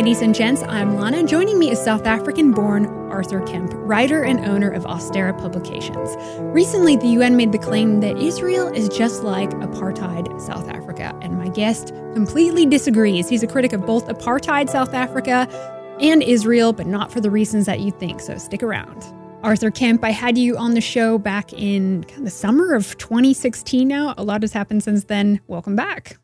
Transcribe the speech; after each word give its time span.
Ladies 0.00 0.22
and 0.22 0.34
gents. 0.34 0.62
I'm 0.62 0.96
Lana. 0.96 1.24
Joining 1.24 1.58
me 1.58 1.70
is 1.70 1.78
South 1.78 2.06
African 2.06 2.52
born 2.52 2.86
Arthur 3.10 3.42
Kemp, 3.42 3.70
writer 3.74 4.22
and 4.22 4.40
owner 4.46 4.70
of 4.70 4.84
Ostara 4.84 5.38
Publications. 5.38 6.16
Recently, 6.54 6.96
the 6.96 7.08
UN 7.08 7.36
made 7.36 7.52
the 7.52 7.58
claim 7.58 8.00
that 8.00 8.16
Israel 8.16 8.68
is 8.68 8.88
just 8.88 9.24
like 9.24 9.50
apartheid 9.50 10.40
South 10.40 10.70
Africa, 10.70 11.14
and 11.20 11.36
my 11.36 11.50
guest 11.50 11.88
completely 12.14 12.64
disagrees. 12.64 13.28
He's 13.28 13.42
a 13.42 13.46
critic 13.46 13.74
of 13.74 13.84
both 13.84 14.06
apartheid 14.06 14.70
South 14.70 14.94
Africa 14.94 15.46
and 16.00 16.22
Israel, 16.22 16.72
but 16.72 16.86
not 16.86 17.12
for 17.12 17.20
the 17.20 17.30
reasons 17.30 17.66
that 17.66 17.80
you 17.80 17.90
think, 17.90 18.20
so 18.20 18.38
stick 18.38 18.62
around. 18.62 19.04
Arthur 19.42 19.70
Kemp, 19.70 20.02
I 20.02 20.12
had 20.12 20.38
you 20.38 20.56
on 20.56 20.72
the 20.72 20.80
show 20.80 21.18
back 21.18 21.52
in 21.52 22.06
the 22.16 22.30
summer 22.30 22.72
of 22.72 22.96
2016 22.96 23.86
now. 23.86 24.14
A 24.16 24.24
lot 24.24 24.40
has 24.40 24.54
happened 24.54 24.82
since 24.82 25.04
then. 25.04 25.42
Welcome 25.46 25.76
back. 25.76 26.16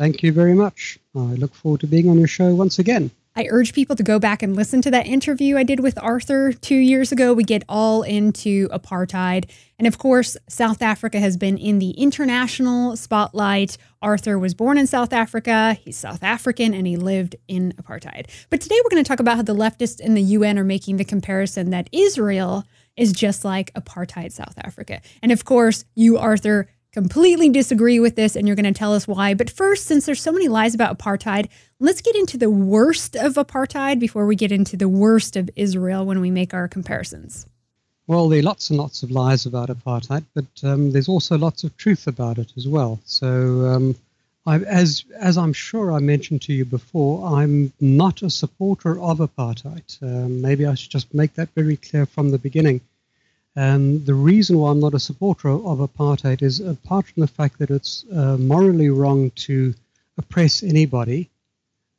Thank 0.00 0.22
you 0.22 0.32
very 0.32 0.54
much. 0.54 0.98
I 1.14 1.34
look 1.34 1.54
forward 1.54 1.82
to 1.82 1.86
being 1.86 2.08
on 2.08 2.18
your 2.18 2.26
show 2.26 2.54
once 2.54 2.78
again. 2.78 3.10
I 3.36 3.46
urge 3.50 3.74
people 3.74 3.94
to 3.96 4.02
go 4.02 4.18
back 4.18 4.42
and 4.42 4.56
listen 4.56 4.80
to 4.80 4.90
that 4.92 5.06
interview 5.06 5.58
I 5.58 5.62
did 5.62 5.80
with 5.80 6.02
Arthur 6.02 6.54
two 6.54 6.76
years 6.76 7.12
ago. 7.12 7.34
We 7.34 7.44
get 7.44 7.64
all 7.68 8.02
into 8.02 8.70
apartheid. 8.70 9.50
And 9.78 9.86
of 9.86 9.98
course, 9.98 10.38
South 10.48 10.80
Africa 10.80 11.20
has 11.20 11.36
been 11.36 11.58
in 11.58 11.80
the 11.80 11.90
international 11.90 12.96
spotlight. 12.96 13.76
Arthur 14.00 14.38
was 14.38 14.54
born 14.54 14.78
in 14.78 14.86
South 14.86 15.12
Africa. 15.12 15.74
He's 15.74 15.98
South 15.98 16.22
African 16.22 16.72
and 16.72 16.86
he 16.86 16.96
lived 16.96 17.36
in 17.46 17.72
apartheid. 17.72 18.24
But 18.48 18.62
today 18.62 18.80
we're 18.82 18.90
going 18.90 19.04
to 19.04 19.08
talk 19.08 19.20
about 19.20 19.36
how 19.36 19.42
the 19.42 19.54
leftists 19.54 20.00
in 20.00 20.14
the 20.14 20.22
UN 20.22 20.58
are 20.58 20.64
making 20.64 20.96
the 20.96 21.04
comparison 21.04 21.68
that 21.70 21.90
Israel 21.92 22.64
is 22.96 23.12
just 23.12 23.44
like 23.44 23.70
apartheid 23.74 24.32
South 24.32 24.54
Africa. 24.64 25.02
And 25.22 25.30
of 25.30 25.44
course, 25.44 25.84
you, 25.94 26.16
Arthur, 26.16 26.68
completely 26.92 27.48
disagree 27.48 28.00
with 28.00 28.16
this 28.16 28.36
and 28.36 28.46
you're 28.46 28.56
going 28.56 28.72
to 28.72 28.78
tell 28.78 28.94
us 28.94 29.06
why. 29.06 29.34
But 29.34 29.50
first, 29.50 29.86
since 29.86 30.06
there's 30.06 30.20
so 30.20 30.32
many 30.32 30.48
lies 30.48 30.74
about 30.74 30.98
apartheid, 30.98 31.48
let's 31.78 32.00
get 32.00 32.16
into 32.16 32.36
the 32.36 32.50
worst 32.50 33.16
of 33.16 33.34
apartheid 33.34 33.98
before 33.98 34.26
we 34.26 34.36
get 34.36 34.52
into 34.52 34.76
the 34.76 34.88
worst 34.88 35.36
of 35.36 35.50
Israel 35.56 36.04
when 36.04 36.20
we 36.20 36.30
make 36.30 36.52
our 36.52 36.68
comparisons. 36.68 37.46
Well, 38.06 38.28
there 38.28 38.40
are 38.40 38.42
lots 38.42 38.70
and 38.70 38.78
lots 38.78 39.04
of 39.04 39.12
lies 39.12 39.46
about 39.46 39.68
apartheid, 39.68 40.24
but 40.34 40.46
um, 40.64 40.90
there's 40.90 41.08
also 41.08 41.38
lots 41.38 41.62
of 41.62 41.76
truth 41.76 42.08
about 42.08 42.38
it 42.38 42.52
as 42.56 42.66
well. 42.66 42.98
So, 43.04 43.66
um, 43.66 43.94
I, 44.46 44.56
as 44.60 45.04
as 45.16 45.36
I'm 45.36 45.52
sure 45.52 45.92
I 45.92 46.00
mentioned 46.00 46.42
to 46.42 46.52
you 46.52 46.64
before, 46.64 47.24
I'm 47.24 47.72
not 47.78 48.22
a 48.22 48.30
supporter 48.30 48.98
of 49.00 49.18
apartheid. 49.18 50.02
Um, 50.02 50.40
maybe 50.40 50.66
I 50.66 50.74
should 50.74 50.90
just 50.90 51.12
make 51.14 51.34
that 51.34 51.50
very 51.54 51.76
clear 51.76 52.06
from 52.06 52.30
the 52.30 52.38
beginning. 52.38 52.80
And 53.68 54.06
the 54.06 54.14
reason 54.14 54.56
why 54.56 54.70
I'm 54.70 54.80
not 54.80 54.94
a 54.94 54.98
supporter 54.98 55.50
of 55.50 55.80
apartheid 55.80 56.40
is 56.40 56.60
apart 56.60 57.04
from 57.08 57.20
the 57.20 57.26
fact 57.26 57.58
that 57.58 57.68
it's 57.68 58.06
uh, 58.10 58.38
morally 58.38 58.88
wrong 58.88 59.32
to 59.48 59.74
oppress 60.16 60.62
anybody, 60.62 61.28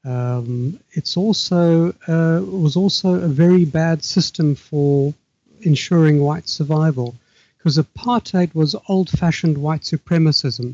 um, 0.04 0.80
it's 0.94 1.16
also 1.18 1.94
uh, 2.08 2.42
was 2.44 2.76
also 2.76 3.14
a 3.14 3.28
very 3.28 3.66
bad 3.66 4.04
system 4.04 4.56
for 4.56 5.14
ensuring 5.62 6.20
white 6.20 6.50
survival, 6.50 7.14
because 7.60 7.78
apartheid 7.78 8.56
was 8.56 8.76
old-fashioned 8.88 9.60
white 9.60 9.82
supremacism, 9.82 10.74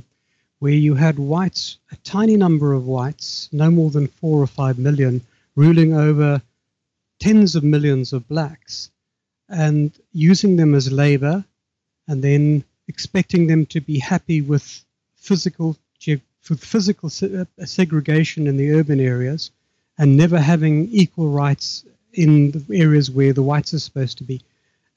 where 0.60 0.72
you 0.86 0.96
had 0.96 1.20
whites, 1.20 1.80
a 1.92 1.98
tiny 2.06 2.38
number 2.38 2.72
of 2.72 2.88
whites, 2.88 3.50
no 3.52 3.70
more 3.70 3.90
than 3.90 4.08
four 4.08 4.42
or 4.42 4.48
five 4.48 4.80
million, 4.80 5.20
ruling 5.54 5.94
over 5.94 6.42
tens 7.20 7.56
of 7.58 7.64
millions 7.66 8.14
of 8.14 8.26
blacks 8.30 8.90
and 9.50 9.92
using 10.14 10.56
them 10.56 10.76
as 10.76 10.92
labor 10.92 11.44
and 12.08 12.24
then 12.24 12.64
expecting 12.88 13.48
them 13.48 13.66
to 13.66 13.82
be 13.82 14.00
happy 14.00 14.42
with 14.42 14.84
physical 15.16 15.78
with 16.50 16.64
physical 16.64 17.10
uh, 17.10 17.66
segregation 17.66 18.48
in 18.48 18.58
the 18.58 18.72
urban 18.72 19.00
areas 19.00 19.52
and 19.98 20.16
never 20.16 20.40
having 20.40 20.88
equal 20.92 21.30
rights 21.30 21.84
in 22.14 22.52
the 22.52 22.66
areas 22.80 23.12
where 23.12 23.34
the 23.34 23.44
whites 23.44 23.74
are 23.74 23.80
supposed 23.80 24.18
to 24.18 24.24
be. 24.24 24.42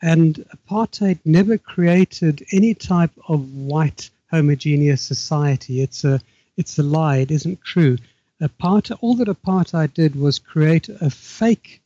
And 0.02 0.44
apartheid 0.56 1.19
never 1.25 1.58
created 1.58 2.44
any 2.52 2.75
type 2.75 3.10
of 3.28 3.52
white 3.54 4.10
homogeneous 4.30 5.02
society. 5.02 5.82
It's 5.82 6.04
a 6.04 6.20
it's 6.56 6.78
a 6.78 6.82
lie. 6.82 7.19
It 7.19 7.30
isn't 7.30 7.62
true. 7.62 7.96
Apartheid, 8.41 8.98
all 9.00 9.14
that 9.16 9.28
apartheid 9.28 9.92
did 9.94 10.14
was 10.14 10.38
create 10.38 10.88
a 10.88 11.10
fake 11.10 11.82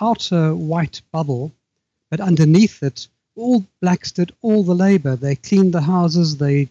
outer 0.00 0.54
white 0.54 1.02
bubble 1.12 1.52
but 2.12 2.20
underneath 2.20 2.82
it, 2.82 3.08
all 3.36 3.64
blacks 3.80 4.12
did 4.12 4.32
all 4.42 4.62
the 4.62 4.74
labor. 4.74 5.16
They 5.16 5.34
cleaned 5.34 5.72
the 5.72 5.80
houses, 5.80 6.36
they 6.36 6.68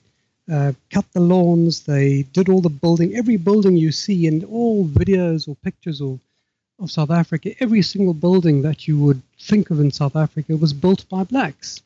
uh, 0.47 0.73
cut 0.91 1.05
the 1.13 1.19
lawns, 1.19 1.81
they 1.81 2.21
did 2.31 2.47
all 2.47 2.61
the 2.61 2.69
building. 2.69 3.15
Every 3.15 3.37
building 3.37 3.75
you 3.75 3.91
see 3.91 4.27
in 4.27 4.43
all 4.45 4.85
videos 4.85 5.47
or 5.47 5.55
pictures 5.55 5.99
of, 5.99 6.19
of 6.77 6.91
South 6.91 7.09
Africa, 7.09 7.55
every 7.59 7.81
single 7.81 8.13
building 8.13 8.61
that 8.61 8.87
you 8.87 8.99
would 8.99 9.19
think 9.39 9.71
of 9.71 9.79
in 9.79 9.89
South 9.89 10.15
Africa 10.15 10.55
was 10.55 10.73
built 10.73 11.09
by 11.09 11.23
blacks. 11.23 11.81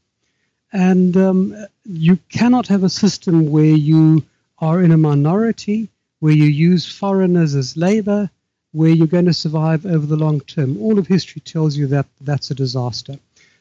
And 0.74 1.16
um, 1.16 1.56
you 1.86 2.20
cannot 2.28 2.68
have 2.68 2.84
a 2.84 2.90
system 2.90 3.52
where 3.52 3.64
you 3.64 4.26
are 4.60 4.84
in 4.84 4.92
a 4.92 4.98
minority, 4.98 5.88
where 6.20 6.34
you 6.34 6.44
use 6.44 6.86
foreigners 6.86 7.56
as 7.56 7.78
labor, 7.78 8.30
where 8.74 8.90
you're 8.90 9.08
going 9.08 9.28
to 9.28 9.34
survive 9.34 9.86
over 9.86 10.06
the 10.06 10.18
long 10.18 10.42
term. 10.42 10.78
All 10.82 11.00
of 11.00 11.08
history 11.08 11.40
tells 11.40 11.78
you 11.78 11.88
that 11.88 12.08
that's 12.20 12.52
a 12.52 12.56
disaster. 12.56 13.18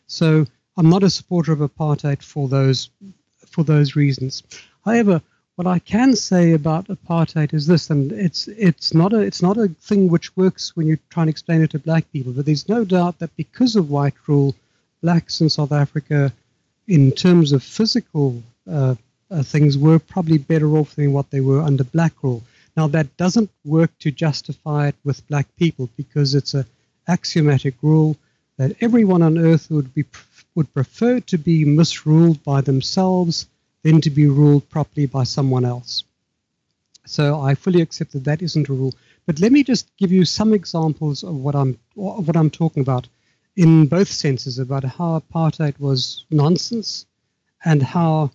So 0.06 0.46
I'm 0.76 0.90
not 0.90 1.02
a 1.02 1.10
supporter 1.10 1.52
of 1.52 1.60
apartheid 1.60 2.22
for 2.22 2.48
those 2.48 2.90
for 3.46 3.64
those 3.64 3.94
reasons. 3.96 4.42
However, 4.84 5.22
what 5.56 5.66
I 5.68 5.78
can 5.78 6.16
say 6.16 6.52
about 6.52 6.88
apartheid 6.88 7.54
is 7.54 7.66
this, 7.66 7.90
and 7.90 8.10
it's 8.12 8.48
it's 8.48 8.92
not 8.92 9.12
a 9.12 9.20
it's 9.20 9.42
not 9.42 9.56
a 9.56 9.68
thing 9.80 10.08
which 10.08 10.36
works 10.36 10.76
when 10.76 10.86
you 10.86 10.98
try 11.10 11.22
and 11.22 11.30
explain 11.30 11.62
it 11.62 11.70
to 11.70 11.78
black 11.78 12.10
people. 12.12 12.32
But 12.32 12.46
there's 12.46 12.68
no 12.68 12.84
doubt 12.84 13.20
that 13.20 13.36
because 13.36 13.76
of 13.76 13.90
white 13.90 14.14
rule, 14.26 14.54
blacks 15.00 15.40
in 15.40 15.48
South 15.48 15.72
Africa, 15.72 16.32
in 16.88 17.12
terms 17.12 17.52
of 17.52 17.62
physical 17.62 18.42
uh, 18.68 18.96
uh, 19.30 19.42
things, 19.42 19.78
were 19.78 20.00
probably 20.00 20.38
better 20.38 20.76
off 20.76 20.96
than 20.96 21.12
what 21.12 21.30
they 21.30 21.40
were 21.40 21.60
under 21.62 21.84
black 21.84 22.14
rule. 22.22 22.42
Now 22.76 22.88
that 22.88 23.16
doesn't 23.16 23.50
work 23.64 23.96
to 24.00 24.10
justify 24.10 24.88
it 24.88 24.96
with 25.04 25.26
black 25.28 25.46
people 25.56 25.88
because 25.96 26.34
it's 26.34 26.54
a 26.54 26.66
axiomatic 27.06 27.74
rule 27.82 28.16
that 28.56 28.76
everyone 28.80 29.22
on 29.22 29.38
earth 29.38 29.70
would 29.70 29.92
be 29.94 30.04
would 30.54 30.72
prefer 30.72 31.20
to 31.20 31.36
be 31.36 31.64
misruled 31.64 32.42
by 32.44 32.60
themselves 32.60 33.46
than 33.82 34.00
to 34.00 34.10
be 34.10 34.26
ruled 34.26 34.68
properly 34.70 35.06
by 35.06 35.24
someone 35.24 35.64
else. 35.64 36.04
So 37.06 37.40
I 37.40 37.54
fully 37.54 37.82
accept 37.82 38.12
that 38.12 38.24
that 38.24 38.40
isn't 38.40 38.68
a 38.68 38.72
rule. 38.72 38.94
But 39.26 39.40
let 39.40 39.52
me 39.52 39.62
just 39.62 39.90
give 39.96 40.12
you 40.12 40.24
some 40.24 40.54
examples 40.54 41.22
of 41.22 41.34
what 41.34 41.54
I'm 41.54 41.78
of 41.96 42.26
what 42.26 42.36
I'm 42.36 42.50
talking 42.50 42.82
about 42.82 43.08
in 43.56 43.86
both 43.86 44.08
senses 44.08 44.58
about 44.58 44.84
how 44.84 45.20
apartheid 45.20 45.78
was 45.78 46.24
nonsense 46.30 47.06
and 47.64 47.82
how 47.82 48.30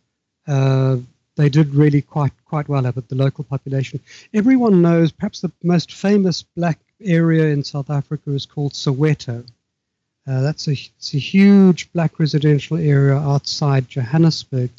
uh, 0.47 0.97
they 1.35 1.49
did 1.49 1.75
really 1.75 2.01
quite 2.01 2.33
quite 2.45 2.67
well 2.67 2.85
at 2.85 2.95
the 2.95 3.15
local 3.15 3.43
population. 3.43 3.99
Everyone 4.33 4.81
knows 4.81 5.11
perhaps 5.11 5.41
the 5.41 5.51
most 5.63 5.93
famous 5.93 6.43
black 6.43 6.79
area 7.01 7.45
in 7.45 7.63
South 7.63 7.89
Africa 7.89 8.31
is 8.31 8.45
called 8.45 8.73
Soweto. 8.73 9.45
Uh, 10.29 10.41
that's 10.41 10.67
a, 10.67 10.73
it's 10.73 11.15
a 11.15 11.17
huge 11.17 11.91
black 11.91 12.19
residential 12.19 12.77
area 12.77 13.17
outside 13.17 13.89
Johannesburg. 13.89 14.69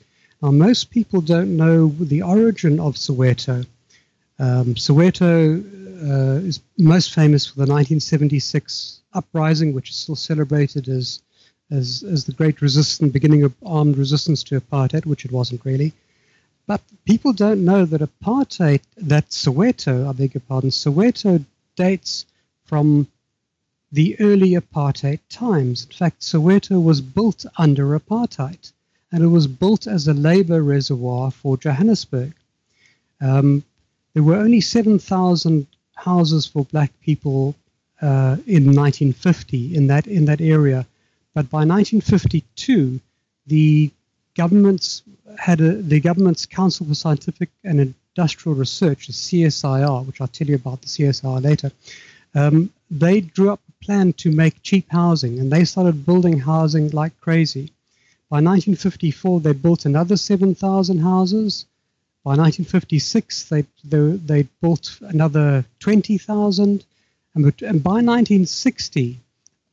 Now, 0.41 0.53
most 0.53 0.91
people 0.91 1.21
don't 1.21 1.57
know 1.57 1.89
the 1.89 2.23
origin 2.23 2.79
of 2.79 2.95
Soweto. 2.95 3.67
Um, 4.39 4.75
Soweto 4.75 5.61
uh, 6.09 6.47
is 6.47 6.61
most 6.79 7.13
famous 7.13 7.47
for 7.47 7.57
the 7.57 7.63
1976 7.63 9.01
uprising, 9.13 9.75
which 9.75 9.91
is 9.91 9.97
still 9.97 10.15
celebrated 10.15 10.89
as, 10.89 11.21
as, 11.73 12.05
as 12.05 12.25
the 12.25 12.33
great 12.33 12.63
resistance, 12.63 13.13
beginning 13.13 13.43
of 13.43 13.53
armed 13.67 13.99
resistance 13.99 14.45
to 14.45 14.61
apartheid, 14.61 15.05
which 15.05 15.25
it 15.25 15.33
wasn't 15.33 15.65
really. 15.65 15.93
But 16.69 16.81
people 17.05 17.33
don't 17.33 17.65
know 17.65 17.85
that 17.87 18.03
apartheid, 18.03 18.83
that 18.99 19.31
Soweto, 19.31 20.09
I 20.09 20.13
beg 20.13 20.35
your 20.35 20.43
pardon, 20.49 20.71
Soweto 20.71 21.45
dates 21.75 22.25
from 22.67 23.09
the 23.93 24.19
early 24.21 24.53
apartheid 24.53 25.21
times. 25.29 25.85
In 25.85 25.97
fact, 25.97 26.21
Soweto 26.21 26.83
was 26.83 27.01
built 27.01 27.45
under 27.59 27.99
apartheid, 27.99 28.73
and 29.11 29.23
it 29.23 29.29
was 29.29 29.47
built 29.47 29.87
as 29.87 30.07
a 30.07 30.15
labor 30.15 30.63
reservoir 30.63 31.31
for 31.31 31.57
Johannesburg. 31.57 32.33
Um, 33.21 33.65
there 34.15 34.23
were 34.23 34.37
only 34.37 34.61
7,000 34.61 35.67
houses 35.95 36.47
for 36.47 36.65
black 36.65 36.93
people 37.01 37.55
uh, 38.01 38.37
in 38.47 38.75
1950 38.75 39.75
in 39.75 39.89
that 39.89 40.07
in 40.07 40.25
that 40.25 40.41
area, 40.41 40.87
but 41.35 41.51
by 41.51 41.59
1952, 41.59 42.99
the 43.47 43.91
government's 44.35 45.03
had 45.39 45.61
a, 45.61 45.75
the 45.75 46.01
government's 46.01 46.47
Council 46.47 46.87
for 46.87 46.95
Scientific 46.95 47.51
and 47.63 47.95
Industrial 48.17 48.57
Research, 48.57 49.07
the 49.07 49.13
CSIR, 49.13 50.07
which 50.07 50.21
I'll 50.21 50.29
tell 50.29 50.49
you 50.49 50.55
about 50.55 50.81
the 50.81 50.89
CSIR 50.89 51.43
later. 51.43 51.71
Um, 52.35 52.73
they 52.91 53.21
drew 53.21 53.51
up 53.51 53.61
plan 53.83 54.13
to 54.15 54.31
make 54.31 54.63
cheap 54.63 54.87
housing, 54.91 55.39
and 55.39 55.51
they 55.51 55.65
started 55.65 56.07
building 56.07 56.39
housing 56.39 56.91
like 56.91 57.19
crazy. 57.21 57.73
By 58.29 58.37
1954, 58.37 59.41
they 59.41 59.53
built 59.53 59.87
another 59.87 60.17
7,000 60.17 60.99
houses. 60.99 61.67
By 62.23 62.37
1956, 62.37 63.45
they, 63.49 63.65
they, 63.85 64.11
they 64.13 64.43
built 64.61 64.99
another 65.01 65.65
20,000. 65.81 66.85
And, 67.35 67.45
and 67.63 67.83
by 67.83 68.03
1960, 68.03 69.19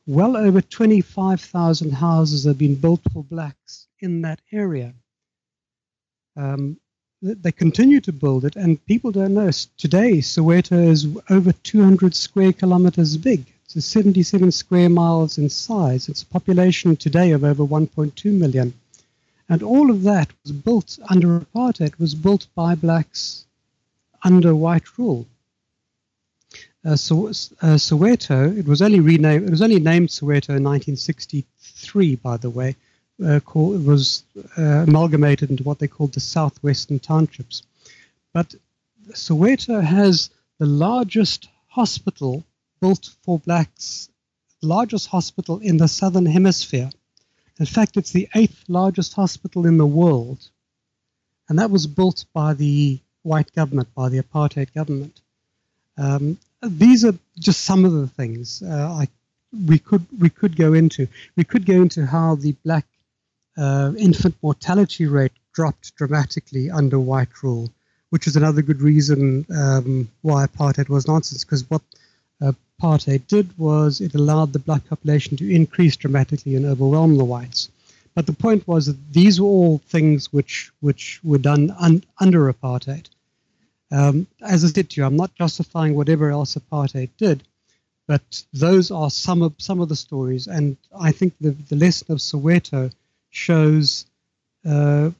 well 0.06 0.36
over 0.36 0.60
25,000 0.60 1.90
houses 1.92 2.44
had 2.44 2.58
been 2.58 2.74
built 2.74 3.02
for 3.12 3.22
blacks 3.22 3.86
in 4.00 4.22
that 4.22 4.40
area. 4.50 4.94
Um, 6.36 6.78
they 7.20 7.52
continue 7.52 8.00
to 8.00 8.12
build 8.12 8.44
it, 8.44 8.56
and 8.56 8.84
people 8.86 9.10
don't 9.10 9.34
know. 9.34 9.50
Today, 9.76 10.18
Soweto 10.18 10.88
is 10.88 11.06
over 11.28 11.52
200 11.52 12.14
square 12.14 12.52
kilometers 12.52 13.16
big. 13.16 13.44
It's 13.74 13.84
77 13.84 14.50
square 14.52 14.88
miles 14.88 15.36
in 15.36 15.50
size. 15.50 16.08
It's 16.08 16.22
a 16.22 16.26
population 16.26 16.96
today 16.96 17.32
of 17.32 17.44
over 17.44 17.62
1.2 17.62 18.32
million. 18.32 18.72
And 19.46 19.62
all 19.62 19.90
of 19.90 20.04
that 20.04 20.30
was 20.42 20.52
built 20.52 20.98
under 21.10 21.40
apartheid, 21.40 21.98
was 21.98 22.14
built 22.14 22.46
by 22.54 22.74
blacks 22.74 23.44
under 24.24 24.54
white 24.54 24.96
rule. 24.96 25.26
Uh, 26.82 26.96
so, 26.96 27.26
uh, 27.26 27.76
Soweto, 27.76 28.56
it 28.56 28.66
was 28.66 28.80
only 28.80 29.00
renamed, 29.00 29.46
it 29.46 29.50
was 29.50 29.60
only 29.60 29.80
named 29.80 30.08
Soweto 30.08 30.56
in 30.56 30.64
1963, 30.64 32.16
by 32.16 32.38
the 32.38 32.48
way, 32.48 32.74
uh, 33.22 33.40
called, 33.40 33.84
was 33.84 34.22
uh, 34.56 34.62
amalgamated 34.62 35.50
into 35.50 35.62
what 35.62 35.78
they 35.78 35.88
called 35.88 36.14
the 36.14 36.20
southwestern 36.20 37.00
townships. 37.00 37.64
But 38.32 38.54
Soweto 39.10 39.84
has 39.84 40.30
the 40.58 40.64
largest 40.64 41.48
hospital 41.66 42.44
built 42.80 43.10
for 43.22 43.38
blacks, 43.38 44.08
largest 44.62 45.08
hospital 45.08 45.58
in 45.58 45.76
the 45.76 45.88
southern 45.88 46.26
hemisphere. 46.26 46.90
In 47.58 47.66
fact, 47.66 47.96
it's 47.96 48.12
the 48.12 48.28
eighth 48.34 48.64
largest 48.68 49.14
hospital 49.14 49.66
in 49.66 49.78
the 49.78 49.86
world. 49.86 50.38
And 51.48 51.58
that 51.58 51.70
was 51.70 51.86
built 51.86 52.24
by 52.32 52.54
the 52.54 53.00
white 53.22 53.52
government, 53.54 53.94
by 53.94 54.08
the 54.08 54.20
apartheid 54.20 54.72
government. 54.74 55.20
Um, 55.96 56.38
these 56.62 57.04
are 57.04 57.14
just 57.38 57.62
some 57.62 57.84
of 57.84 57.92
the 57.92 58.06
things 58.06 58.62
uh, 58.62 58.92
I, 59.02 59.08
we 59.66 59.78
could 59.78 60.06
we 60.18 60.30
could 60.30 60.56
go 60.56 60.74
into. 60.74 61.08
We 61.36 61.44
could 61.44 61.64
go 61.66 61.74
into 61.74 62.06
how 62.06 62.34
the 62.34 62.52
black 62.64 62.86
uh, 63.56 63.92
infant 63.96 64.36
mortality 64.42 65.06
rate 65.06 65.32
dropped 65.52 65.96
dramatically 65.96 66.70
under 66.70 67.00
white 67.00 67.42
rule, 67.42 67.72
which 68.10 68.26
is 68.26 68.36
another 68.36 68.62
good 68.62 68.82
reason 68.82 69.46
um, 69.56 70.10
why 70.22 70.46
apartheid 70.46 70.88
was 70.88 71.08
nonsense. 71.08 71.44
Because 71.44 71.68
what 71.70 71.82
apartheid 72.80 73.26
did 73.26 73.58
was 73.58 74.00
it 74.00 74.14
allowed 74.14 74.52
the 74.52 74.58
black 74.58 74.88
population 74.88 75.36
to 75.36 75.54
increase 75.54 75.96
dramatically 75.96 76.54
and 76.54 76.64
overwhelm 76.64 77.16
the 77.16 77.24
whites. 77.24 77.70
But 78.14 78.26
the 78.26 78.32
point 78.32 78.66
was 78.66 78.86
that 78.86 79.12
these 79.12 79.40
were 79.40 79.46
all 79.46 79.78
things 79.78 80.32
which 80.32 80.70
which 80.80 81.20
were 81.22 81.38
done 81.38 81.74
un, 81.78 82.02
under 82.18 82.52
apartheid. 82.52 83.06
Um, 83.90 84.26
as 84.42 84.64
I 84.64 84.68
said 84.68 84.90
to 84.90 85.00
you, 85.00 85.06
I'm 85.06 85.16
not 85.16 85.34
justifying 85.34 85.94
whatever 85.94 86.30
else 86.30 86.56
apartheid 86.56 87.10
did, 87.16 87.42
but 88.06 88.44
those 88.52 88.90
are 88.90 89.10
some 89.10 89.42
of 89.42 89.54
some 89.58 89.80
of 89.80 89.88
the 89.88 89.96
stories, 89.96 90.46
and 90.46 90.76
I 90.98 91.12
think 91.12 91.34
the 91.40 91.50
the 91.50 91.76
lesson 91.76 92.12
of 92.12 92.18
Soweto 92.18 92.92
shows 93.30 94.06
uh, 94.64 95.10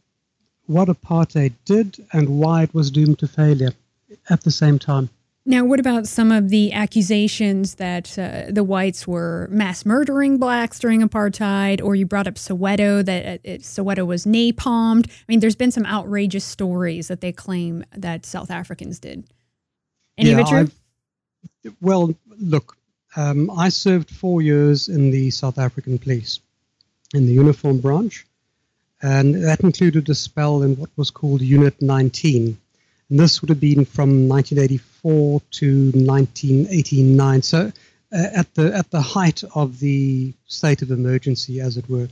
what 0.66 0.88
apartheid 0.88 1.52
did 1.64 2.04
and 2.12 2.40
why 2.40 2.64
it 2.64 2.74
was 2.74 2.90
doomed 2.90 3.18
to 3.20 3.28
failure 3.28 3.72
at 4.28 4.42
the 4.42 4.50
same 4.50 4.78
time. 4.78 5.08
Now, 5.48 5.64
what 5.64 5.80
about 5.80 6.06
some 6.06 6.30
of 6.30 6.50
the 6.50 6.74
accusations 6.74 7.76
that 7.76 8.18
uh, 8.18 8.50
the 8.50 8.62
whites 8.62 9.08
were 9.08 9.48
mass 9.50 9.86
murdering 9.86 10.36
blacks 10.36 10.78
during 10.78 11.00
apartheid, 11.00 11.82
or 11.82 11.94
you 11.94 12.04
brought 12.04 12.26
up 12.26 12.34
Soweto 12.34 13.02
that 13.02 13.24
uh, 13.24 13.38
it, 13.44 13.62
Soweto 13.62 14.06
was 14.06 14.26
napalmed? 14.26 15.08
I 15.08 15.24
mean, 15.26 15.40
there's 15.40 15.56
been 15.56 15.70
some 15.70 15.86
outrageous 15.86 16.44
stories 16.44 17.08
that 17.08 17.22
they 17.22 17.32
claim 17.32 17.82
that 17.96 18.26
South 18.26 18.50
Africans 18.50 18.98
did. 18.98 19.24
Any 20.18 20.32
yeah, 20.32 20.34
of 20.34 20.40
it 20.40 20.46
true? 20.48 20.58
I've, 20.58 21.76
well, 21.80 22.14
look, 22.38 22.76
um, 23.16 23.50
I 23.50 23.70
served 23.70 24.10
four 24.10 24.42
years 24.42 24.90
in 24.90 25.10
the 25.10 25.30
South 25.30 25.58
African 25.58 25.98
police 25.98 26.40
in 27.14 27.24
the 27.24 27.32
uniform 27.32 27.80
branch, 27.80 28.26
and 29.00 29.42
that 29.44 29.60
included 29.60 30.10
a 30.10 30.14
spell 30.14 30.62
in 30.62 30.76
what 30.76 30.90
was 30.96 31.10
called 31.10 31.40
Unit 31.40 31.80
19. 31.80 32.58
And 33.10 33.18
this 33.18 33.40
would 33.40 33.48
have 33.48 33.60
been 33.60 33.86
from 33.86 34.28
1984 34.28 34.97
to 35.08 35.92
1989. 35.94 37.42
So 37.42 37.72
uh, 38.12 38.26
at 38.34 38.54
the 38.54 38.74
at 38.74 38.90
the 38.90 39.00
height 39.00 39.42
of 39.54 39.80
the 39.80 40.32
state 40.46 40.82
of 40.82 40.90
emergency, 40.90 41.60
as 41.60 41.76
it 41.76 41.88
were. 41.88 42.08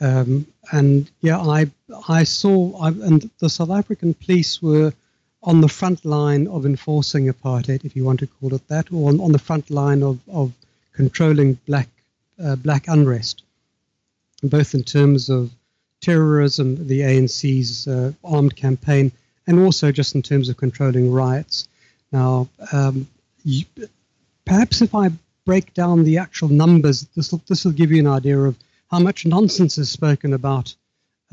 Um, 0.00 0.46
and 0.72 1.10
yeah, 1.20 1.38
I 1.38 1.70
I 2.08 2.24
saw, 2.24 2.76
I, 2.80 2.88
and 2.88 3.30
the 3.38 3.50
South 3.50 3.70
African 3.70 4.14
police 4.14 4.62
were 4.62 4.92
on 5.42 5.60
the 5.60 5.68
front 5.68 6.04
line 6.04 6.46
of 6.48 6.66
enforcing 6.66 7.32
apartheid, 7.32 7.84
if 7.84 7.94
you 7.96 8.04
want 8.04 8.20
to 8.20 8.26
call 8.26 8.54
it 8.54 8.66
that, 8.68 8.92
or 8.92 9.08
on, 9.08 9.20
on 9.20 9.32
the 9.32 9.38
front 9.38 9.70
line 9.70 10.02
of, 10.02 10.18
of 10.28 10.52
controlling 10.92 11.54
black 11.66 11.88
uh, 12.42 12.56
black 12.56 12.88
unrest, 12.88 13.42
both 14.42 14.74
in 14.74 14.82
terms 14.82 15.28
of 15.28 15.50
terrorism, 16.00 16.88
the 16.88 17.00
ANC's 17.00 17.86
uh, 17.86 18.12
armed 18.24 18.56
campaign, 18.56 19.12
and 19.46 19.60
also 19.60 19.92
just 19.92 20.14
in 20.14 20.22
terms 20.22 20.48
of 20.48 20.56
controlling 20.56 21.12
riots. 21.12 21.68
Now, 22.12 22.48
um, 22.72 23.08
you, 23.44 23.64
perhaps 24.44 24.82
if 24.82 24.94
I 24.94 25.10
break 25.44 25.72
down 25.74 26.04
the 26.04 26.18
actual 26.18 26.48
numbers, 26.48 27.06
this 27.16 27.32
will 27.32 27.40
this 27.48 27.64
will 27.64 27.72
give 27.72 27.90
you 27.90 28.00
an 28.00 28.06
idea 28.06 28.38
of 28.38 28.56
how 28.90 28.98
much 28.98 29.26
nonsense 29.26 29.78
is 29.78 29.90
spoken 29.90 30.32
about 30.32 30.74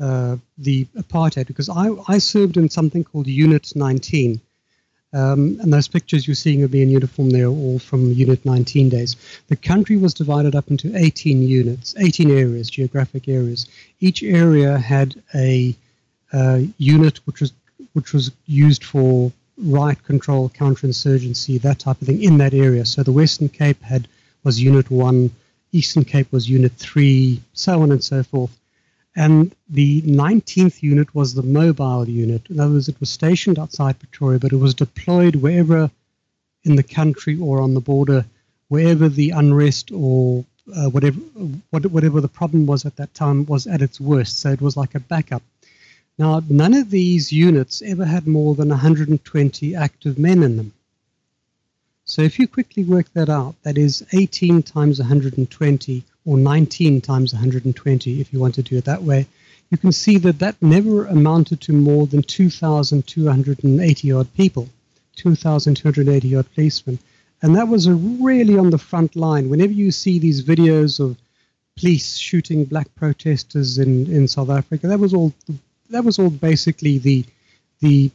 uh, 0.00 0.36
the 0.56 0.86
apartheid. 0.96 1.46
Because 1.46 1.68
I 1.68 1.90
I 2.06 2.18
served 2.18 2.56
in 2.56 2.68
something 2.68 3.04
called 3.04 3.26
Unit 3.26 3.72
19. 3.74 4.40
Um, 5.14 5.58
and 5.62 5.72
those 5.72 5.88
pictures 5.88 6.26
you're 6.28 6.34
seeing 6.34 6.62
of 6.62 6.72
me 6.72 6.82
in 6.82 6.90
uniform, 6.90 7.30
they're 7.30 7.46
all 7.46 7.78
from 7.78 8.12
Unit 8.12 8.44
19 8.44 8.90
days. 8.90 9.16
The 9.48 9.56
country 9.56 9.96
was 9.96 10.12
divided 10.12 10.54
up 10.54 10.70
into 10.70 10.94
18 10.94 11.48
units, 11.48 11.94
18 11.96 12.30
areas, 12.30 12.68
geographic 12.68 13.26
areas. 13.26 13.66
Each 14.00 14.22
area 14.22 14.76
had 14.76 15.14
a 15.34 15.74
uh, 16.32 16.60
unit 16.76 17.20
which 17.26 17.40
was 17.40 17.52
which 17.94 18.12
was 18.12 18.30
used 18.46 18.84
for 18.84 19.32
riot 19.58 20.02
control, 20.04 20.48
counterinsurgency, 20.48 21.60
that 21.62 21.78
type 21.78 22.00
of 22.00 22.06
thing 22.06 22.22
in 22.22 22.38
that 22.38 22.54
area. 22.54 22.84
So 22.84 23.02
the 23.02 23.12
Western 23.12 23.48
Cape 23.48 23.82
had 23.82 24.08
was 24.44 24.60
Unit 24.60 24.90
One, 24.90 25.30
Eastern 25.72 26.04
Cape 26.04 26.30
was 26.32 26.48
Unit 26.48 26.72
Three, 26.72 27.40
so 27.52 27.82
on 27.82 27.92
and 27.92 28.02
so 28.02 28.22
forth. 28.22 28.56
And 29.16 29.54
the 29.68 30.02
19th 30.02 30.82
unit 30.82 31.12
was 31.14 31.34
the 31.34 31.42
mobile 31.42 32.08
unit. 32.08 32.48
In 32.50 32.60
other 32.60 32.74
words, 32.74 32.88
it 32.88 33.00
was 33.00 33.10
stationed 33.10 33.58
outside 33.58 33.98
Pretoria, 33.98 34.38
but 34.38 34.52
it 34.52 34.56
was 34.56 34.74
deployed 34.74 35.36
wherever 35.36 35.90
in 36.62 36.76
the 36.76 36.82
country 36.82 37.38
or 37.38 37.60
on 37.60 37.74
the 37.74 37.80
border, 37.80 38.24
wherever 38.68 39.08
the 39.08 39.30
unrest 39.30 39.90
or 39.92 40.44
uh, 40.74 40.88
whatever 40.90 41.18
whatever 41.70 42.20
the 42.20 42.28
problem 42.28 42.66
was 42.66 42.84
at 42.84 42.96
that 42.96 43.12
time 43.14 43.46
was 43.46 43.66
at 43.66 43.82
its 43.82 44.00
worst. 44.00 44.38
So 44.38 44.50
it 44.50 44.60
was 44.60 44.76
like 44.76 44.94
a 44.94 45.00
backup. 45.00 45.42
Now, 46.18 46.42
none 46.48 46.74
of 46.74 46.90
these 46.90 47.30
units 47.30 47.80
ever 47.80 48.04
had 48.04 48.26
more 48.26 48.56
than 48.56 48.70
120 48.70 49.76
active 49.76 50.18
men 50.18 50.42
in 50.42 50.56
them. 50.56 50.72
So 52.04 52.22
if 52.22 52.40
you 52.40 52.48
quickly 52.48 52.82
work 52.82 53.12
that 53.12 53.28
out, 53.28 53.54
that 53.62 53.78
is 53.78 54.04
18 54.12 54.64
times 54.64 54.98
120 54.98 56.02
or 56.24 56.36
19 56.36 57.00
times 57.02 57.32
120 57.32 58.20
if 58.20 58.32
you 58.32 58.40
want 58.40 58.56
to 58.56 58.62
do 58.62 58.78
it 58.78 58.86
that 58.86 59.04
way, 59.04 59.26
you 59.70 59.78
can 59.78 59.92
see 59.92 60.18
that 60.18 60.40
that 60.40 60.60
never 60.60 61.06
amounted 61.06 61.60
to 61.60 61.72
more 61.72 62.06
than 62.08 62.22
2,280 62.22 64.12
odd 64.12 64.34
people, 64.34 64.68
2,280 65.14 66.36
odd 66.36 66.54
policemen. 66.54 66.98
And 67.42 67.54
that 67.54 67.68
was 67.68 67.88
really 67.88 68.58
on 68.58 68.70
the 68.70 68.78
front 68.78 69.14
line. 69.14 69.50
Whenever 69.50 69.72
you 69.72 69.92
see 69.92 70.18
these 70.18 70.42
videos 70.42 70.98
of 70.98 71.16
police 71.76 72.16
shooting 72.16 72.64
black 72.64 72.92
protesters 72.96 73.78
in, 73.78 74.12
in 74.12 74.26
South 74.26 74.50
Africa, 74.50 74.88
that 74.88 74.98
was 74.98 75.14
all 75.14 75.32
the 75.46 75.54
that 75.90 76.04
was 76.04 76.18
all 76.18 76.30
basically 76.30 76.98
the 76.98 77.24
the 77.80 78.10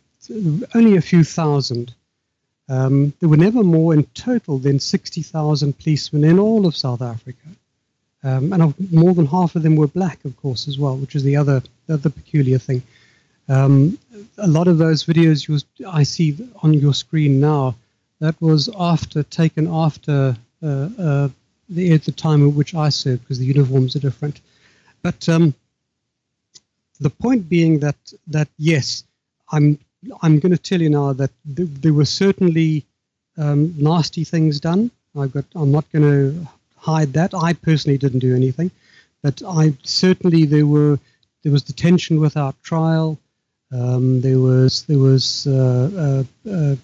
only 0.73 0.95
a 0.95 1.01
few 1.01 1.23
thousand. 1.23 1.93
Um, 2.69 3.13
there 3.19 3.29
were 3.29 3.37
never 3.37 3.63
more 3.63 3.93
in 3.93 4.05
total 4.13 4.57
than 4.57 4.79
60,000 4.79 5.77
policemen 5.77 6.23
in 6.23 6.39
all 6.39 6.65
of 6.65 6.77
South 6.77 7.01
Africa. 7.01 7.47
Um, 8.23 8.53
and 8.53 8.91
more 8.91 9.13
than 9.13 9.25
half 9.25 9.55
of 9.57 9.63
them 9.63 9.75
were 9.75 9.87
black, 9.87 10.23
of 10.23 10.37
course, 10.37 10.69
as 10.69 10.79
well, 10.79 10.95
which 10.95 11.13
is 11.15 11.23
the 11.23 11.35
other 11.35 11.61
the 11.87 11.95
other 11.95 12.09
peculiar 12.09 12.57
thing. 12.57 12.81
Um, 13.49 13.99
a 14.37 14.47
lot 14.47 14.69
of 14.69 14.77
those 14.77 15.03
videos 15.03 15.47
you, 15.47 15.59
I 15.89 16.03
see 16.03 16.37
on 16.61 16.73
your 16.73 16.93
screen 16.93 17.41
now, 17.41 17.75
that 18.19 18.41
was 18.41 18.69
after 18.79 19.23
taken 19.23 19.67
after 19.67 20.37
uh, 20.61 20.89
uh, 20.97 21.29
the, 21.67 21.91
at 21.91 22.05
the 22.05 22.13
time 22.13 22.47
at 22.47 22.53
which 22.53 22.73
I 22.73 22.87
served, 22.87 23.23
because 23.23 23.39
the 23.39 23.45
uniforms 23.45 23.97
are 23.97 23.99
different. 23.99 24.39
But 25.01 25.27
um, 25.27 25.53
the 26.99 27.09
point 27.09 27.49
being 27.49 27.79
that 27.79 27.95
that 28.27 28.49
yes, 28.57 29.03
I'm 29.51 29.79
I'm 30.21 30.39
going 30.39 30.51
to 30.51 30.57
tell 30.57 30.81
you 30.81 30.89
now 30.89 31.13
that 31.13 31.31
th- 31.55 31.69
there 31.81 31.93
were 31.93 32.05
certainly 32.05 32.85
um, 33.37 33.73
nasty 33.77 34.23
things 34.23 34.59
done. 34.59 34.91
I've 35.17 35.31
got 35.31 35.45
I'm 35.55 35.71
not 35.71 35.91
going 35.91 36.03
to 36.03 36.47
hide 36.77 37.13
that. 37.13 37.33
I 37.33 37.53
personally 37.53 37.97
didn't 37.97 38.19
do 38.19 38.35
anything, 38.35 38.71
but 39.21 39.41
I 39.47 39.73
certainly 39.83 40.45
there 40.45 40.67
were 40.67 40.99
there 41.43 41.51
was 41.51 41.63
detention 41.63 42.19
without 42.19 42.61
trial. 42.63 43.19
Um, 43.71 44.21
there 44.21 44.39
was 44.39 44.83
there 44.83 44.99
was 44.99 45.47
uh, 45.47 46.23
uh, 46.47 46.49
uh, 46.49 46.75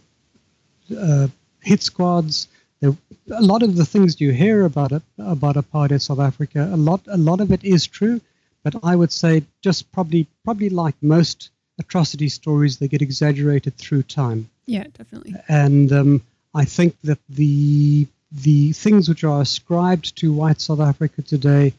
uh 0.98 1.28
hit 1.62 1.82
squads. 1.84 2.48
There, 2.80 2.96
a 3.32 3.42
lot 3.42 3.62
of 3.62 3.75
the 3.75 3.86
things 3.86 4.22
you 4.22 4.32
hear 4.32 4.63
about 4.63 4.92
it 4.92 5.04
about 5.18 5.56
apartheid 5.56 6.01
South 6.01 6.20
Africa, 6.20 6.70
a 6.72 6.78
lot 6.78 7.01
a 7.08 7.18
lot 7.18 7.42
of 7.42 7.51
it 7.51 7.63
is 7.63 7.86
true, 7.86 8.22
but 8.63 8.75
I 8.84 8.96
would 8.96 9.12
say 9.12 9.44
just 9.62 9.92
probably 9.92 10.28
probably 10.44 10.70
like 10.70 10.96
most 11.01 11.50
atrocity 11.80 12.30
stories, 12.30 12.78
they 12.78 12.88
get 12.88 13.01
exaggerated 13.01 13.78
through 13.78 14.04
time. 14.04 14.50
Yeah, 14.66 14.86
definitely. 14.98 15.36
And 15.48 15.92
um, 15.92 16.22
I 16.54 16.66
think 16.66 17.00
that 17.04 17.20
the 17.30 18.08
the 18.32 18.74
things 18.74 19.10
which 19.10 19.24
are 19.24 19.42
ascribed 19.42 20.16
to 20.18 20.32
white 20.32 20.62
South 20.62 20.80
Africa 20.80 21.22
today, 21.22 21.74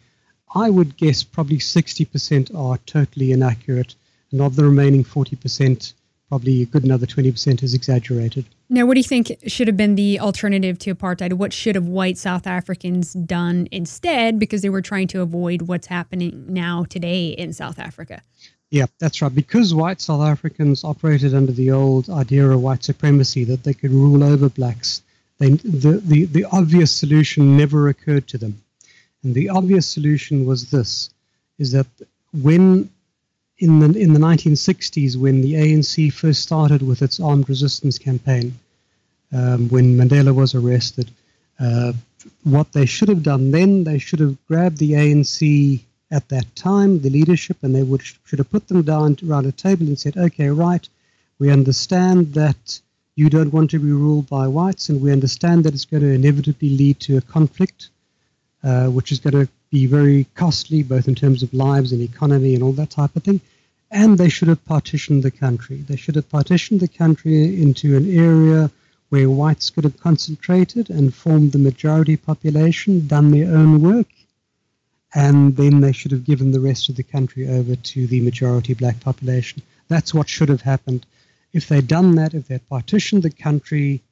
I 0.52 0.68
would 0.68 0.96
guess 0.96 1.22
probably 1.22 1.58
60% 1.58 2.52
are 2.56 2.78
totally 2.78 3.30
inaccurate, 3.30 3.94
and 4.32 4.40
of 4.40 4.56
the 4.56 4.64
remaining 4.64 5.04
40%, 5.04 5.92
probably 6.30 6.62
a 6.62 6.64
good 6.64 6.84
another 6.84 7.06
20% 7.06 7.62
is 7.64 7.74
exaggerated. 7.74 8.44
Now, 8.68 8.86
what 8.86 8.94
do 8.94 9.00
you 9.00 9.04
think 9.04 9.36
should 9.48 9.66
have 9.66 9.76
been 9.76 9.96
the 9.96 10.20
alternative 10.20 10.78
to 10.78 10.94
apartheid? 10.94 11.32
What 11.32 11.52
should 11.52 11.74
have 11.74 11.88
white 11.88 12.16
South 12.16 12.46
Africans 12.46 13.12
done 13.14 13.66
instead 13.72 14.38
because 14.38 14.62
they 14.62 14.70
were 14.70 14.80
trying 14.80 15.08
to 15.08 15.22
avoid 15.22 15.62
what's 15.62 15.88
happening 15.88 16.44
now 16.48 16.84
today 16.84 17.30
in 17.30 17.52
South 17.52 17.80
Africa? 17.80 18.22
Yeah, 18.70 18.86
that's 19.00 19.20
right. 19.20 19.34
Because 19.34 19.74
white 19.74 20.00
South 20.00 20.22
Africans 20.22 20.84
operated 20.84 21.34
under 21.34 21.50
the 21.50 21.72
old 21.72 22.08
idea 22.08 22.48
of 22.48 22.62
white 22.62 22.84
supremacy 22.84 23.42
that 23.44 23.64
they 23.64 23.74
could 23.74 23.90
rule 23.90 24.22
over 24.22 24.48
blacks, 24.48 25.02
they, 25.38 25.50
the, 25.50 26.00
the, 26.04 26.26
the 26.26 26.44
obvious 26.52 26.92
solution 26.92 27.56
never 27.56 27.88
occurred 27.88 28.28
to 28.28 28.38
them. 28.38 28.62
And 29.24 29.34
the 29.34 29.48
obvious 29.48 29.88
solution 29.88 30.46
was 30.46 30.70
this, 30.70 31.10
is 31.58 31.72
that 31.72 31.88
when 32.32 32.88
in 33.60 33.78
the 33.78 33.98
in 33.98 34.14
the 34.14 34.18
1960s, 34.18 35.16
when 35.16 35.42
the 35.42 35.54
ANC 35.54 36.12
first 36.12 36.42
started 36.42 36.82
with 36.82 37.02
its 37.02 37.20
armed 37.20 37.48
resistance 37.48 37.98
campaign, 37.98 38.58
um, 39.32 39.68
when 39.68 39.96
Mandela 39.96 40.34
was 40.34 40.54
arrested, 40.54 41.10
uh, 41.60 41.92
what 42.42 42.72
they 42.72 42.86
should 42.86 43.10
have 43.10 43.22
done 43.22 43.50
then, 43.50 43.84
they 43.84 43.98
should 43.98 44.18
have 44.20 44.36
grabbed 44.46 44.78
the 44.78 44.92
ANC 44.92 45.80
at 46.10 46.28
that 46.30 46.56
time, 46.56 47.00
the 47.00 47.10
leadership, 47.10 47.58
and 47.62 47.74
they 47.74 47.82
would 47.82 48.02
should 48.02 48.38
have 48.38 48.50
put 48.50 48.66
them 48.68 48.82
down 48.82 49.16
around 49.28 49.46
a 49.46 49.52
table 49.52 49.86
and 49.86 49.98
said, 49.98 50.16
"Okay, 50.16 50.48
right, 50.48 50.88
we 51.38 51.50
understand 51.50 52.32
that 52.34 52.80
you 53.14 53.28
don't 53.28 53.52
want 53.52 53.70
to 53.70 53.78
be 53.78 53.92
ruled 53.92 54.28
by 54.30 54.48
whites, 54.48 54.88
and 54.88 55.02
we 55.02 55.12
understand 55.12 55.64
that 55.64 55.74
it's 55.74 55.84
going 55.84 56.02
to 56.02 56.12
inevitably 56.12 56.70
lead 56.70 56.98
to 57.00 57.18
a 57.18 57.20
conflict, 57.20 57.90
uh, 58.64 58.86
which 58.86 59.12
is 59.12 59.20
going 59.20 59.34
to 59.34 59.52
be 59.70 59.86
very 59.86 60.26
costly, 60.34 60.82
both 60.82 61.08
in 61.08 61.14
terms 61.14 61.42
of 61.42 61.54
lives 61.54 61.92
and 61.92 62.02
economy 62.02 62.54
and 62.54 62.62
all 62.62 62.72
that 62.72 62.90
type 62.90 63.14
of 63.16 63.22
thing." 63.24 63.40
And 63.90 64.18
they 64.18 64.28
should 64.28 64.48
have 64.48 64.64
partitioned 64.64 65.22
the 65.22 65.30
country. 65.30 65.78
They 65.78 65.96
should 65.96 66.14
have 66.14 66.28
partitioned 66.28 66.80
the 66.80 66.88
country 66.88 67.60
into 67.60 67.96
an 67.96 68.08
area 68.16 68.70
where 69.08 69.28
whites 69.28 69.70
could 69.70 69.84
have 69.84 69.98
concentrated 69.98 70.90
and 70.90 71.12
formed 71.12 71.52
the 71.52 71.58
majority 71.58 72.16
population, 72.16 73.06
done 73.08 73.32
their 73.32 73.52
own 73.52 73.82
work, 73.82 74.06
and 75.12 75.56
then 75.56 75.80
they 75.80 75.92
should 75.92 76.12
have 76.12 76.24
given 76.24 76.52
the 76.52 76.60
rest 76.60 76.88
of 76.88 76.96
the 76.96 77.02
country 77.02 77.48
over 77.48 77.74
to 77.74 78.06
the 78.06 78.20
majority 78.20 78.74
black 78.74 79.00
population. 79.00 79.60
That's 79.88 80.14
what 80.14 80.28
should 80.28 80.48
have 80.48 80.60
happened. 80.60 81.04
If 81.52 81.66
they'd 81.66 81.88
done 81.88 82.14
that, 82.14 82.34
if 82.34 82.46
they'd 82.46 82.68
partitioned 82.68 83.24
the 83.24 83.30
country, 83.30 84.02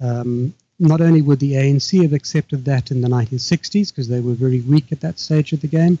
um, 0.00 0.54
not 0.78 1.00
only 1.00 1.22
would 1.22 1.40
the 1.40 1.54
ANC 1.54 2.02
have 2.02 2.12
accepted 2.12 2.64
that 2.66 2.90
in 2.90 3.00
the 3.00 3.08
1960s, 3.08 3.90
because 3.90 4.08
they 4.08 4.20
were 4.20 4.34
very 4.34 4.60
weak 4.60 4.92
at 4.92 5.00
that 5.00 5.18
stage 5.18 5.52
of 5.52 5.60
the 5.60 5.68
game, 5.68 5.98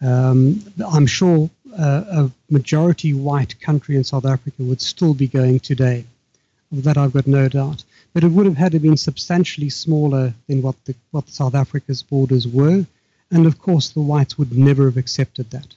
um, 0.00 0.62
I'm 0.86 1.06
sure 1.06 1.50
uh, 1.76 2.04
a 2.10 2.30
majority 2.50 3.14
white 3.14 3.60
country 3.60 3.96
in 3.96 4.04
South 4.04 4.24
Africa 4.24 4.62
would 4.62 4.80
still 4.80 5.14
be 5.14 5.26
going 5.26 5.60
today. 5.60 6.04
Of 6.72 6.84
that, 6.84 6.96
I've 6.96 7.12
got 7.12 7.26
no 7.26 7.48
doubt. 7.48 7.84
But 8.12 8.24
it 8.24 8.28
would 8.28 8.46
have 8.46 8.56
had 8.56 8.72
to 8.72 8.78
been 8.78 8.96
substantially 8.96 9.70
smaller 9.70 10.34
than 10.48 10.62
what 10.62 10.76
the, 10.84 10.94
what 11.10 11.28
South 11.28 11.54
Africa's 11.54 12.02
borders 12.02 12.46
were, 12.46 12.86
and 13.30 13.46
of 13.46 13.58
course, 13.58 13.90
the 13.90 14.00
whites 14.00 14.38
would 14.38 14.56
never 14.56 14.84
have 14.84 14.96
accepted 14.96 15.50
that. 15.50 15.74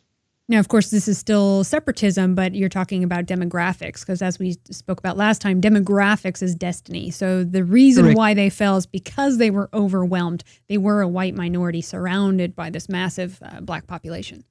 Now, 0.50 0.60
of 0.60 0.70
course, 0.70 0.92
this 0.92 1.10
is 1.10 1.18
still 1.18 1.66
separatism, 1.66 2.34
but 2.34 2.56
you're 2.56 2.70
talking 2.70 3.04
about 3.04 3.26
demographics 3.26 4.00
because, 4.00 4.22
as 4.22 4.40
we 4.40 4.58
spoke 4.72 4.98
about 4.98 5.18
last 5.18 5.42
time, 5.42 5.60
demographics 5.60 6.42
is 6.42 6.56
destiny. 6.56 7.12
So 7.12 7.44
the 7.44 7.66
reason 7.66 8.06
Correct. 8.06 8.18
why 8.18 8.34
they 8.34 8.50
fell 8.50 8.78
is 8.78 8.86
because 8.86 9.40
they 9.40 9.50
were 9.50 9.70
overwhelmed. 9.74 10.46
They 10.70 10.78
were 10.78 11.02
a 11.02 11.08
white 11.08 11.36
minority 11.36 11.82
surrounded 11.82 12.56
by 12.56 12.70
this 12.70 12.88
massive 12.88 13.40
uh, 13.42 13.60
black 13.60 13.88
population. 13.88 14.46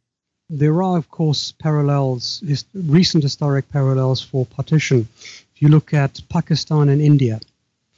There 0.50 0.82
are, 0.82 0.98
of 0.98 1.10
course, 1.10 1.52
parallels, 1.52 2.42
his, 2.46 2.66
recent 2.74 3.22
historic 3.22 3.70
parallels 3.70 4.20
for 4.20 4.44
partition. 4.44 5.08
If 5.54 5.62
you 5.62 5.68
look 5.68 5.94
at 5.94 6.20
Pakistan 6.28 6.90
and 6.90 7.00
India, 7.00 7.40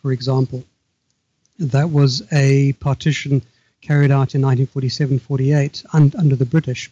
for 0.00 0.12
example, 0.12 0.62
that 1.58 1.90
was 1.90 2.22
a 2.32 2.74
partition 2.74 3.42
carried 3.80 4.12
out 4.12 4.36
in 4.36 4.42
1947-48 4.42 5.84
un- 5.92 6.12
under 6.16 6.36
the 6.36 6.46
British. 6.46 6.90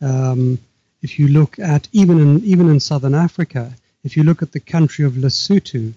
Um, 0.00 0.58
if 1.02 1.18
you 1.18 1.28
look 1.28 1.58
at 1.58 1.88
even 1.92 2.18
in 2.18 2.44
even 2.44 2.68
in 2.68 2.80
southern 2.80 3.14
Africa, 3.14 3.74
if 4.04 4.16
you 4.16 4.22
look 4.22 4.42
at 4.42 4.52
the 4.52 4.60
country 4.60 5.04
of 5.04 5.14
Lesotho, 5.14 5.94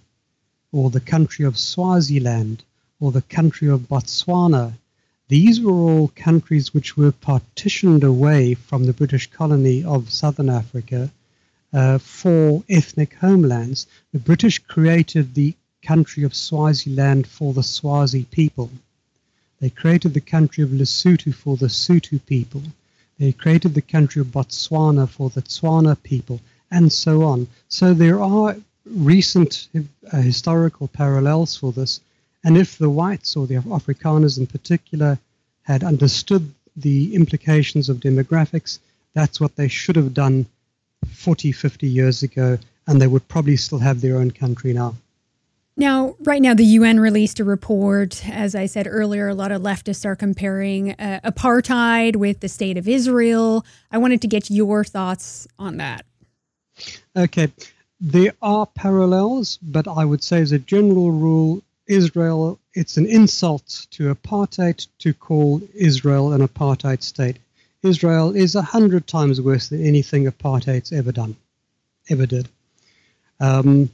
or 0.71 0.89
the 0.89 0.99
country 0.99 1.45
of 1.45 1.57
Swaziland, 1.57 2.63
or 2.99 3.11
the 3.11 3.21
country 3.21 3.67
of 3.69 3.81
Botswana, 3.81 4.73
these 5.29 5.61
were 5.61 5.71
all 5.71 6.07
countries 6.09 6.73
which 6.73 6.97
were 6.97 7.11
partitioned 7.11 8.03
away 8.03 8.53
from 8.53 8.85
the 8.85 8.93
British 8.93 9.29
colony 9.31 9.83
of 9.83 10.11
southern 10.11 10.49
Africa 10.49 11.11
uh, 11.73 11.97
for 11.97 12.63
ethnic 12.69 13.13
homelands. 13.15 13.87
The 14.11 14.19
British 14.19 14.59
created 14.59 15.33
the 15.33 15.55
country 15.81 16.23
of 16.23 16.35
Swaziland 16.35 17.27
for 17.27 17.53
the 17.53 17.63
Swazi 17.63 18.25
people. 18.25 18.69
They 19.59 19.69
created 19.69 20.13
the 20.13 20.21
country 20.21 20.63
of 20.63 20.71
Lesotho 20.71 21.33
for 21.33 21.57
the 21.57 21.67
Sotho 21.69 22.19
people. 22.25 22.63
They 23.19 23.31
created 23.31 23.73
the 23.73 23.81
country 23.81 24.21
of 24.21 24.27
Botswana 24.27 25.07
for 25.07 25.29
the 25.29 25.41
Tswana 25.41 26.01
people, 26.01 26.41
and 26.71 26.91
so 26.91 27.23
on. 27.23 27.47
So 27.69 27.93
there 27.93 28.21
are 28.21 28.55
recent 28.85 29.67
uh, 30.11 30.21
historical 30.21 30.87
parallels 30.87 31.55
for 31.55 31.71
this. 31.71 32.01
And 32.43 32.57
if 32.57 32.77
the 32.77 32.89
whites 32.89 33.35
or 33.35 33.47
the 33.47 33.55
Afrikaners 33.55 34.37
in 34.37 34.47
particular 34.47 35.19
had 35.61 35.83
understood 35.83 36.53
the 36.75 37.15
implications 37.15 37.87
of 37.89 37.97
demographics, 37.97 38.79
that's 39.13 39.39
what 39.39 39.55
they 39.55 39.67
should 39.67 39.95
have 39.95 40.13
done 40.13 40.45
40, 41.07 41.51
50 41.51 41.87
years 41.87 42.23
ago, 42.23 42.57
and 42.87 43.01
they 43.01 43.07
would 43.07 43.27
probably 43.27 43.57
still 43.57 43.79
have 43.79 44.01
their 44.01 44.17
own 44.17 44.31
country 44.31 44.73
now. 44.73 44.95
Now, 45.75 46.15
right 46.19 46.41
now, 46.41 46.53
the 46.53 46.65
UN 46.65 46.99
released 46.99 47.39
a 47.39 47.43
report. 47.43 48.27
As 48.29 48.53
I 48.53 48.67
said 48.67 48.87
earlier, 48.87 49.27
a 49.27 49.33
lot 49.33 49.51
of 49.51 49.61
leftists 49.63 50.05
are 50.05 50.15
comparing 50.15 50.91
uh, 50.91 51.19
apartheid 51.23 52.15
with 52.15 52.41
the 52.41 52.49
state 52.49 52.77
of 52.77 52.87
Israel. 52.87 53.65
I 53.91 53.97
wanted 53.97 54.21
to 54.21 54.27
get 54.27 54.51
your 54.51 54.83
thoughts 54.83 55.47
on 55.57 55.77
that. 55.77 56.05
Okay. 57.15 57.51
There 57.99 58.33
are 58.41 58.67
parallels, 58.67 59.57
but 59.61 59.87
I 59.87 60.05
would 60.05 60.23
say, 60.23 60.41
as 60.41 60.51
a 60.51 60.59
general 60.59 61.09
rule, 61.11 61.63
Israel, 61.87 62.59
it's 62.73 62.97
an 62.97 63.07
insult 63.07 63.87
to 63.91 64.13
apartheid 64.13 64.87
to 64.99 65.13
call 65.13 65.61
Israel 65.73 66.33
an 66.33 66.47
apartheid 66.47 67.01
state. 67.01 67.37
Israel 67.81 68.35
is 68.35 68.55
a 68.55 68.61
hundred 68.61 69.07
times 69.07 69.41
worse 69.41 69.69
than 69.69 69.85
anything 69.85 70.25
apartheid's 70.25 70.91
ever 70.91 71.11
done, 71.11 71.35
ever 72.09 72.25
did. 72.25 72.47
Um, 73.39 73.89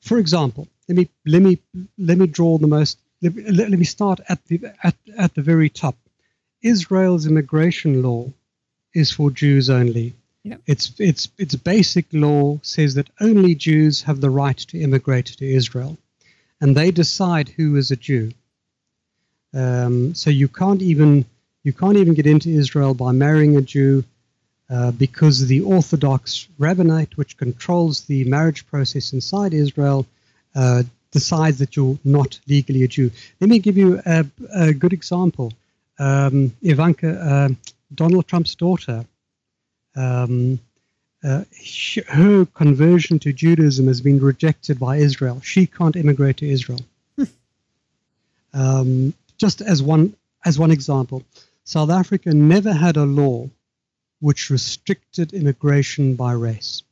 for 0.00 0.18
example, 0.18 0.68
let 0.88 0.96
me 0.96 1.08
let 1.26 1.42
me 1.42 1.58
let 1.98 2.18
me 2.18 2.26
draw 2.26 2.58
the 2.58 2.66
most. 2.66 2.98
Let, 3.22 3.70
let, 3.70 3.78
me 3.78 3.84
start 3.84 4.20
at 4.28 4.42
the 4.46 4.72
at, 4.82 4.96
at 5.18 5.34
the 5.34 5.42
very 5.42 5.68
top. 5.68 5.96
Israel's 6.62 7.26
immigration 7.26 8.02
law 8.02 8.32
is 8.94 9.10
for 9.10 9.30
Jews 9.30 9.68
only. 9.70 10.14
Yep. 10.42 10.60
Its 10.66 10.92
its 10.98 11.28
its 11.38 11.54
basic 11.54 12.06
law 12.12 12.58
says 12.62 12.94
that 12.94 13.10
only 13.20 13.54
Jews 13.54 14.02
have 14.02 14.20
the 14.20 14.30
right 14.30 14.56
to 14.56 14.80
immigrate 14.80 15.26
to 15.26 15.46
Israel, 15.46 15.98
and 16.60 16.76
they 16.76 16.90
decide 16.90 17.50
who 17.50 17.76
is 17.76 17.90
a 17.90 17.96
Jew. 17.96 18.32
Um, 19.52 20.14
so 20.14 20.30
you 20.30 20.48
can't 20.48 20.80
even 20.80 21.26
you 21.62 21.72
can't 21.72 21.98
even 21.98 22.14
get 22.14 22.26
into 22.26 22.48
Israel 22.48 22.94
by 22.94 23.12
marrying 23.12 23.56
a 23.56 23.62
Jew. 23.62 24.04
Uh, 24.70 24.92
because 24.92 25.48
the 25.48 25.62
Orthodox 25.62 26.46
rabbinate, 26.56 27.16
which 27.16 27.36
controls 27.36 28.02
the 28.02 28.22
marriage 28.24 28.64
process 28.68 29.12
inside 29.12 29.52
Israel, 29.52 30.06
uh, 30.54 30.84
decides 31.10 31.58
that 31.58 31.74
you're 31.74 31.98
not 32.04 32.38
legally 32.46 32.84
a 32.84 32.88
Jew. 32.88 33.10
Let 33.40 33.50
me 33.50 33.58
give 33.58 33.76
you 33.76 34.00
a, 34.06 34.24
a 34.54 34.72
good 34.72 34.92
example. 34.92 35.52
Um, 35.98 36.54
Ivanka, 36.62 37.10
uh, 37.20 37.48
Donald 37.92 38.28
Trump's 38.28 38.54
daughter, 38.54 39.04
um, 39.96 40.60
uh, 41.24 41.42
her 42.06 42.46
conversion 42.46 43.18
to 43.18 43.32
Judaism 43.32 43.88
has 43.88 44.00
been 44.00 44.20
rejected 44.20 44.78
by 44.78 44.98
Israel. 44.98 45.40
She 45.40 45.66
can't 45.66 45.96
immigrate 45.96 46.38
to 46.38 46.48
Israel. 46.48 46.80
um, 48.54 49.14
just 49.36 49.60
as 49.60 49.82
one 49.82 50.14
as 50.44 50.58
one 50.58 50.70
example, 50.70 51.24
South 51.64 51.90
Africa 51.90 52.32
never 52.32 52.72
had 52.72 52.96
a 52.96 53.04
law 53.04 53.50
which 54.20 54.50
restricted 54.50 55.32
immigration 55.32 56.14
by 56.14 56.32
race. 56.32 56.82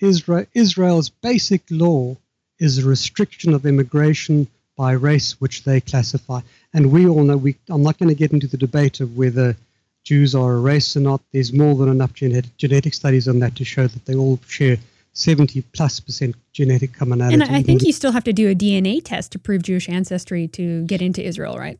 Israel, 0.00 0.46
Israel's 0.54 1.08
basic 1.08 1.62
law 1.70 2.16
is 2.58 2.78
a 2.78 2.86
restriction 2.86 3.54
of 3.54 3.66
immigration 3.66 4.48
by 4.76 4.92
race, 4.92 5.40
which 5.40 5.64
they 5.64 5.80
classify. 5.80 6.40
And 6.72 6.90
we 6.90 7.06
all 7.06 7.22
know, 7.22 7.36
we, 7.36 7.56
I'm 7.68 7.82
not 7.82 7.98
going 7.98 8.08
to 8.08 8.14
get 8.14 8.32
into 8.32 8.46
the 8.46 8.56
debate 8.56 9.00
of 9.00 9.16
whether 9.16 9.56
Jews 10.04 10.34
are 10.34 10.54
a 10.54 10.60
race 10.60 10.96
or 10.96 11.00
not. 11.00 11.20
There's 11.32 11.52
more 11.52 11.74
than 11.74 11.88
enough 11.88 12.14
genetic, 12.14 12.56
genetic 12.56 12.94
studies 12.94 13.28
on 13.28 13.38
that 13.40 13.56
to 13.56 13.64
show 13.64 13.86
that 13.86 14.04
they 14.06 14.14
all 14.14 14.40
share 14.48 14.78
70 15.12 15.62
plus 15.72 16.00
percent 16.00 16.34
genetic 16.52 16.94
commonality. 16.94 17.34
And 17.34 17.44
I 17.44 17.62
think 17.62 17.82
you 17.82 17.92
still 17.92 18.12
have 18.12 18.24
to 18.24 18.32
do 18.32 18.50
a 18.50 18.54
DNA 18.54 19.00
test 19.04 19.32
to 19.32 19.38
prove 19.38 19.62
Jewish 19.62 19.88
ancestry 19.88 20.48
to 20.48 20.84
get 20.86 21.02
into 21.02 21.22
Israel, 21.22 21.58
right? 21.58 21.78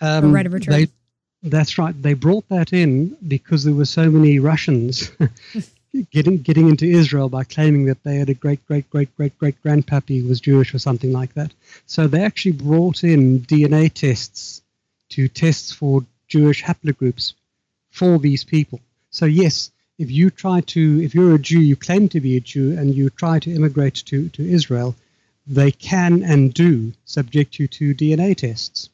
Um, 0.00 0.32
right 0.32 0.46
of 0.46 0.52
return. 0.52 0.72
They, 0.72 0.88
that's 1.42 1.78
right. 1.78 2.00
They 2.00 2.14
brought 2.14 2.48
that 2.48 2.72
in 2.72 3.16
because 3.26 3.64
there 3.64 3.74
were 3.74 3.84
so 3.84 4.10
many 4.10 4.38
Russians 4.38 5.10
getting 6.10 6.38
getting 6.38 6.68
into 6.68 6.86
Israel 6.86 7.28
by 7.28 7.44
claiming 7.44 7.86
that 7.86 8.02
they 8.02 8.16
had 8.16 8.30
a 8.30 8.34
great 8.34 8.66
great 8.66 8.90
great 8.90 9.14
great 9.16 9.38
great 9.38 9.62
grandpappy 9.62 10.26
was 10.28 10.40
Jewish 10.40 10.74
or 10.74 10.78
something 10.78 11.12
like 11.12 11.34
that. 11.34 11.52
So 11.86 12.06
they 12.06 12.24
actually 12.24 12.52
brought 12.52 13.04
in 13.04 13.40
DNA 13.40 13.92
tests 13.92 14.62
to 15.10 15.28
tests 15.28 15.72
for 15.72 16.04
Jewish 16.28 16.62
haplogroups 16.62 17.34
for 17.90 18.18
these 18.18 18.44
people. 18.44 18.80
So 19.10 19.26
yes, 19.26 19.70
if 19.98 20.10
you 20.10 20.30
try 20.30 20.60
to, 20.60 21.02
if 21.02 21.14
you're 21.14 21.34
a 21.34 21.38
Jew, 21.38 21.60
you 21.60 21.74
claim 21.74 22.08
to 22.10 22.20
be 22.20 22.36
a 22.36 22.40
Jew, 22.40 22.78
and 22.78 22.94
you 22.94 23.10
try 23.10 23.38
to 23.40 23.52
immigrate 23.52 23.96
to, 24.06 24.28
to 24.30 24.48
Israel, 24.48 24.94
they 25.46 25.72
can 25.72 26.22
and 26.22 26.54
do 26.54 26.92
subject 27.04 27.58
you 27.58 27.66
to 27.68 27.94
DNA 27.94 28.36
tests. 28.36 28.90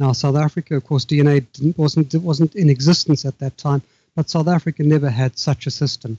Now, 0.00 0.12
South 0.12 0.36
Africa, 0.36 0.76
of 0.76 0.84
course, 0.84 1.04
DNA 1.04 1.44
wasn't 1.76 2.14
wasn't 2.14 2.56
in 2.56 2.70
existence 2.70 3.26
at 3.26 3.38
that 3.40 3.58
time, 3.58 3.82
but 4.16 4.30
South 4.30 4.48
Africa 4.48 4.82
never 4.82 5.10
had 5.10 5.38
such 5.38 5.66
a 5.66 5.70
system. 5.70 6.16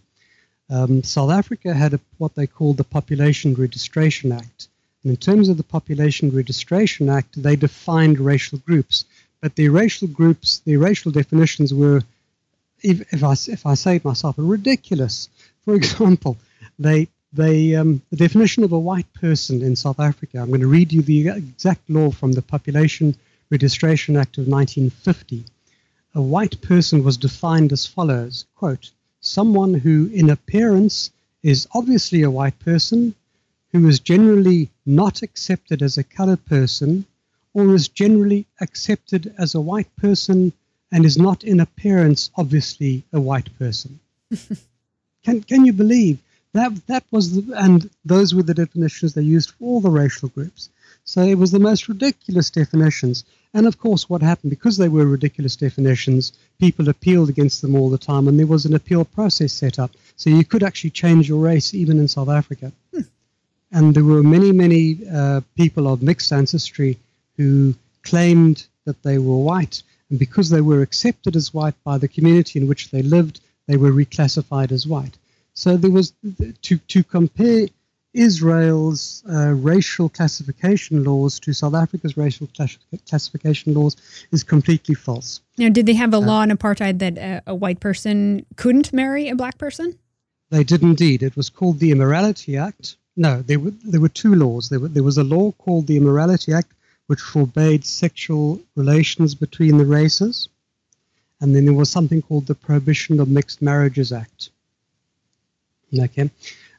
Um, 0.69 1.01
South 1.03 1.31
Africa 1.31 1.73
had 1.73 1.95
a, 1.95 1.99
what 2.19 2.35
they 2.35 2.45
called 2.45 2.77
the 2.77 2.83
Population 2.83 3.55
Registration 3.55 4.31
Act. 4.31 4.67
And 5.03 5.09
in 5.09 5.17
terms 5.17 5.49
of 5.49 5.57
the 5.57 5.63
Population 5.63 6.29
Registration 6.29 7.09
Act, 7.09 7.41
they 7.41 7.55
defined 7.55 8.19
racial 8.19 8.59
groups, 8.59 9.03
but 9.41 9.55
the 9.55 9.69
racial 9.69 10.07
groups, 10.07 10.59
the 10.59 10.77
racial 10.77 11.11
definitions 11.11 11.73
were 11.73 12.03
if, 12.83 13.11
if 13.11 13.23
I 13.23 13.33
if 13.47 13.65
I 13.65 13.73
say 13.73 13.95
it 13.95 14.05
myself, 14.05 14.35
ridiculous. 14.37 15.27
For 15.65 15.73
example, 15.81 16.37
they 16.77 17.07
they 17.33 17.73
um, 17.73 18.03
the 18.11 18.17
definition 18.17 18.63
of 18.63 18.73
a 18.73 18.79
white 18.79 19.11
person 19.13 19.63
in 19.63 19.75
South 19.75 19.99
Africa. 19.99 20.37
I'm 20.37 20.49
going 20.49 20.61
to 20.61 20.67
read 20.67 20.93
you 20.93 21.01
the 21.01 21.29
exact 21.29 21.89
law 21.89 22.11
from 22.11 22.33
the 22.33 22.43
Population 22.43 23.15
Registration 23.51 24.15
Act 24.15 24.37
of 24.37 24.47
1950. 24.47 25.43
A 26.15 26.21
white 26.21 26.61
person 26.61 27.03
was 27.03 27.17
defined 27.17 27.73
as 27.73 27.85
follows: 27.85 28.45
"Quote: 28.55 28.91
Someone 29.19 29.73
who, 29.73 30.05
in 30.13 30.29
appearance, 30.29 31.11
is 31.43 31.67
obviously 31.73 32.21
a 32.21 32.31
white 32.31 32.57
person, 32.59 33.13
who 33.73 33.85
is 33.89 33.99
generally 33.99 34.69
not 34.85 35.21
accepted 35.21 35.81
as 35.81 35.97
a 35.97 36.03
colored 36.03 36.45
person, 36.45 37.05
or 37.53 37.75
is 37.75 37.89
generally 37.89 38.45
accepted 38.61 39.35
as 39.37 39.53
a 39.53 39.59
white 39.59 39.93
person." 39.97 40.53
and 40.91 41.05
is 41.05 41.17
not 41.17 41.43
in 41.43 41.59
appearance 41.59 42.29
obviously 42.35 43.03
a 43.13 43.19
white 43.19 43.49
person. 43.57 43.99
can 45.23 45.41
can 45.43 45.65
you 45.65 45.73
believe 45.73 46.19
that 46.53 46.87
that 46.87 47.03
was 47.11 47.33
the, 47.33 47.53
and 47.53 47.89
those 48.03 48.33
were 48.33 48.43
the 48.43 48.53
definitions 48.53 49.13
they 49.13 49.21
used 49.21 49.51
for 49.51 49.65
all 49.65 49.81
the 49.81 49.89
racial 49.89 50.29
groups. 50.29 50.69
So 51.11 51.23
it 51.23 51.37
was 51.37 51.51
the 51.51 51.59
most 51.59 51.89
ridiculous 51.89 52.49
definitions. 52.49 53.25
And 53.53 53.67
of 53.67 53.77
course, 53.77 54.09
what 54.09 54.21
happened 54.21 54.49
because 54.49 54.77
they 54.77 54.87
were 54.87 55.05
ridiculous 55.05 55.57
definitions, 55.57 56.31
people 56.57 56.87
appealed 56.87 57.27
against 57.27 57.61
them 57.61 57.75
all 57.75 57.89
the 57.89 57.97
time, 57.97 58.29
and 58.29 58.39
there 58.39 58.47
was 58.47 58.63
an 58.63 58.73
appeal 58.73 59.03
process 59.03 59.51
set 59.51 59.77
up. 59.77 59.91
So 60.15 60.29
you 60.29 60.45
could 60.45 60.63
actually 60.63 60.91
change 60.91 61.27
your 61.27 61.43
race 61.43 61.73
even 61.73 61.99
in 61.99 62.07
South 62.07 62.29
Africa. 62.29 62.71
Hmm. 62.93 63.01
And 63.73 63.93
there 63.93 64.05
were 64.05 64.23
many, 64.23 64.53
many 64.53 64.99
uh, 65.05 65.41
people 65.57 65.89
of 65.89 66.01
mixed 66.01 66.31
ancestry 66.31 66.97
who 67.35 67.75
claimed 68.03 68.65
that 68.85 69.03
they 69.03 69.17
were 69.17 69.43
white 69.51 69.83
and 70.09 70.17
because 70.17 70.49
they 70.49 70.61
were 70.61 70.81
accepted 70.81 71.35
as 71.35 71.53
white 71.53 71.75
by 71.83 71.97
the 71.97 72.07
community 72.07 72.57
in 72.57 72.67
which 72.67 72.89
they 72.89 73.01
lived, 73.01 73.41
they 73.67 73.75
were 73.75 73.91
reclassified 73.91 74.71
as 74.71 74.87
white. 74.87 75.17
So 75.55 75.75
there 75.75 75.91
was 75.91 76.13
to 76.61 76.77
to 76.77 77.03
compare 77.03 77.67
Israel's 78.13 79.23
uh, 79.29 79.53
racial 79.53 80.09
classification 80.09 81.03
laws 81.03 81.39
to 81.39 81.53
South 81.53 81.73
Africa's 81.73 82.17
racial 82.17 82.47
class- 82.47 82.77
classification 83.07 83.73
laws 83.73 83.95
is 84.31 84.43
completely 84.43 84.95
false. 84.95 85.39
Now, 85.57 85.69
did 85.69 85.85
they 85.85 85.93
have 85.93 86.13
a 86.13 86.17
uh, 86.17 86.21
law 86.21 86.41
in 86.41 86.49
apartheid 86.49 86.99
that 86.99 87.17
a, 87.17 87.41
a 87.47 87.55
white 87.55 87.79
person 87.79 88.45
couldn't 88.57 88.91
marry 88.91 89.29
a 89.29 89.35
black 89.35 89.57
person? 89.57 89.97
They 90.49 90.65
did 90.65 90.81
indeed. 90.81 91.23
It 91.23 91.37
was 91.37 91.49
called 91.49 91.79
the 91.79 91.91
Immorality 91.91 92.57
Act. 92.57 92.97
No, 93.15 93.41
there 93.41 93.59
were 93.59 93.71
there 93.83 94.01
were 94.01 94.09
two 94.09 94.35
laws. 94.35 94.69
There, 94.69 94.79
were, 94.79 94.87
there 94.87 95.03
was 95.03 95.17
a 95.17 95.23
law 95.23 95.51
called 95.53 95.87
the 95.87 95.97
Immorality 95.97 96.53
Act, 96.53 96.71
which 97.07 97.21
forbade 97.21 97.85
sexual 97.85 98.59
relations 98.75 99.35
between 99.35 99.77
the 99.77 99.85
races. 99.85 100.49
And 101.39 101.55
then 101.55 101.65
there 101.65 101.73
was 101.73 101.89
something 101.89 102.21
called 102.21 102.47
the 102.47 102.55
Prohibition 102.55 103.19
of 103.19 103.27
Mixed 103.27 103.61
Marriages 103.61 104.11
Act. 104.11 104.49
Okay. 105.97 106.29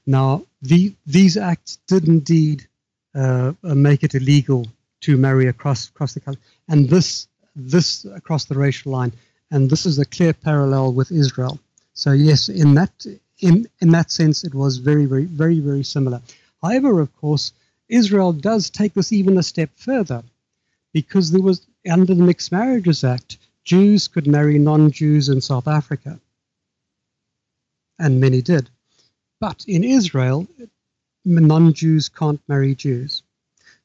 Now, 0.07 0.45
the, 0.63 0.95
these 1.07 1.37
acts 1.37 1.79
did 1.87 2.09
indeed 2.09 2.67
uh, 3.15 3.53
uh, 3.63 3.75
make 3.75 4.03
it 4.03 4.15
illegal 4.15 4.67
to 5.03 5.17
marry 5.17 5.47
across 5.49 5.89
across 5.89 6.15
the 6.15 6.21
country, 6.21 6.43
and 6.69 6.89
this 6.89 7.29
this 7.55 8.05
across 8.05 8.45
the 8.45 8.55
racial 8.55 8.93
line, 8.93 9.13
and 9.51 9.69
this 9.69 9.85
is 9.85 9.99
a 9.99 10.05
clear 10.05 10.33
parallel 10.33 10.93
with 10.93 11.11
Israel. 11.11 11.59
So 11.93 12.13
yes, 12.13 12.49
in 12.49 12.75
that 12.75 13.05
in 13.41 13.67
in 13.81 13.91
that 13.91 14.11
sense, 14.11 14.45
it 14.45 14.55
was 14.55 14.79
very 14.79 15.05
very 15.05 15.25
very 15.25 15.59
very 15.61 15.85
similar. 15.85 16.23
However, 16.63 17.01
of 17.01 17.15
course, 17.17 17.53
Israel 17.89 18.33
does 18.33 18.71
take 18.71 18.95
this 18.95 19.13
even 19.13 19.37
a 19.37 19.43
step 19.43 19.71
further 19.77 20.23
because 20.93 21.31
there 21.31 21.43
was, 21.43 21.67
under 21.89 22.15
the 22.15 22.23
Mixed 22.23 22.53
Marriages 22.53 23.05
Act, 23.05 23.39
Jews 23.65 24.09
could 24.09 24.27
marry 24.27 24.59
non 24.59 24.91
Jews 24.91 25.29
in 25.29 25.41
South 25.41 25.69
Africa. 25.69 26.19
And 27.99 28.21
many 28.21 28.43
did. 28.43 28.69
But 29.43 29.65
in 29.67 29.83
Israel, 29.83 30.47
non 31.25 31.73
Jews 31.73 32.09
can't 32.09 32.41
marry 32.47 32.77
Jews. 32.77 33.25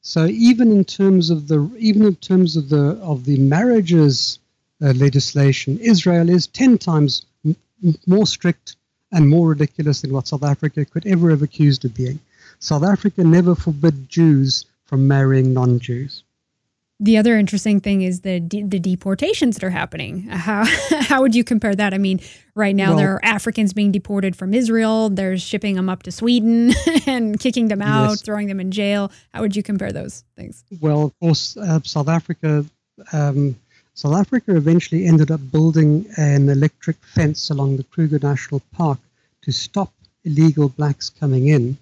So 0.02 0.26
even 0.26 0.70
in 0.70 0.84
terms 0.84 1.30
of 1.30 1.48
the 1.48 1.68
even 1.76 2.04
in 2.06 2.14
terms 2.14 2.56
of 2.56 2.68
the 2.68 2.84
of 3.12 3.24
the 3.24 3.38
marriages 3.38 4.38
uh, 4.80 4.92
legislation, 4.92 5.76
Israel 5.80 6.28
is 6.30 6.46
ten 6.46 6.78
times 6.78 7.26
m- 7.44 7.56
more 8.06 8.28
strict 8.28 8.76
and 9.10 9.28
more 9.28 9.48
ridiculous 9.48 10.02
than 10.02 10.12
what 10.12 10.28
South 10.28 10.44
Africa 10.44 10.84
could 10.84 11.04
ever 11.08 11.28
have 11.30 11.42
accused 11.42 11.84
of 11.84 11.92
being. 11.92 12.20
South 12.60 12.84
Africa 12.84 13.24
never 13.24 13.56
forbid 13.56 14.08
Jews 14.08 14.64
from 14.84 15.08
marrying 15.08 15.52
non 15.52 15.80
Jews. 15.80 16.22
The 17.00 17.16
other 17.16 17.38
interesting 17.38 17.80
thing 17.80 18.02
is 18.02 18.22
the 18.22 18.40
de- 18.40 18.64
the 18.64 18.80
deportations 18.80 19.56
that 19.56 19.64
are 19.64 19.70
happening. 19.70 20.22
How 20.24 20.64
how 20.90 21.20
would 21.22 21.34
you 21.34 21.44
compare 21.44 21.74
that? 21.74 21.94
I 21.94 21.98
mean, 21.98 22.20
right 22.56 22.74
now 22.74 22.88
well, 22.88 22.96
there 22.96 23.14
are 23.14 23.24
Africans 23.24 23.72
being 23.72 23.92
deported 23.92 24.34
from 24.34 24.52
Israel. 24.52 25.08
They're 25.08 25.38
shipping 25.38 25.76
them 25.76 25.88
up 25.88 26.02
to 26.04 26.12
Sweden 26.12 26.72
and 27.06 27.38
kicking 27.38 27.68
them 27.68 27.82
out, 27.82 28.10
yes. 28.10 28.22
throwing 28.22 28.48
them 28.48 28.58
in 28.58 28.72
jail. 28.72 29.12
How 29.32 29.42
would 29.42 29.54
you 29.54 29.62
compare 29.62 29.92
those 29.92 30.24
things? 30.36 30.64
Well, 30.80 31.04
of 31.04 31.20
course, 31.20 31.56
uh, 31.56 31.80
South 31.84 32.08
Africa. 32.08 32.64
Um, 33.12 33.56
South 33.94 34.14
Africa 34.14 34.56
eventually 34.56 35.06
ended 35.06 35.30
up 35.30 35.40
building 35.52 36.06
an 36.16 36.48
electric 36.48 36.96
fence 37.14 37.50
along 37.50 37.76
the 37.76 37.84
Kruger 37.84 38.18
National 38.20 38.60
Park 38.72 38.98
to 39.42 39.52
stop 39.52 39.92
illegal 40.24 40.68
blacks 40.68 41.10
coming 41.10 41.48
in 41.48 41.76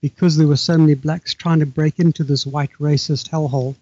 because 0.00 0.36
there 0.36 0.46
were 0.46 0.56
so 0.56 0.76
many 0.78 0.94
blacks 0.94 1.32
trying 1.34 1.60
to 1.60 1.66
break 1.66 1.98
into 1.98 2.24
this 2.24 2.46
white 2.46 2.72
racist 2.80 3.30
hellhole 3.30 3.74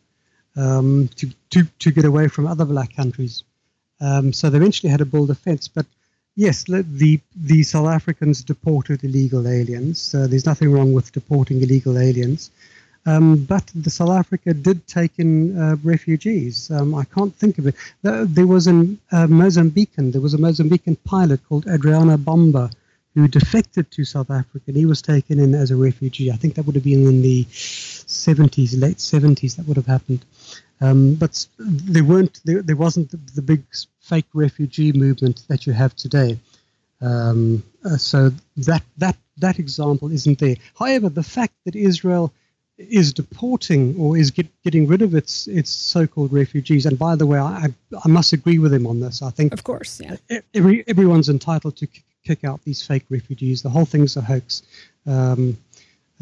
um, 0.56 1.08
to, 1.16 1.30
to, 1.50 1.64
to 1.78 1.90
get 1.90 2.04
away 2.04 2.28
from 2.28 2.46
other 2.46 2.64
black 2.64 2.94
countries. 2.94 3.44
Um, 4.00 4.32
so 4.32 4.50
they 4.50 4.58
eventually 4.58 4.90
had 4.90 4.98
to 4.98 5.06
build 5.06 5.30
a 5.30 5.34
fence. 5.34 5.68
But 5.68 5.86
yes, 6.36 6.64
the, 6.64 7.20
the 7.36 7.62
South 7.62 7.88
Africans 7.88 8.42
deported 8.42 9.04
illegal 9.04 9.46
aliens. 9.46 10.00
So 10.00 10.26
there's 10.26 10.46
nothing 10.46 10.72
wrong 10.72 10.92
with 10.92 11.12
deporting 11.12 11.62
illegal 11.62 11.98
aliens. 11.98 12.50
Um, 13.04 13.44
but 13.44 13.66
the 13.74 13.90
South 13.90 14.10
Africa 14.10 14.54
did 14.54 14.86
take 14.86 15.18
in 15.18 15.58
uh, 15.58 15.76
refugees. 15.82 16.70
Um, 16.70 16.94
I 16.94 17.04
can't 17.04 17.34
think 17.34 17.58
of 17.58 17.66
it. 17.66 17.74
There, 18.02 18.46
was 18.46 18.68
a 18.68 18.78
uh, 19.10 19.26
Mozambican. 19.26 20.12
There 20.12 20.20
was 20.20 20.34
a 20.34 20.38
Mozambican 20.38 20.96
pilot 21.04 21.40
called 21.48 21.66
Adriano 21.66 22.16
Bomba 22.16 22.70
who 23.14 23.28
defected 23.28 23.90
to 23.90 24.04
South 24.04 24.30
Africa. 24.30 24.64
And 24.68 24.76
he 24.76 24.86
was 24.86 25.02
taken 25.02 25.38
in 25.38 25.54
as 25.54 25.70
a 25.70 25.76
refugee. 25.76 26.30
I 26.30 26.36
think 26.36 26.54
that 26.54 26.64
would 26.64 26.74
have 26.74 26.84
been 26.84 27.06
in 27.06 27.22
the 27.22 27.44
70s, 27.44 28.80
late 28.80 28.98
70s. 28.98 29.56
That 29.56 29.66
would 29.66 29.76
have 29.76 29.86
happened. 29.86 30.24
Um, 30.80 31.14
but 31.14 31.46
there 31.58 32.02
weren't. 32.02 32.40
There, 32.44 32.60
there 32.60 32.76
wasn't 32.76 33.10
the, 33.10 33.18
the, 33.36 33.42
big 33.42 33.62
fake 34.00 34.26
refugee 34.34 34.92
movement 34.92 35.44
that 35.46 35.64
you 35.64 35.72
have 35.72 35.94
today. 35.94 36.40
Um, 37.00 37.62
uh, 37.84 37.96
so 37.98 38.32
that 38.56 38.82
that 38.98 39.16
that 39.38 39.60
example 39.60 40.10
isn't 40.10 40.40
there. 40.40 40.56
However, 40.76 41.08
the 41.08 41.22
fact 41.22 41.54
that 41.66 41.76
Israel 41.76 42.32
is 42.78 43.12
deporting 43.12 43.94
or 43.96 44.16
is 44.16 44.32
get, 44.32 44.48
getting 44.64 44.88
rid 44.88 45.02
of 45.02 45.14
its 45.14 45.46
its 45.46 45.70
so-called 45.70 46.32
refugees. 46.32 46.84
And 46.84 46.98
by 46.98 47.14
the 47.14 47.26
way, 47.26 47.38
I 47.38 47.68
I 48.04 48.08
must 48.08 48.32
agree 48.32 48.58
with 48.58 48.74
him 48.74 48.88
on 48.88 48.98
this. 48.98 49.22
I 49.22 49.30
think 49.30 49.52
of 49.52 49.62
course, 49.62 50.00
yeah. 50.00 50.16
Every, 50.52 50.82
everyone's 50.88 51.28
entitled 51.28 51.76
to 51.76 51.86
kick 51.86 52.02
out 52.44 52.62
these 52.64 52.82
fake 52.82 53.04
refugees. 53.10 53.62
The 53.62 53.70
whole 53.70 53.84
thing's 53.84 54.16
a 54.16 54.20
hoax. 54.20 54.62
Um, 55.06 55.58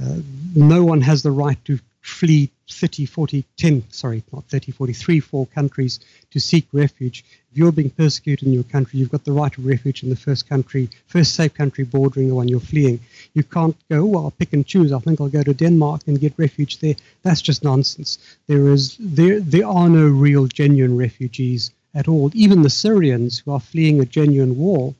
uh, 0.02 0.16
no 0.54 0.84
one 0.84 1.02
has 1.02 1.22
the 1.22 1.30
right 1.30 1.62
to 1.66 1.78
flee 2.00 2.50
30, 2.70 3.04
40, 3.04 3.44
10, 3.58 3.84
sorry, 3.90 4.22
not 4.32 4.44
30, 4.44 4.72
40, 4.72 4.92
three, 4.94 5.20
four 5.20 5.46
countries 5.46 6.00
to 6.30 6.40
seek 6.40 6.66
refuge. 6.72 7.24
If 7.52 7.58
you're 7.58 7.72
being 7.72 7.90
persecuted 7.90 8.46
in 8.46 8.54
your 8.54 8.62
country, 8.62 8.98
you've 8.98 9.10
got 9.10 9.24
the 9.24 9.32
right 9.32 9.56
of 9.56 9.66
refuge 9.66 10.02
in 10.02 10.08
the 10.08 10.16
first 10.16 10.48
country, 10.48 10.88
first 11.06 11.34
safe 11.34 11.52
country 11.52 11.84
bordering 11.84 12.28
the 12.28 12.34
one 12.34 12.48
you're 12.48 12.60
fleeing. 12.60 13.00
You 13.34 13.42
can't 13.42 13.76
go, 13.90 14.06
well, 14.06 14.24
I'll 14.24 14.30
pick 14.30 14.54
and 14.54 14.66
choose. 14.66 14.92
I 14.92 15.00
think 15.00 15.20
I'll 15.20 15.28
go 15.28 15.42
to 15.42 15.52
Denmark 15.52 16.02
and 16.06 16.18
get 16.18 16.32
refuge 16.38 16.78
there. 16.78 16.94
That's 17.22 17.42
just 17.42 17.62
nonsense. 17.62 18.18
There 18.46 18.68
is 18.68 18.96
there 18.98 19.40
there 19.40 19.66
are 19.66 19.90
no 19.90 20.06
real 20.06 20.46
genuine 20.46 20.96
refugees 20.96 21.72
at 21.94 22.08
all. 22.08 22.30
Even 22.34 22.62
the 22.62 22.70
Syrians 22.70 23.40
who 23.40 23.52
are 23.52 23.60
fleeing 23.60 24.00
a 24.00 24.06
genuine 24.06 24.56
war, 24.56 24.94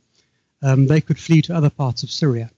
um, 0.63 0.87
they 0.87 1.01
could 1.01 1.19
flee 1.19 1.43
to 1.43 1.55
other 1.55 1.71
parts 1.71 2.03
of 2.03 2.11
Syria. 2.11 2.51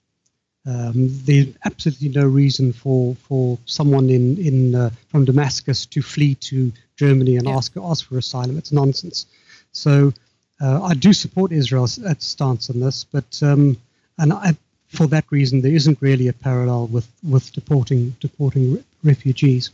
Um, 0.64 1.08
there's 1.24 1.48
absolutely 1.64 2.10
no 2.10 2.26
reason 2.26 2.72
for 2.72 3.16
for 3.16 3.58
someone 3.66 4.10
in 4.10 4.38
in 4.38 4.74
uh, 4.74 4.90
from 5.08 5.24
Damascus 5.24 5.86
to 5.86 6.02
flee 6.02 6.36
to 6.36 6.72
Germany 6.96 7.36
and 7.36 7.48
yeah. 7.48 7.56
ask 7.56 7.76
ask 7.76 8.06
for 8.06 8.18
asylum. 8.18 8.56
It's 8.58 8.70
nonsense. 8.70 9.26
So 9.72 10.12
uh, 10.60 10.82
I 10.84 10.94
do 10.94 11.12
support 11.12 11.50
Israel's 11.50 11.98
uh, 11.98 12.14
stance 12.18 12.70
on 12.70 12.78
this, 12.78 13.02
but 13.04 13.42
um, 13.42 13.76
and 14.18 14.32
I, 14.32 14.56
for 14.86 15.08
that 15.08 15.24
reason, 15.30 15.62
there 15.62 15.74
isn't 15.74 15.98
really 16.00 16.28
a 16.28 16.32
parallel 16.32 16.86
with 16.86 17.08
with 17.28 17.52
deporting 17.52 18.14
deporting 18.20 18.74
re- 18.74 18.84
refugees. 19.02 19.70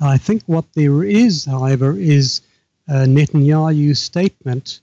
I 0.00 0.18
think 0.18 0.42
what 0.46 0.64
there 0.74 1.02
is, 1.04 1.44
however, 1.44 1.96
is 1.96 2.42
uh, 2.88 3.06
Netanyahu's 3.06 4.00
statement. 4.00 4.80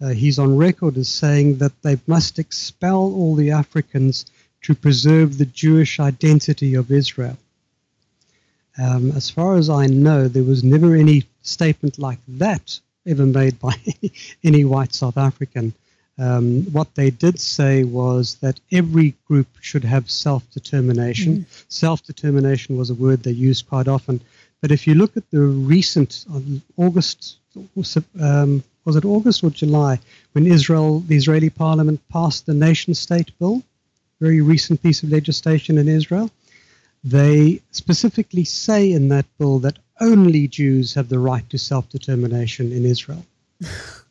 Uh, 0.00 0.08
he's 0.08 0.38
on 0.38 0.56
record 0.56 0.96
as 0.96 1.08
saying 1.08 1.58
that 1.58 1.82
they 1.82 1.98
must 2.06 2.38
expel 2.38 2.96
all 3.14 3.34
the 3.34 3.50
Africans 3.50 4.26
to 4.62 4.74
preserve 4.74 5.38
the 5.38 5.46
Jewish 5.46 6.00
identity 6.00 6.74
of 6.74 6.90
Israel. 6.90 7.38
Um, 8.78 9.12
as 9.12 9.30
far 9.30 9.56
as 9.56 9.70
I 9.70 9.86
know, 9.86 10.28
there 10.28 10.42
was 10.42 10.62
never 10.62 10.94
any 10.94 11.24
statement 11.42 11.98
like 11.98 12.18
that 12.28 12.78
ever 13.06 13.24
made 13.24 13.58
by 13.58 13.74
any 14.44 14.64
white 14.64 14.92
South 14.92 15.16
African. 15.16 15.72
Um, 16.18 16.64
what 16.72 16.94
they 16.94 17.10
did 17.10 17.38
say 17.38 17.84
was 17.84 18.36
that 18.36 18.58
every 18.72 19.14
group 19.26 19.48
should 19.60 19.84
have 19.84 20.10
self 20.10 20.50
determination. 20.50 21.32
Mm. 21.32 21.38
Mm-hmm. 21.40 21.64
Self 21.68 22.02
determination 22.02 22.76
was 22.76 22.90
a 22.90 22.94
word 22.94 23.22
they 23.22 23.32
used 23.32 23.68
quite 23.68 23.88
often. 23.88 24.20
But 24.60 24.72
if 24.72 24.86
you 24.86 24.94
look 24.94 25.16
at 25.16 25.30
the 25.30 25.40
recent 25.40 26.24
uh, 26.32 26.40
August, 26.76 27.36
um, 28.20 28.64
was 28.86 28.96
it 28.96 29.04
August 29.04 29.44
or 29.44 29.50
July, 29.50 29.98
when 30.32 30.46
Israel, 30.46 31.00
the 31.00 31.16
Israeli 31.16 31.50
parliament 31.50 32.00
passed 32.08 32.46
the 32.46 32.54
nation 32.54 32.94
state 32.94 33.36
bill, 33.38 33.62
very 34.20 34.40
recent 34.40 34.82
piece 34.82 35.02
of 35.02 35.10
legislation 35.10 35.76
in 35.76 35.88
Israel. 35.88 36.30
They 37.04 37.60
specifically 37.72 38.44
say 38.44 38.92
in 38.92 39.08
that 39.08 39.26
bill 39.38 39.58
that 39.58 39.78
only 40.00 40.48
Jews 40.48 40.94
have 40.94 41.08
the 41.08 41.18
right 41.18 41.48
to 41.50 41.58
self 41.58 41.88
determination 41.90 42.72
in 42.72 42.86
Israel. 42.86 43.26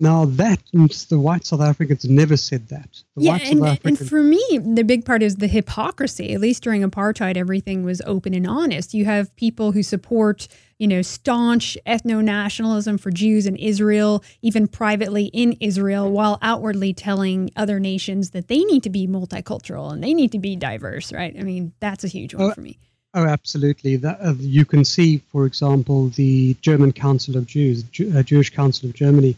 now, 0.00 0.26
that 0.26 0.60
the 0.72 1.18
white 1.18 1.44
South 1.44 1.60
Africans 1.60 2.04
never 2.04 2.36
said 2.36 2.68
that. 2.68 3.02
The 3.16 3.24
yeah, 3.24 3.38
and, 3.42 3.64
Africans, 3.66 4.00
and 4.00 4.08
for 4.08 4.22
me, 4.22 4.60
the 4.62 4.84
big 4.84 5.04
part 5.04 5.22
is 5.22 5.36
the 5.36 5.48
hypocrisy. 5.48 6.32
At 6.32 6.40
least 6.40 6.62
during 6.62 6.82
apartheid, 6.82 7.36
everything 7.36 7.84
was 7.84 8.00
open 8.06 8.32
and 8.32 8.46
honest. 8.46 8.94
You 8.94 9.06
have 9.06 9.34
people 9.36 9.72
who 9.72 9.82
support 9.82 10.46
you 10.78 10.86
know, 10.86 11.02
staunch 11.02 11.76
ethno 11.86 12.22
nationalism 12.22 12.98
for 12.98 13.10
Jews 13.10 13.46
in 13.46 13.56
Israel, 13.56 14.22
even 14.42 14.68
privately 14.68 15.24
in 15.26 15.54
Israel, 15.60 16.10
while 16.10 16.38
outwardly 16.40 16.92
telling 16.94 17.50
other 17.56 17.80
nations 17.80 18.30
that 18.30 18.48
they 18.48 18.60
need 18.60 18.84
to 18.84 18.90
be 18.90 19.06
multicultural 19.06 19.92
and 19.92 20.02
they 20.02 20.14
need 20.14 20.30
to 20.32 20.38
be 20.38 20.54
diverse, 20.54 21.12
right? 21.12 21.34
I 21.36 21.42
mean, 21.42 21.72
that's 21.80 22.04
a 22.04 22.08
huge 22.08 22.34
one 22.34 22.50
oh, 22.50 22.52
for 22.52 22.60
me. 22.60 22.78
Oh, 23.14 23.24
absolutely. 23.24 23.96
That, 23.96 24.18
uh, 24.20 24.34
you 24.38 24.64
can 24.64 24.84
see, 24.84 25.18
for 25.32 25.46
example, 25.46 26.10
the 26.10 26.54
German 26.60 26.92
Council 26.92 27.36
of 27.36 27.46
Jews, 27.46 27.82
Jew, 27.82 28.16
uh, 28.16 28.22
Jewish 28.22 28.50
Council 28.50 28.88
of 28.88 28.94
Germany. 28.94 29.36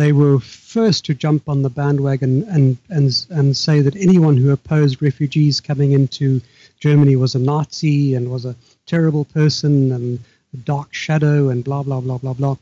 They 0.00 0.12
were 0.12 0.40
first 0.40 1.04
to 1.04 1.14
jump 1.14 1.46
on 1.46 1.60
the 1.60 1.68
bandwagon 1.68 2.44
and, 2.44 2.78
and, 2.88 3.26
and 3.28 3.54
say 3.54 3.82
that 3.82 3.94
anyone 3.96 4.38
who 4.38 4.50
opposed 4.50 5.02
refugees 5.02 5.60
coming 5.60 5.92
into 5.92 6.40
Germany 6.78 7.16
was 7.16 7.34
a 7.34 7.38
Nazi 7.38 8.14
and 8.14 8.30
was 8.30 8.46
a 8.46 8.56
terrible 8.86 9.26
person 9.26 9.92
and 9.92 10.18
a 10.54 10.56
dark 10.56 10.94
shadow 10.94 11.50
and 11.50 11.62
blah, 11.62 11.82
blah, 11.82 12.00
blah, 12.00 12.16
blah, 12.16 12.32
blah. 12.32 12.56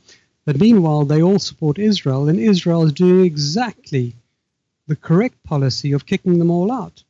But 0.46 0.58
meanwhile, 0.58 1.04
they 1.04 1.22
all 1.22 1.38
support 1.38 1.78
Israel, 1.78 2.28
and 2.28 2.40
Israel 2.40 2.82
is 2.82 2.92
doing 2.92 3.24
exactly 3.24 4.14
the 4.88 4.96
correct 4.96 5.40
policy 5.44 5.92
of 5.92 6.06
kicking 6.06 6.40
them 6.40 6.50
all 6.50 6.72
out. 6.72 7.04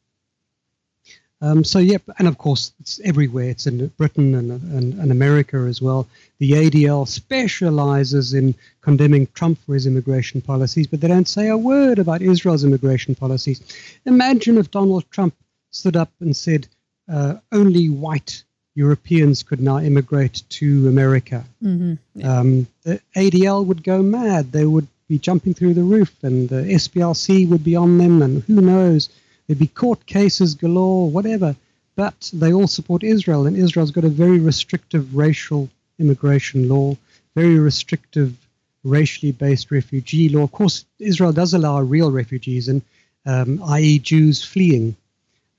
Um, 1.41 1.63
so, 1.63 1.79
yep, 1.79 2.03
and 2.19 2.27
of 2.27 2.37
course, 2.37 2.73
it's 2.81 3.01
everywhere. 3.05 3.51
It's 3.51 3.67
in 3.67 3.87
Britain 3.97 4.35
and, 4.35 4.51
and, 4.51 4.95
and, 4.95 5.13
America 5.13 5.57
as 5.69 5.81
well. 5.81 6.09
The 6.39 6.53
ADL 6.53 7.07
specializes 7.07 8.35
in 8.35 8.57
condemning 8.81 9.29
Trump 9.35 9.59
for 9.65 9.75
his 9.75 9.87
immigration 9.87 10.41
policies, 10.41 10.89
but 10.89 11.01
they 11.01 11.07
don't 11.07 11.29
say 11.29 11.49
a 11.49 11.57
word 11.57 12.01
about 12.01 12.23
Israel's 12.23 12.65
immigration 12.65 13.15
policies. 13.15 13.61
Imagine 14.05 14.59
if 14.59 14.73
Donald 14.73 15.09
Trump 15.11 15.35
stood 15.71 15.97
up 15.97 16.11
and 16.19 16.37
said, 16.37 16.67
uh, 17.09 17.37
only 17.53 17.89
white 17.89 18.43
Europeans 18.75 19.43
could 19.43 19.61
now 19.61 19.79
immigrate 19.79 20.43
to 20.51 20.89
America. 20.89 21.45
Mm-hmm. 21.63 21.95
Yeah. 22.15 22.39
Um, 22.39 22.67
the 22.83 23.01
ADL 23.17 23.65
would 23.67 23.83
go 23.83 24.03
mad. 24.03 24.53
They 24.53 24.65
would 24.65 24.89
be 25.09 25.19
jumping 25.19 25.55
through 25.55 25.75
the 25.75 25.83
roof, 25.83 26.13
and 26.23 26.49
the 26.49 26.63
SPLC 26.63 27.49
would 27.49 27.65
be 27.65 27.77
on 27.77 27.99
them, 27.99 28.23
and 28.23 28.43
who 28.43 28.61
knows? 28.61 29.09
There'd 29.49 29.59
be 29.59 29.67
court 29.67 30.07
cases 30.07 30.55
galore, 30.55 31.11
whatever. 31.11 31.57
But 31.97 32.31
they 32.33 32.53
all 32.53 32.69
support 32.69 33.03
Israel, 33.03 33.47
and 33.47 33.57
Israel's 33.57 33.91
got 33.91 34.05
a 34.05 34.09
very 34.09 34.39
restrictive 34.39 35.17
racial 35.17 35.69
immigration 35.99 36.69
law, 36.69 36.97
very 37.35 37.59
restrictive 37.59 38.37
racially 38.85 39.33
based 39.33 39.73
refugee 39.73 40.29
law. 40.29 40.45
Of 40.45 40.53
course, 40.53 40.85
Israel 41.01 41.33
does 41.33 41.55
allow 41.55 41.81
real 41.81 42.13
refugees, 42.13 42.69
and 42.69 42.83
um, 43.27 43.61
i.e., 43.65 43.99
Jews 43.99 44.45
fleeing 44.45 44.95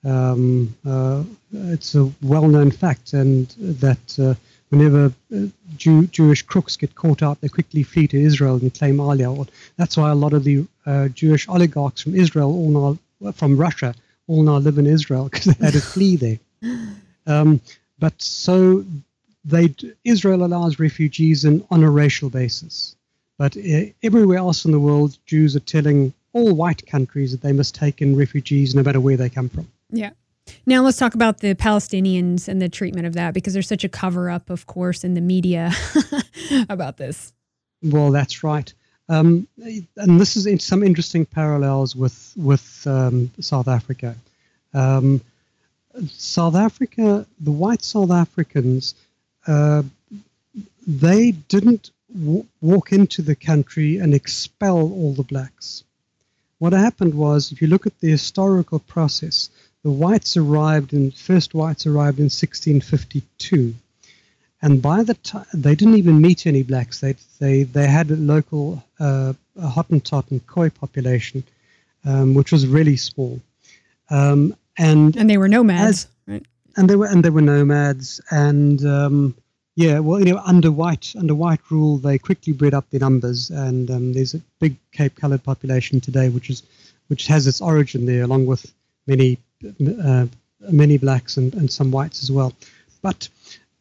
um, 0.06 0.76
uh, 0.86 1.24
it's 1.52 1.96
a 1.96 2.12
well-known 2.22 2.72
fact, 2.72 3.14
and 3.14 3.48
that 3.60 4.20
uh, 4.20 4.36
whenever 4.70 5.14
uh, 5.36 5.48
Jew, 5.76 6.08
Jewish 6.08 6.42
crooks 6.42 6.78
get 6.78 6.96
caught 6.96 7.22
out, 7.22 7.42
they 7.42 7.50
quickly 7.50 7.84
flee 7.84 8.08
to 8.08 8.18
Israel 8.22 8.56
and 8.56 8.74
claim 8.74 8.98
Aliyah. 8.98 9.50
That's 9.76 9.98
why 9.98 10.10
a 10.10 10.16
lot 10.16 10.34
of 10.34 10.44
the 10.44 10.66
uh, 10.86 11.10
Jewish 11.10 11.50
oligarchs 11.50 12.02
from 12.02 12.16
Israel, 12.16 12.50
all 12.50 12.70
now 12.70 12.98
from 13.34 13.58
Russia, 13.58 13.94
all 14.28 14.44
now 14.44 14.58
live 14.58 14.78
in 14.78 14.88
Israel 14.88 15.24
because 15.32 15.46
they 15.46 15.66
had 15.66 15.74
to 15.74 15.82
flee 15.82 16.16
there. 16.16 16.40
Um, 17.28 17.62
but 18.00 18.20
so 18.22 18.86
they 19.46 19.76
Israel 20.04 20.44
allows 20.44 20.80
refugees 20.80 21.46
in, 21.46 21.66
on 21.72 21.84
a 21.84 21.90
racial 21.90 22.30
basis, 22.30 22.96
but 23.38 23.56
uh, 23.58 23.86
everywhere 24.04 24.38
else 24.38 24.66
in 24.66 24.72
the 24.72 24.80
world, 24.80 25.18
Jews 25.26 25.56
are 25.56 25.62
telling 25.62 26.14
all 26.34 26.54
white 26.54 26.86
countries 26.86 27.32
that 27.32 27.42
they 27.42 27.54
must 27.54 27.76
take 27.76 28.02
in 28.02 28.16
refugees 28.16 28.76
no 28.76 28.84
matter 28.84 29.00
where 29.00 29.18
they 29.18 29.30
come 29.30 29.50
from. 29.50 29.68
Yeah. 29.92 30.12
Now 30.66 30.84
let's 30.84 30.98
talk 30.98 31.14
about 31.14 31.40
the 31.40 31.56
Palestinians 31.56 32.48
and 32.48 32.62
the 32.62 32.70
treatment 32.70 33.06
of 33.08 33.14
that 33.14 33.34
because 33.34 33.54
there's 33.54 33.68
such 33.68 33.84
a 33.84 33.90
cover 33.90 34.30
up, 34.30 34.50
of 34.50 34.66
course, 34.66 35.04
in 35.04 35.14
the 35.14 35.22
media 35.22 35.72
about 36.70 36.98
this. 36.98 37.34
Well, 37.82 38.12
that's 38.12 38.44
right. 38.44 38.74
Um, 39.10 39.48
and 39.98 40.22
this 40.22 40.38
is 40.38 40.64
some 40.64 40.84
interesting 40.84 41.26
parallels 41.26 41.96
with 41.96 42.34
with 42.38 42.86
um, 42.86 43.32
South 43.40 43.68
Africa. 43.68 44.16
Um, 44.74 45.22
South 46.12 46.56
Africa, 46.56 47.26
the 47.40 47.52
white 47.52 47.84
South 47.84 48.12
Africans, 48.12 48.94
uh, 49.48 49.82
they 50.86 51.32
didn't 51.32 51.90
w- 52.14 52.46
walk 52.62 52.94
into 52.94 53.24
the 53.24 53.36
country 53.36 53.98
and 53.98 54.14
expel 54.14 54.78
all 54.78 55.14
the 55.14 55.24
blacks. 55.24 55.84
What 56.60 56.74
happened 56.74 57.16
was, 57.16 57.52
if 57.52 57.62
you 57.62 57.68
look 57.68 57.88
at 57.88 58.00
the 58.00 58.12
historical 58.12 58.80
process, 58.80 59.50
the 59.84 59.92
whites 59.92 60.38
arrived 60.38 60.94
and 60.94 61.14
first 61.14 61.56
whites 61.56 61.88
arrived 61.88 62.20
in 62.20 62.26
1652 62.26 63.74
and 64.62 64.82
by 64.82 65.04
the 65.04 65.14
time 65.16 65.46
they 65.54 65.76
didn't 65.76 65.96
even 65.96 66.22
meet 66.22 66.46
any 66.48 66.64
blacks. 66.64 67.00
They 67.00 67.16
they 67.40 67.64
they 67.64 67.88
had 67.88 68.12
a 68.12 68.16
local 68.16 68.84
uh, 69.00 69.34
a 69.58 69.68
hottentot 69.68 70.32
and 70.32 70.46
khoi 70.48 70.70
population 70.70 71.44
um, 72.06 72.34
which 72.34 72.52
was 72.52 72.68
really 72.68 72.98
small. 72.98 73.40
Um, 74.10 74.56
and 74.78 75.16
and 75.16 75.30
they 75.30 75.38
were 75.38 75.48
nomads. 75.48 75.82
as, 75.82 76.08
right 76.28 76.46
and 76.78 76.90
they 76.90 76.96
were 76.96 77.08
and 77.08 77.24
they 77.24 77.30
were 77.30 77.42
nomads. 77.42 78.22
And 78.32 78.86
um, 78.86 79.36
yeah 79.76 80.00
well 80.00 80.20
you 80.20 80.34
know 80.34 80.42
under 80.46 80.72
white 80.72 81.14
under 81.18 81.36
white 81.36 81.60
rule 81.70 81.98
they 81.98 82.18
quickly 82.18 82.54
bred 82.54 82.74
up 82.74 82.90
their 82.90 83.00
numbers. 83.00 83.50
And 83.50 83.90
um, 83.92 84.14
there's 84.14 84.34
a 84.34 84.42
big 84.60 84.76
cape 84.92 85.16
colored 85.16 85.44
population 85.44 86.00
today 86.00 86.30
which 86.30 86.50
is 86.50 86.64
which 87.08 87.28
has 87.28 87.48
its 87.48 87.62
origin 87.62 88.06
there 88.06 88.24
along 88.24 88.46
with 88.46 88.72
many 89.08 89.38
uh, 90.04 90.28
many 90.72 90.98
blacks 90.98 91.38
and, 91.38 91.54
and 91.56 91.72
some 91.72 91.92
whites 91.92 92.24
as 92.24 92.32
well. 92.32 92.54
But 93.02 93.30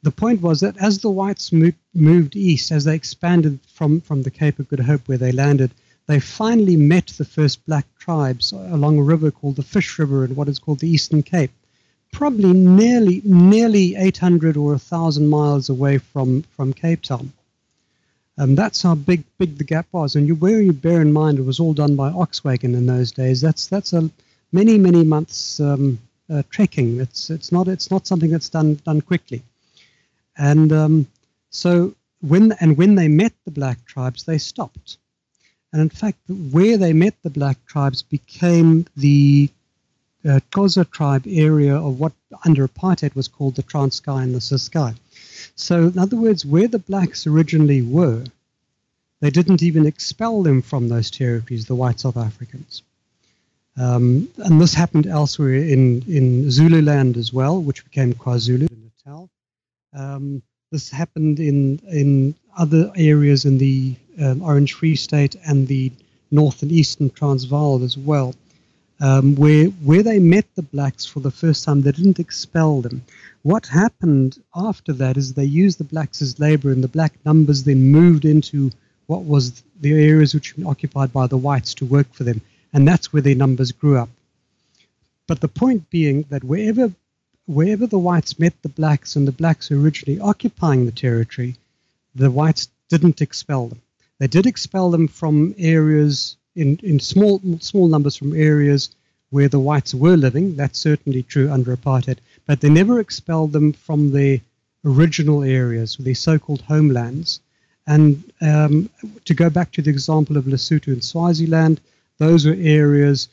the 0.03 0.11
point 0.11 0.41
was 0.41 0.61
that 0.61 0.77
as 0.79 0.99
the 0.99 1.11
whites 1.11 1.53
moved, 1.53 1.77
moved 1.95 2.37
east, 2.37 2.71
as 2.73 2.85
they 2.85 2.95
expanded 2.95 3.59
from, 3.75 4.01
from 4.01 4.23
the 4.23 4.31
Cape 4.31 4.59
of 4.59 4.69
Good 4.69 4.81
Hope 4.81 5.09
where 5.09 5.19
they 5.19 5.33
landed, 5.33 5.73
they 6.07 6.21
finally 6.21 6.77
met 6.77 7.09
the 7.09 7.25
first 7.25 7.65
black 7.67 7.87
tribes 7.99 8.53
along 8.53 8.99
a 8.99 9.03
river 9.03 9.31
called 9.31 9.57
the 9.57 9.63
Fish 9.63 9.99
River 9.99 10.25
in 10.25 10.35
what 10.35 10.49
is 10.49 10.59
called 10.59 10.79
the 10.79 10.89
Eastern 10.89 11.23
Cape. 11.23 11.51
probably 12.13 12.53
nearly 12.53 13.21
nearly 13.25 13.95
800 13.97 14.57
or 14.57 14.71
1,000 14.71 15.29
miles 15.29 15.69
away 15.69 15.99
from, 15.99 16.43
from 16.57 16.73
Cape 16.73 17.03
Town. 17.03 17.33
And 18.37 18.57
that's 18.57 18.83
how 18.83 18.95
big 18.95 19.25
big 19.39 19.59
the 19.59 19.65
gap 19.65 19.87
was. 19.93 20.15
And 20.15 20.27
you 20.29 20.37
where 20.37 20.63
you 20.63 20.73
bear 20.73 21.03
in 21.03 21.13
mind 21.13 21.39
it 21.39 21.45
was 21.45 21.59
all 21.59 21.75
done 21.75 21.97
by 21.97 22.11
Oxwagon 22.11 22.75
in 22.75 22.87
those 22.87 23.11
days. 23.11 23.41
That's 23.41 23.67
that's 23.67 23.93
a 23.93 24.09
many 24.53 24.79
many 24.79 25.03
months 25.05 25.59
um, 25.59 25.99
uh, 26.31 26.45
trekking. 26.49 27.01
It's 27.01 27.31
it's 27.31 27.51
not 27.51 27.67
it's 27.67 27.91
not 27.91 28.07
something 28.07 28.31
that's 28.31 28.49
done 28.49 28.77
done 28.85 29.01
quickly. 29.01 29.43
And 30.39 30.73
um, 30.73 31.07
so 31.51 31.95
when 32.21 32.53
and 32.61 32.77
when 32.79 32.95
they 32.95 33.09
met 33.09 33.33
the 33.45 33.51
black 33.51 33.85
tribes, 33.85 34.25
they 34.25 34.39
stopped. 34.39 34.97
And 35.73 35.83
in 35.83 35.91
fact, 35.91 36.19
where 36.29 36.79
they 36.79 36.93
met 36.93 37.15
the 37.23 37.31
black 37.31 37.59
tribes 37.67 38.03
became 38.03 38.87
the 38.97 39.51
uh, 40.29 40.41
tribe 40.51 41.25
area 41.27 41.77
of 41.77 42.01
what 42.01 42.13
under 42.45 42.67
apartheid 42.67 43.15
was 43.15 43.29
called 43.29 43.57
the 43.57 43.63
Transkei 43.63 44.23
and 44.23 44.35
the 44.35 44.41
Ciskei. 44.41 44.97
So, 45.57 45.89
in 45.89 45.99
other 45.99 46.17
words, 46.17 46.45
where 46.47 46.69
the 46.69 46.79
blacks 46.79 47.27
originally 47.27 47.83
were, 47.83 48.25
they 49.21 49.31
didn't 49.31 49.63
even 49.63 49.87
expel 49.87 50.43
them 50.43 50.63
from 50.63 50.89
those 50.89 51.11
territories, 51.11 51.67
the 51.67 51.75
white 51.75 52.01
South 52.01 52.17
Africans. 52.17 52.83
Um, 53.77 54.29
and 54.39 54.61
this 54.61 54.75
happened 54.75 55.07
elsewhere 55.07 55.55
in, 55.55 56.03
in 56.09 56.51
Zululand 56.51 57.17
as 57.17 57.33
well, 57.33 57.61
which 57.61 57.85
became 57.85 58.13
KwaZulu 58.15 58.69
Natal. 58.71 59.31
Um, 59.95 60.43
this 60.71 60.91
happened 60.91 61.41
in, 61.41 61.79
in 61.91 62.35
other 62.57 62.93
areas 62.97 63.45
in 63.45 63.59
the 63.59 63.95
um, 64.21 64.43
Orange 64.43 64.75
Free 64.75 64.97
State 64.97 65.37
and 65.47 65.67
the 65.67 65.91
North 66.31 66.63
and 66.63 66.71
Eastern 66.71 67.11
Transvaal 67.11 67.83
as 67.83 67.97
well 67.97 68.35
um, 69.01 69.37
where 69.37 69.67
where 69.67 70.03
they 70.03 70.19
met 70.19 70.47
the 70.55 70.63
blacks 70.63 71.07
for 71.07 71.21
the 71.21 71.31
first 71.31 71.65
time, 71.65 71.83
they 71.83 71.93
didn't 71.93 72.19
expel 72.19 72.81
them. 72.81 73.03
What 73.43 73.67
happened 73.67 74.43
after 74.55 74.93
that 74.95 75.17
is 75.17 75.33
they 75.33 75.45
used 75.45 75.79
the 75.79 75.85
blacks 75.85 76.21
as 76.21 76.41
labor, 76.41 76.71
and 76.71 76.83
the 76.83 76.89
black 76.89 77.15
numbers 77.25 77.65
then 77.65 77.91
moved 77.91 78.25
into 78.25 78.71
what 79.07 79.25
was 79.25 79.63
the 79.81 79.93
areas 79.93 80.35
which 80.35 80.57
were 80.57 80.69
occupied 80.69 81.13
by 81.13 81.27
the 81.27 81.37
whites 81.37 81.75
to 81.75 81.87
work 81.87 82.13
for 82.13 82.25
them, 82.25 82.41
and 82.73 82.87
that's 82.87 83.13
where 83.13 83.23
their 83.23 83.35
numbers 83.35 83.73
grew 83.73 83.97
up. 83.97 84.11
But 85.27 85.41
the 85.41 85.49
point 85.49 85.91
being 85.91 86.25
that 86.31 86.43
wherever 86.43 86.93
wherever 87.49 87.87
the 87.87 87.99
whites 87.99 88.39
met 88.39 88.53
the 88.63 88.69
blacks 88.69 89.17
and 89.17 89.27
the 89.27 89.33
blacks 89.33 89.71
originally 89.71 90.21
occupying 90.21 90.85
the 90.85 90.93
territory, 90.93 91.57
the 92.15 92.31
whites 92.31 92.69
didn't 92.91 93.23
expel 93.23 93.69
them. 93.69 93.81
They 94.19 94.27
did 94.27 94.47
expel 94.47 94.91
them 94.91 95.09
from 95.09 95.55
areas 95.59 96.37
in, 96.55 96.79
in 96.83 97.01
small 97.01 97.41
small 97.61 97.89
numbers 97.89 98.17
from 98.17 98.35
areas 98.35 98.91
where 99.31 99.49
the 99.49 99.61
whites 99.61 99.95
were 99.95 100.17
living. 100.17 100.57
That's 100.57 100.79
certainly 100.79 101.23
true 101.23 101.51
under 101.51 101.75
apartheid, 101.75 102.19
but 102.47 102.61
they 102.61 102.69
never 102.69 103.01
expelled 103.01 103.53
them 103.53 103.73
from 103.73 104.11
their 104.11 104.41
original 104.85 105.43
areas, 105.43 105.97
their 105.99 106.15
so-called 106.15 106.63
homelands. 106.63 107.41
And 107.87 108.23
um, 108.43 108.91
to 109.25 109.35
go 109.35 109.49
back 109.49 109.73
to 109.73 109.83
the 109.83 109.91
example 109.91 110.37
of 110.37 110.45
Lesotho 110.45 110.89
and 110.89 111.05
Swaziland, 111.05 111.81
those 112.19 112.45
were 112.45 112.57
areas 112.59 113.29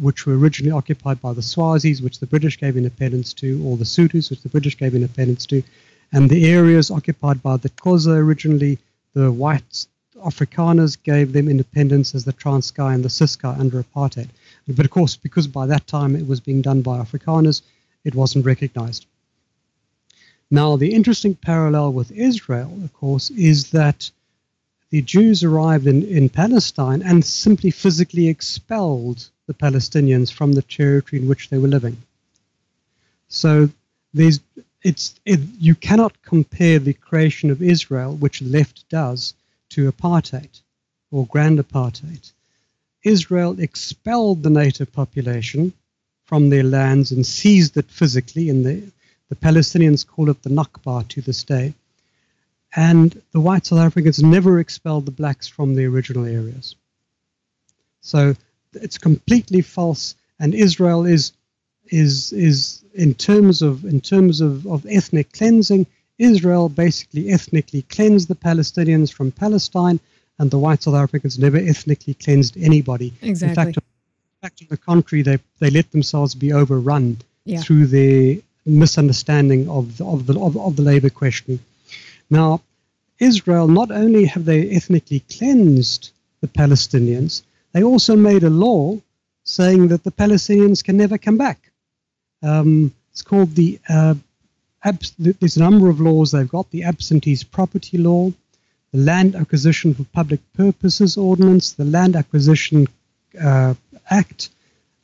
which 0.00 0.26
were 0.26 0.38
originally 0.38 0.72
occupied 0.72 1.20
by 1.20 1.32
the 1.32 1.42
Swazis, 1.42 2.00
which 2.00 2.20
the 2.20 2.26
British 2.26 2.58
gave 2.58 2.76
independence 2.76 3.32
to, 3.34 3.62
or 3.64 3.76
the 3.76 3.84
Sothos, 3.84 4.30
which 4.30 4.42
the 4.42 4.48
British 4.48 4.76
gave 4.76 4.94
independence 4.94 5.46
to, 5.46 5.62
and 6.12 6.30
the 6.30 6.50
areas 6.50 6.90
occupied 6.90 7.42
by 7.42 7.56
the 7.56 7.70
Xhosa 7.70 8.16
originally, 8.16 8.78
the 9.14 9.30
whites 9.30 9.88
Afrikaners 10.24 10.96
gave 11.02 11.32
them 11.32 11.48
independence 11.48 12.14
as 12.14 12.24
the 12.24 12.32
Transkei 12.32 12.94
and 12.94 13.04
the 13.04 13.08
Ciskei 13.08 13.58
under 13.58 13.82
apartheid. 13.82 14.28
But 14.66 14.84
of 14.84 14.90
course, 14.90 15.16
because 15.16 15.46
by 15.46 15.66
that 15.66 15.86
time 15.86 16.16
it 16.16 16.26
was 16.26 16.40
being 16.40 16.62
done 16.62 16.82
by 16.82 16.98
Afrikaners, 16.98 17.62
it 18.04 18.14
wasn't 18.14 18.44
recognized. 18.44 19.06
Now, 20.50 20.76
the 20.76 20.94
interesting 20.94 21.34
parallel 21.34 21.92
with 21.92 22.10
Israel, 22.10 22.72
of 22.82 22.92
course, 22.94 23.30
is 23.30 23.70
that 23.70 24.10
the 24.90 25.02
Jews 25.02 25.44
arrived 25.44 25.86
in, 25.86 26.02
in 26.04 26.28
Palestine 26.28 27.02
and 27.02 27.24
simply 27.24 27.70
physically 27.70 28.28
expelled 28.28 29.28
the 29.48 29.54
Palestinians 29.54 30.30
from 30.30 30.52
the 30.52 30.62
territory 30.62 31.20
in 31.20 31.28
which 31.28 31.48
they 31.48 31.58
were 31.58 31.74
living. 31.76 31.96
So 33.28 33.70
there's 34.14 34.38
it's 34.82 35.18
it, 35.24 35.40
you 35.58 35.74
cannot 35.74 36.22
compare 36.22 36.78
the 36.78 36.92
creation 36.92 37.50
of 37.50 37.60
Israel, 37.62 38.14
which 38.14 38.40
left 38.42 38.88
does, 38.88 39.34
to 39.70 39.90
apartheid 39.90 40.60
or 41.10 41.26
grand 41.26 41.58
apartheid. 41.58 42.30
Israel 43.02 43.58
expelled 43.58 44.42
the 44.42 44.50
native 44.50 44.92
population 44.92 45.72
from 46.26 46.50
their 46.50 46.62
lands 46.62 47.10
and 47.10 47.26
seized 47.26 47.76
it 47.76 47.90
physically, 47.90 48.50
and 48.50 48.64
the, 48.64 48.82
the 49.30 49.36
Palestinians 49.36 50.06
call 50.06 50.28
it 50.28 50.42
the 50.42 50.50
Nakba 50.50 51.08
to 51.08 51.20
this 51.22 51.42
day. 51.42 51.74
And 52.76 53.20
the 53.32 53.40
white 53.40 53.64
South 53.64 53.78
Africans 53.78 54.22
never 54.22 54.60
expelled 54.60 55.06
the 55.06 55.18
blacks 55.20 55.48
from 55.48 55.74
the 55.74 55.86
original 55.86 56.26
areas. 56.26 56.76
So 58.02 58.36
it's 58.74 58.98
completely 58.98 59.60
false, 59.60 60.14
and 60.38 60.54
Israel 60.54 61.06
is 61.06 61.32
is 61.90 62.32
is 62.32 62.84
in 62.94 63.14
terms 63.14 63.62
of 63.62 63.84
in 63.84 64.00
terms 64.00 64.40
of, 64.40 64.66
of 64.66 64.86
ethnic 64.88 65.32
cleansing 65.32 65.86
Israel 66.18 66.68
basically 66.68 67.30
ethnically 67.30 67.82
cleansed 67.82 68.28
the 68.28 68.34
Palestinians 68.34 69.12
from 69.12 69.30
Palestine, 69.30 70.00
and 70.38 70.50
the 70.50 70.58
white 70.58 70.82
South 70.82 70.94
Africans 70.94 71.38
never 71.38 71.56
ethnically 71.56 72.14
cleansed 72.14 72.56
anybody. 72.56 73.12
Exactly. 73.22 73.48
In 73.48 73.54
fact, 73.54 73.76
in 73.76 74.40
fact, 74.42 74.62
on 74.62 74.66
the 74.70 74.76
contrary, 74.76 75.22
they, 75.22 75.38
they 75.60 75.70
let 75.70 75.90
themselves 75.92 76.34
be 76.34 76.52
overrun 76.52 77.18
yeah. 77.44 77.60
through 77.60 77.86
their 77.86 78.36
misunderstanding 78.66 79.68
of 79.68 79.96
the, 79.96 80.06
of, 80.06 80.26
the, 80.26 80.38
of, 80.38 80.56
of 80.56 80.76
the 80.76 80.82
labor 80.82 81.10
question. 81.10 81.60
Now, 82.30 82.62
Israel, 83.18 83.66
not 83.66 83.90
only 83.90 84.26
have 84.26 84.44
they 84.44 84.70
ethnically 84.70 85.20
cleansed 85.20 86.10
the 86.40 86.48
Palestinians, 86.48 87.42
they 87.72 87.82
also 87.82 88.16
made 88.16 88.44
a 88.44 88.50
law 88.50 88.98
saying 89.44 89.88
that 89.88 90.04
the 90.04 90.10
Palestinians 90.10 90.84
can 90.84 90.96
never 90.96 91.18
come 91.18 91.38
back. 91.38 91.58
Um, 92.42 92.94
it's 93.12 93.22
called 93.22 93.54
the 93.54 93.78
uh, 93.88 94.14
there's 95.18 95.56
a 95.56 95.60
number 95.60 95.88
of 95.88 96.00
laws 96.00 96.30
they've 96.30 96.48
got 96.48 96.70
the 96.70 96.84
absentees 96.84 97.42
property 97.42 97.98
law, 97.98 98.32
the 98.92 98.98
land 98.98 99.34
acquisition 99.34 99.94
for 99.94 100.04
public 100.04 100.40
purposes 100.54 101.16
ordinance, 101.16 101.72
the 101.72 101.84
land 101.84 102.14
acquisition 102.16 102.86
uh, 103.42 103.74
act, 104.10 104.50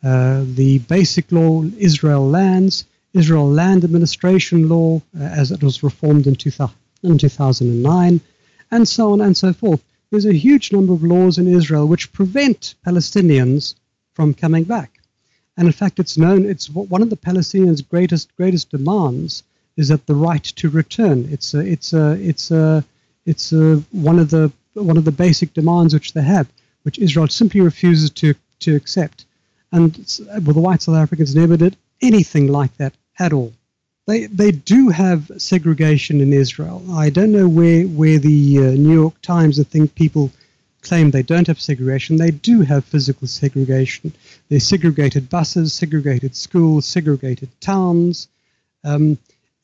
uh, 0.03 0.44
the 0.55 0.79
basic 0.81 1.31
law, 1.33 1.64
Israel 1.79 2.29
lands, 2.29 2.85
Israel 3.14 3.48
land 3.50 3.85
administration 3.85 4.68
law 4.68 5.03
uh, 5.18 5.22
as 5.22 5.50
it 5.50 5.62
was 5.62 5.83
reformed 5.83 6.27
in, 6.27 6.35
2000, 6.35 6.74
in 7.03 7.18
2009, 7.18 8.20
and 8.70 8.88
so 8.88 9.12
on 9.12 9.20
and 9.20 9.37
so 9.37 9.53
forth. 9.53 9.83
There's 10.14 10.27
a 10.27 10.33
huge 10.33 10.70
number 10.70 10.92
of 10.92 11.03
laws 11.03 11.38
in 11.38 11.48
Israel 11.48 11.88
which 11.88 12.12
prevent 12.12 12.77
Palestinians 12.87 13.74
from 14.12 14.33
coming 14.33 14.62
back. 14.62 15.00
And 15.57 15.66
in 15.66 15.72
fact, 15.72 15.98
it's 15.98 16.16
known, 16.16 16.48
it's 16.48 16.70
one 16.70 17.03
of 17.03 17.11
the 17.11 17.16
Palestinians' 17.16 17.83
greatest, 17.83 18.29
greatest 18.37 18.70
demands 18.70 19.42
is 19.77 19.88
that 19.88 20.07
the 20.07 20.14
right 20.14 20.44
to 20.44 20.68
return. 20.68 21.27
It's 21.33 21.53
a, 21.53 21.59
it's 21.59 21.92
a, 21.92 22.12
it's 22.12 22.53
a, 22.53 22.85
it's 23.27 23.53
a, 23.53 23.83
one 23.90 24.20
of 24.20 24.31
the 24.31 24.53
one 24.74 24.96
of 24.96 25.05
the 25.05 25.11
basic 25.11 25.53
demands 25.53 25.92
which 25.92 26.12
they 26.12 26.22
have, 26.22 26.46
which 26.85 27.00
Israel 27.00 27.27
simply 27.27 27.61
refuses 27.61 28.11
to 28.11 28.35
to 28.61 28.77
accept. 28.77 29.24
And 29.72 29.96
well, 30.29 30.55
the 30.55 30.61
white 30.61 30.83
South 30.83 30.94
Africans 30.94 31.35
never 31.35 31.57
did 31.57 31.77
anything 32.00 32.46
like 32.46 32.77
that 32.77 32.94
at 33.18 33.33
all. 33.33 33.53
They 34.06 34.26
they 34.26 34.50
do 34.50 34.90
have 34.90 35.30
segregation 35.38 36.20
in 36.20 36.32
Israel. 36.32 36.82
I 36.92 37.08
don't 37.08 37.32
know 37.32 37.48
where 37.48 37.84
where 37.84 38.18
the 38.18 38.58
uh, 38.58 38.62
New 38.72 38.92
York 38.92 39.20
Times 39.22 39.56
and 39.58 39.66
think 39.66 39.94
people 39.94 40.30
claim 40.82 41.10
they 41.10 41.22
don't 41.22 41.46
have 41.46 41.60
segregation. 41.60 42.16
They 42.16 42.30
do 42.30 42.60
have 42.60 42.84
physical 42.84 43.26
segregation. 43.26 44.12
There's 44.48 44.68
segregated 44.68 45.30
buses, 45.30 45.72
segregated 45.72 46.36
schools, 46.36 46.84
segregated 46.84 47.48
towns. 47.62 48.28
Um, 48.84 49.16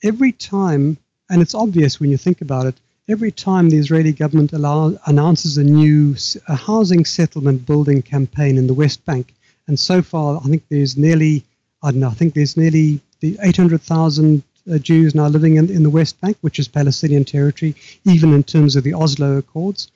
every 0.02 0.32
time, 0.32 0.96
and 1.28 1.42
it's 1.42 1.54
obvious 1.54 2.00
when 2.00 2.10
you 2.10 2.16
think 2.16 2.40
about 2.40 2.64
it, 2.64 2.76
every 3.08 3.30
time 3.30 3.68
the 3.68 3.76
Israeli 3.76 4.12
government 4.12 4.54
allow, 4.54 4.98
announces 5.06 5.58
a 5.58 5.64
new 5.64 6.16
a 6.48 6.56
housing 6.56 7.04
settlement 7.04 7.66
building 7.66 8.00
campaign 8.00 8.56
in 8.56 8.66
the 8.66 8.74
West 8.82 9.04
Bank, 9.04 9.34
and 9.66 9.78
so 9.78 10.00
far 10.00 10.38
I 10.38 10.48
think 10.48 10.64
there's 10.70 10.96
nearly 10.96 11.44
I 11.82 11.90
don't 11.90 12.00
know 12.00 12.08
I 12.08 12.14
think 12.14 12.32
there's 12.32 12.56
nearly 12.56 13.02
the 13.20 13.38
800,000 13.42 14.42
uh, 14.70 14.78
Jews 14.78 15.14
now 15.14 15.28
living 15.28 15.56
in, 15.56 15.70
in 15.70 15.82
the 15.82 15.90
West 15.90 16.20
Bank, 16.20 16.36
which 16.40 16.58
is 16.58 16.68
Palestinian 16.68 17.24
territory, 17.24 17.74
even 18.04 18.32
in 18.34 18.42
terms 18.42 18.76
of 18.76 18.84
the 18.84 18.94
Oslo 18.94 19.38
Accords. 19.38 19.90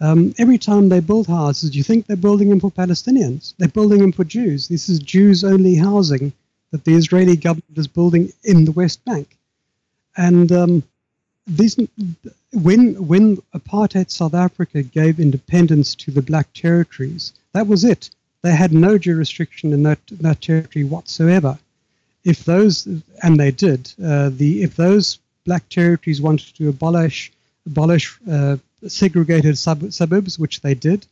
Um, 0.00 0.34
every 0.38 0.58
time 0.58 0.88
they 0.88 1.00
build 1.00 1.26
houses, 1.26 1.74
you 1.74 1.82
think 1.82 2.06
they're 2.06 2.16
building 2.16 2.50
them 2.50 2.60
for 2.60 2.70
Palestinians. 2.70 3.54
They're 3.58 3.68
building 3.68 4.00
them 4.00 4.12
for 4.12 4.24
Jews. 4.24 4.68
This 4.68 4.88
is 4.88 4.98
Jews 4.98 5.44
only 5.44 5.76
housing 5.76 6.32
that 6.70 6.84
the 6.84 6.94
Israeli 6.94 7.36
government 7.36 7.78
is 7.78 7.86
building 7.86 8.32
in 8.42 8.64
the 8.64 8.72
West 8.72 9.04
Bank. 9.04 9.36
And 10.16 10.50
um, 10.50 10.82
this, 11.46 11.76
when 12.52 13.06
when 13.06 13.36
apartheid 13.54 14.10
South 14.10 14.34
Africa 14.34 14.82
gave 14.82 15.20
independence 15.20 15.94
to 15.96 16.10
the 16.10 16.22
black 16.22 16.52
territories, 16.52 17.32
that 17.52 17.66
was 17.66 17.84
it. 17.84 18.10
They 18.42 18.54
had 18.54 18.72
no 18.72 18.98
jurisdiction 18.98 19.72
in 19.72 19.82
that, 19.84 20.00
that 20.20 20.42
territory 20.42 20.84
whatsoever. 20.84 21.58
If 22.24 22.44
those, 22.44 22.86
and 23.22 23.38
they 23.38 23.50
did, 23.50 23.92
uh, 24.02 24.30
the 24.30 24.62
if 24.62 24.76
those 24.76 25.18
black 25.44 25.68
territories 25.68 26.22
wanted 26.22 26.54
to 26.56 26.68
abolish 26.68 27.30
abolish 27.66 28.18
uh, 28.30 28.56
segregated 28.86 29.56
sub- 29.58 29.92
suburbs, 29.92 30.38
which 30.38 30.60
they 30.60 30.74
did, 30.74 31.06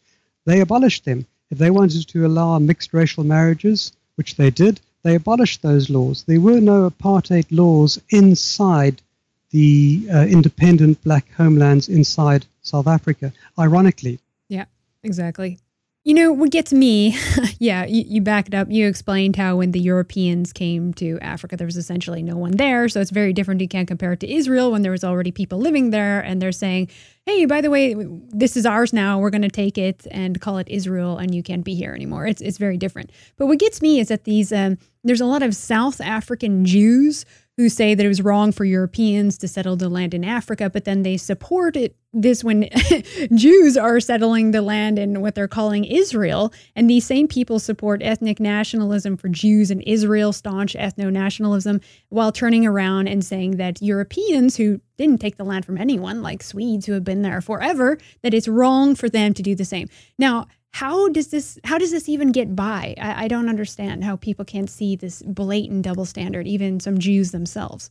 they 0.45 0.61
abolished 0.61 1.05
them. 1.05 1.27
If 1.51 1.59
they 1.59 1.71
wanted 1.71 2.09
to 2.09 2.27
allow 2.27 2.59
mixed 2.59 2.93
racial 2.95 3.25
marriages, 3.25 3.93
which 4.17 4.37
they 4.37 4.51
did, 4.51 4.81
they 5.03 5.15
abolished 5.15 5.63
those 5.63 5.91
laws. 5.91 6.25
There 6.25 6.41
were 6.41 6.61
no 6.61 6.89
apartheid 6.89 7.47
laws 7.51 8.01
inside 8.11 9.03
the 9.51 10.07
uh, 10.13 10.27
independent 10.27 11.03
black 11.03 11.31
homelands 11.33 11.89
inside 11.89 12.47
South 12.63 12.87
Africa, 12.87 13.33
ironically. 13.59 14.19
Yeah, 14.49 14.65
exactly. 15.03 15.59
You 16.05 16.15
know, 16.15 16.33
what 16.33 16.51
gets 16.51 16.73
me, 16.73 17.17
yeah, 17.61 17.85
you, 17.85 18.03
you 18.05 18.21
back 18.23 18.49
it 18.49 18.55
up. 18.55 18.69
You 18.69 18.89
explained 18.89 19.37
how 19.37 19.59
when 19.59 19.71
the 19.71 19.79
Europeans 19.79 20.53
came 20.53 20.93
to 20.95 21.17
Africa, 21.21 21.57
there 21.57 21.67
was 21.67 21.77
essentially 21.77 22.25
no 22.25 22.37
one 22.37 22.57
there. 22.57 22.89
So 22.89 23.01
it's 23.01 23.13
very 23.13 23.33
different. 23.33 23.61
You 23.61 23.69
can't 23.69 23.87
compare 23.87 24.13
it 24.13 24.19
to 24.21 24.29
Israel 24.33 24.73
when 24.73 24.83
there 24.83 24.91
was 24.91 25.05
already 25.05 25.31
people 25.31 25.61
living 25.61 25.91
there 25.91 26.19
and 26.21 26.43
they're 26.43 26.51
saying, 26.51 26.89
hey, 27.25 27.45
by 27.47 27.61
the 27.61 27.71
way, 27.71 27.95
this 28.31 28.57
is 28.57 28.67
ours 28.67 28.93
now. 28.93 29.21
We're 29.21 29.31
going 29.31 29.43
to 29.43 29.49
take 29.49 29.79
it 29.79 30.05
and 30.11 30.41
call 30.41 30.59
it 30.59 30.69
Israel 30.69 31.19
and 31.19 31.33
you 31.33 31.41
can't 31.41 31.65
be 31.65 31.77
here 31.77 31.95
anymore. 31.95 32.27
It's, 32.27 32.41
it's 32.41 32.59
very 32.59 32.77
different. 32.77 33.11
But 33.37 33.47
what 33.47 33.61
gets 33.61 33.81
me 33.81 34.01
is 34.01 34.09
that 34.09 34.25
these, 34.25 34.53
um, 34.53 34.79
there's 35.05 35.21
a 35.21 35.27
lot 35.27 35.45
of 35.45 35.55
South 35.55 36.01
African 36.01 36.65
Jews 36.65 37.25
who 37.63 37.69
say 37.69 37.95
that 37.95 38.05
it 38.05 38.09
was 38.09 38.21
wrong 38.21 38.51
for 38.51 38.65
Europeans 38.65 39.39
to 39.39 39.49
settle 39.49 39.77
the 39.77 39.89
land 39.89 40.15
in 40.15 40.25
Africa, 40.25 40.69
but 40.69 40.85
then 40.85 41.03
they 41.03 41.17
support 41.17 41.77
it, 41.77 41.97
this 42.13 42.43
when 42.43 42.69
Jews 43.35 43.77
are 43.77 44.01
settling 44.01 44.51
the 44.51 44.61
land 44.61 44.99
in 44.99 45.21
what 45.21 45.35
they're 45.35 45.49
calling 45.49 45.85
Israel. 45.85 46.53
And 46.75 46.91
these 46.91 47.07
same 47.07 47.29
people 47.29 47.59
support 47.59 48.03
ethnic 48.03 48.41
nationalism 48.41 49.17
for 49.17 49.29
Jews 49.29 49.71
in 49.71 49.81
Israel, 49.83 50.33
staunch 50.33 50.75
ethno 50.75 51.11
nationalism, 51.11 51.81
while 52.09 52.33
turning 52.33 52.67
around 52.67 53.07
and 53.07 53.25
saying 53.25 53.57
that 53.57 53.81
Europeans 53.81 54.57
who 54.57 54.81
didn't 54.99 55.21
take 55.21 55.37
the 55.37 55.45
land 55.45 55.65
from 55.65 55.79
anyone, 55.79 56.21
like 56.21 56.43
Swedes 56.43 56.87
who 56.87 56.93
have 56.93 57.05
been 57.05 57.23
there 57.23 57.41
forever, 57.41 57.97
that 58.23 58.35
it's 58.35 58.49
wrong 58.49 58.95
for 58.95 59.09
them 59.09 59.33
to 59.35 59.43
do 59.43 59.55
the 59.55 59.65
same. 59.65 59.89
Now, 60.19 60.49
how 60.73 61.09
does 61.09 61.29
this 61.29 61.59
how 61.65 61.79
does 61.79 61.91
this 61.91 62.09
even 62.09 62.33
get 62.33 62.57
by? 62.57 62.95
I, 62.99 63.25
I, 63.25 63.29
don't 63.29 63.49
understand 63.49 64.05
how 64.05 64.17
people 64.17 64.45
can't 64.45 64.71
see 64.71 64.97
this 64.97 65.23
blatant 65.23 65.83
double 65.83 66.07
standard 66.07 66.47
even 66.47 66.81
some 66.81 66.99
jews 66.99 67.31
themselves. 67.31 67.91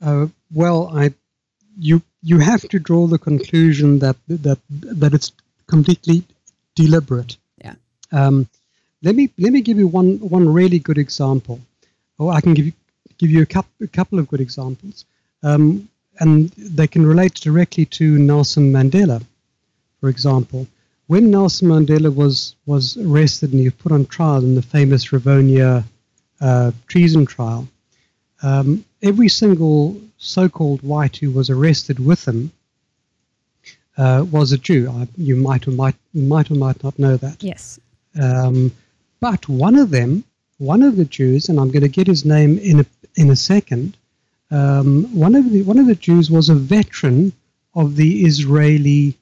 Uh, 0.00 0.26
well 0.52 0.90
i 0.96 1.12
you 1.78 2.02
you 2.22 2.38
have 2.38 2.62
to 2.68 2.78
draw 2.78 3.06
the 3.06 3.18
conclusion 3.18 3.98
that 4.00 4.16
that 4.28 4.58
that 4.68 5.14
it's 5.14 5.32
completely 5.66 6.24
deliberate. 6.74 7.36
Yeah. 7.64 7.74
Um, 8.12 8.48
let 9.02 9.14
me 9.14 9.30
let 9.38 9.52
me 9.52 9.62
give 9.62 9.78
you 9.78 9.88
one 9.88 10.18
one 10.20 10.52
really 10.52 10.78
good 10.78 10.98
example. 10.98 11.60
Or 12.18 12.32
i 12.32 12.40
can 12.40 12.54
give 12.54 12.66
you 12.66 12.72
give 13.18 13.30
you 13.30 13.42
a 13.42 13.46
couple, 13.46 13.72
a 13.80 13.86
couple 13.88 14.18
of 14.18 14.28
good 14.28 14.40
examples. 14.40 15.04
Um, 15.42 15.88
and 16.20 16.50
they 16.50 16.86
can 16.86 17.06
relate 17.06 17.34
directly 17.34 17.86
to 17.86 18.18
nelson 18.18 18.70
mandela 18.70 19.24
for 20.00 20.08
example 20.10 20.66
when 21.12 21.30
Nelson 21.30 21.68
Mandela 21.68 22.14
was 22.14 22.56
was 22.64 22.96
arrested 22.96 23.50
and 23.50 23.60
he 23.60 23.66
was 23.66 23.74
put 23.74 23.92
on 23.92 24.06
trial 24.06 24.38
in 24.38 24.54
the 24.54 24.62
famous 24.62 25.08
Rivonia 25.08 25.84
uh, 26.40 26.72
treason 26.86 27.26
trial, 27.26 27.68
um, 28.42 28.82
every 29.02 29.28
single 29.28 30.00
so-called 30.16 30.80
white 30.80 31.18
who 31.18 31.30
was 31.30 31.50
arrested 31.50 31.98
with 31.98 32.26
him 32.26 32.50
uh, 33.98 34.24
was 34.30 34.52
a 34.52 34.56
Jew. 34.56 34.90
I, 34.90 35.06
you 35.18 35.36
might 35.36 35.68
or 35.68 35.72
might 35.72 35.96
might 36.14 36.50
or 36.50 36.54
might 36.54 36.82
not 36.82 36.98
know 36.98 37.18
that. 37.18 37.42
Yes. 37.42 37.78
Um, 38.18 38.72
but 39.20 39.46
one 39.50 39.76
of 39.76 39.90
them, 39.90 40.24
one 40.56 40.82
of 40.82 40.96
the 40.96 41.04
Jews, 41.04 41.50
and 41.50 41.60
I'm 41.60 41.70
going 41.70 41.88
to 41.90 41.98
get 41.98 42.06
his 42.06 42.24
name 42.24 42.56
in 42.56 42.80
a 42.80 42.86
in 43.16 43.28
a 43.28 43.36
second. 43.36 43.98
Um, 44.50 45.14
one 45.14 45.34
of 45.34 45.50
the 45.52 45.62
one 45.64 45.78
of 45.78 45.88
the 45.88 46.02
Jews 46.06 46.30
was 46.30 46.48
a 46.48 46.54
veteran 46.54 47.34
of 47.74 47.96
the 47.96 48.24
Israeli 48.24 49.18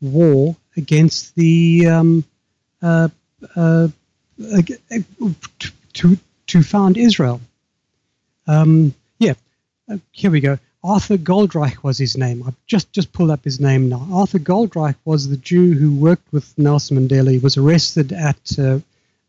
war 0.00 0.56
against 0.76 1.34
the 1.34 1.86
um, 1.88 2.24
uh, 2.82 3.08
uh, 3.56 3.88
to 5.94 6.18
to 6.46 6.62
found 6.62 6.96
Israel. 6.96 7.40
Um, 8.46 8.94
yeah, 9.18 9.34
uh, 9.90 9.98
here 10.12 10.30
we 10.30 10.40
go. 10.40 10.58
Arthur 10.82 11.16
Goldreich 11.16 11.82
was 11.82 11.96
his 11.96 12.16
name. 12.16 12.42
I've 12.46 12.56
just 12.66 12.92
just 12.92 13.12
pulled 13.12 13.30
up 13.30 13.42
his 13.44 13.58
name 13.58 13.88
now. 13.88 14.06
Arthur 14.12 14.38
Goldreich 14.38 14.96
was 15.04 15.28
the 15.28 15.38
Jew 15.38 15.72
who 15.72 15.94
worked 15.94 16.30
with 16.32 16.56
Nelson 16.58 16.98
Mandela. 16.98 17.30
He 17.30 17.38
was 17.38 17.56
arrested 17.56 18.12
at 18.12 18.58
uh, 18.58 18.80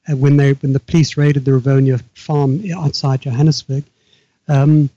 when 0.10 0.38
they 0.38 0.54
when 0.54 0.74
the 0.74 0.80
police 0.80 1.18
raided 1.18 1.46
the 1.46 1.52
Rivonia 1.52 2.02
farm 2.14 2.62
outside 2.76 3.22
Johannesburg. 3.22 3.86
Um, 4.48 4.90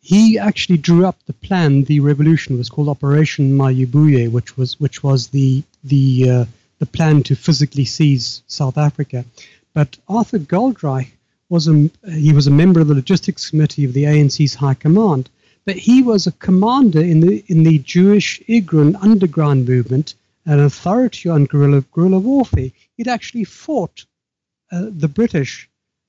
he 0.00 0.38
actually 0.38 0.78
drew 0.78 1.04
up 1.04 1.18
the 1.26 1.32
plan. 1.32 1.84
The 1.84 2.00
revolution 2.00 2.56
was 2.56 2.68
called 2.68 2.88
Operation 2.88 3.56
Mayibuye, 3.56 4.30
which 4.30 4.56
was 4.56 4.78
which 4.80 5.02
was 5.02 5.28
the 5.28 5.62
the 5.84 6.30
uh, 6.30 6.44
the 6.78 6.86
plan 6.86 7.22
to 7.24 7.34
physically 7.34 7.84
seize 7.84 8.42
South 8.46 8.78
Africa. 8.78 9.24
But 9.74 9.98
Arthur 10.08 10.38
Goldreich 10.38 11.10
was 11.48 11.68
a 11.68 11.90
he 12.10 12.32
was 12.32 12.46
a 12.46 12.52
member 12.62 12.80
of 12.80 12.88
the 12.88 12.94
logistics 12.94 13.50
committee 13.50 13.84
of 13.84 13.92
the 13.92 14.04
ANC's 14.04 14.54
high 14.54 14.74
command. 14.74 15.28
But 15.64 15.76
he 15.76 16.02
was 16.02 16.26
a 16.26 16.32
commander 16.32 17.02
in 17.02 17.20
the 17.20 17.44
in 17.48 17.64
the 17.64 17.78
Jewish 17.78 18.40
Irgun 18.48 18.96
underground 19.02 19.68
movement, 19.68 20.14
an 20.46 20.60
authority 20.60 21.28
on 21.28 21.44
guerrilla 21.44 21.82
guerrilla 21.92 22.18
warfare. 22.18 22.70
He'd 22.96 23.08
actually 23.08 23.44
fought 23.44 24.06
uh, 24.70 24.86
the 24.90 25.08
British 25.08 25.68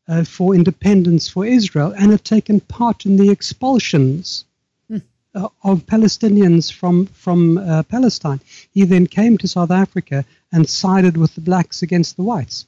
uh, 0.09 0.23
for 0.23 0.55
independence 0.55 1.29
for 1.29 1.45
Israel 1.45 1.93
and 1.97 2.11
have 2.11 2.23
taken 2.23 2.59
part 2.59 3.05
in 3.05 3.15
the 3.15 3.29
expulsions 3.29 4.43
mm. 4.91 5.01
uh, 5.35 5.47
of 5.63 5.85
Palestinians 5.85 6.73
from 6.73 7.05
from 7.05 7.59
uh, 7.59 7.83
Palestine. 7.83 8.41
He 8.71 8.83
then 8.83 9.05
came 9.05 9.37
to 9.37 9.47
South 9.47 9.71
Africa 9.71 10.25
and 10.51 10.67
sided 10.67 11.15
with 11.15 11.35
the 11.35 11.41
blacks 11.41 11.83
against 11.83 12.17
the 12.17 12.23
whites, 12.23 12.65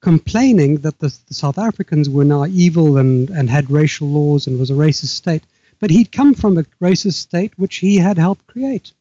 complaining 0.00 0.78
that 0.78 0.98
the, 0.98 1.16
the, 1.28 1.34
South 1.34 1.58
Africans 1.58 2.10
were 2.10 2.24
now 2.24 2.44
evil 2.46 2.96
and, 2.96 3.30
and 3.30 3.48
had 3.48 3.70
racial 3.70 4.08
laws 4.08 4.48
and 4.48 4.58
was 4.58 4.70
a 4.70 4.74
racist 4.74 5.14
state. 5.14 5.44
But 5.78 5.90
he'd 5.90 6.10
come 6.10 6.34
from 6.34 6.58
a 6.58 6.64
racist 6.82 7.14
state 7.14 7.56
which 7.56 7.76
he 7.76 7.96
had 7.96 8.18
helped 8.18 8.48
create. 8.48 8.92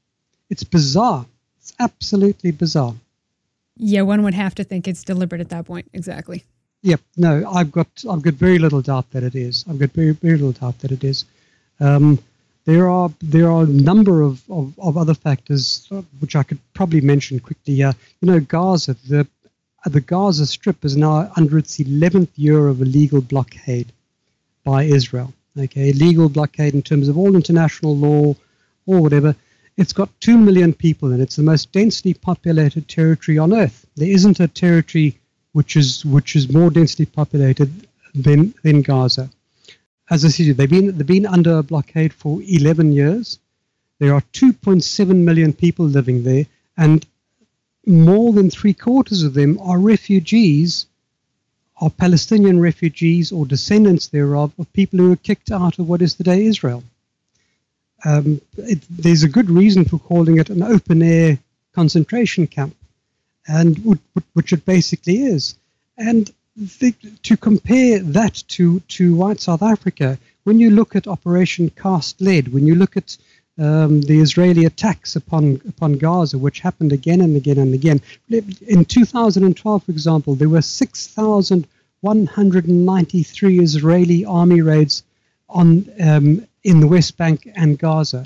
It's 0.52 0.64
bizarre. 0.64 1.26
It's 1.60 1.74
absolutely 1.80 2.52
bizarre. 2.52 2.96
Yeah, 3.80 4.02
one 4.02 4.24
would 4.24 4.34
have 4.34 4.54
to 4.56 4.64
think 4.64 4.88
it's 4.88 5.04
deliberate 5.04 5.42
at 5.42 5.50
that 5.50 5.66
point. 5.66 5.90
Exactly. 5.94 6.44
Yep. 6.84 7.02
No, 7.18 7.50
I've 7.50 7.72
got 7.72 7.88
I've 8.10 8.22
got 8.22 8.34
very 8.36 8.60
little 8.60 8.82
doubt 8.82 9.10
that 9.12 9.24
it 9.24 9.36
is. 9.36 9.66
I've 9.70 9.80
got 9.80 9.92
very 9.92 10.12
very 10.12 10.38
little 10.38 10.52
doubt 10.52 10.80
that 10.80 10.92
it 10.92 11.04
is. 11.04 11.26
Um, 11.80 12.20
there 12.66 12.90
are 12.90 13.10
there 13.22 13.50
are 13.50 13.64
a 13.64 13.68
number 13.68 14.22
of, 14.22 14.44
of, 14.50 14.78
of 14.80 14.98
other 14.98 15.14
factors 15.14 15.88
uh, 15.92 16.02
which 16.20 16.36
I 16.36 16.44
could 16.44 16.60
probably 16.74 17.02
mention 17.02 17.40
quickly. 17.40 17.82
Uh, 17.82 17.94
you 18.22 18.30
know, 18.30 18.40
Gaza 18.40 18.96
the 19.08 19.26
the 19.86 20.02
Gaza 20.02 20.46
Strip 20.46 20.84
is 20.84 20.98
now 20.98 21.32
under 21.38 21.58
its 21.58 21.78
11th 21.78 22.30
year 22.36 22.68
of 22.68 22.82
illegal 22.82 23.22
blockade 23.22 23.94
by 24.66 24.84
Israel. 24.84 25.34
Okay, 25.58 25.90
illegal 25.92 26.28
blockade 26.28 26.74
in 26.74 26.82
terms 26.82 27.08
of 27.08 27.18
all 27.18 27.36
international 27.36 27.96
law 27.96 28.36
or 28.86 29.02
whatever. 29.02 29.36
It's 29.80 29.94
got 29.94 30.10
2 30.20 30.38
million 30.38 30.74
people 30.74 31.14
it. 31.14 31.22
It's 31.22 31.38
the 31.38 31.42
most 31.42 31.72
densely 31.72 32.14
populated 32.14 32.90
territory 32.90 33.38
on 33.38 33.54
earth. 33.54 33.86
There 33.96 34.12
isn't 34.12 34.42
a 34.42 34.50
territory 34.50 35.18
which 35.54 35.78
is 35.78 36.04
which 36.04 36.36
is 36.36 36.52
more 36.52 36.70
densely 36.70 37.06
populated 37.06 37.88
than 38.14 38.54
than 38.62 38.82
Gaza. 38.82 39.30
As 40.10 40.26
I 40.26 40.28
said, 40.28 40.58
they've 40.58 40.70
been 40.70 40.98
they've 40.98 41.08
been 41.08 41.26
under 41.26 41.60
a 41.60 41.64
blockade 41.64 42.12
for 42.12 42.42
11 42.42 42.92
years. 42.92 43.40
There 44.00 44.14
are 44.14 44.24
2.7 44.34 45.24
million 45.24 45.54
people 45.54 45.86
living 45.86 46.24
there, 46.24 46.46
and 46.76 47.06
more 47.86 48.34
than 48.34 48.50
three 48.50 48.74
quarters 48.74 49.24
of 49.24 49.34
them 49.34 49.58
are 49.62 49.80
refugees, 49.80 50.88
are 51.78 51.90
Palestinian 51.90 52.60
refugees 52.60 53.32
or 53.32 53.46
descendants 53.46 54.08
thereof 54.08 54.52
of 54.60 54.74
people 54.74 55.00
who 55.00 55.08
were 55.12 55.28
kicked 55.30 55.52
out 55.52 55.80
of 55.80 55.88
what 55.88 56.02
is 56.02 56.16
today 56.16 56.48
Israel 56.48 56.84
um, 58.06 58.42
it, 58.58 58.84
there's 58.90 59.24
a 59.24 59.30
good 59.30 59.50
reason 59.50 59.86
for 59.86 60.00
calling 60.00 60.38
it 60.38 60.50
an 60.50 60.64
open 60.64 61.02
air 61.02 61.38
concentration 61.74 62.48
camp, 62.48 62.76
and 63.48 64.00
which 64.34 64.54
it 64.54 64.66
basically 64.66 65.24
is. 65.24 65.56
And 65.98 66.32
the, 66.56 66.94
to 67.24 67.38
compare 67.38 68.00
that 68.00 68.44
to, 68.50 68.80
to 68.80 69.16
white 69.16 69.40
South 69.40 69.62
Africa, 69.62 70.18
when 70.44 70.60
you 70.60 70.72
look 70.72 70.96
at 70.96 71.08
Operation 71.08 71.70
Cast 71.70 72.20
Lead, 72.22 72.50
when 72.50 72.66
you 72.66 72.76
look 72.76 72.98
at 72.98 73.18
um, 73.60 74.02
the 74.02 74.20
Israeli 74.20 74.66
attacks 74.66 75.16
upon 75.16 75.62
upon 75.68 75.94
Gaza, 75.94 76.38
which 76.38 76.60
happened 76.62 76.94
again 76.94 77.22
and 77.22 77.36
again 77.36 77.58
and 77.58 77.74
again. 77.74 78.00
In 78.30 78.86
2012, 78.86 79.84
for 79.84 79.92
example, 79.92 80.36
there 80.36 80.48
were 80.48 80.62
6,193 80.62 83.60
Israeli 83.60 84.24
army 84.26 84.62
raids 84.62 85.02
on 85.50 85.90
um, 86.00 86.48
in 86.64 86.80
the 86.80 86.88
West 86.88 87.18
Bank 87.18 87.50
and 87.56 87.78
Gaza. 87.78 88.26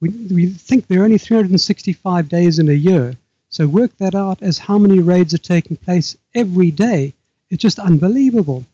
We, 0.00 0.08
we 0.08 0.46
think 0.46 0.86
there 0.86 1.00
are 1.02 1.04
only 1.04 1.18
365 1.18 2.28
days 2.28 2.58
in 2.58 2.68
a 2.68 2.72
year. 2.72 3.16
So 3.50 3.66
work 3.66 3.96
that 3.98 4.14
out 4.14 4.42
as 4.42 4.58
how 4.58 4.78
many 4.78 5.00
raids 5.00 5.34
are 5.34 5.38
taking 5.38 5.76
place 5.76 6.16
every 6.34 6.70
day. 6.70 7.14
It's 7.50 7.62
just 7.62 7.78
unbelievable. 7.78 8.64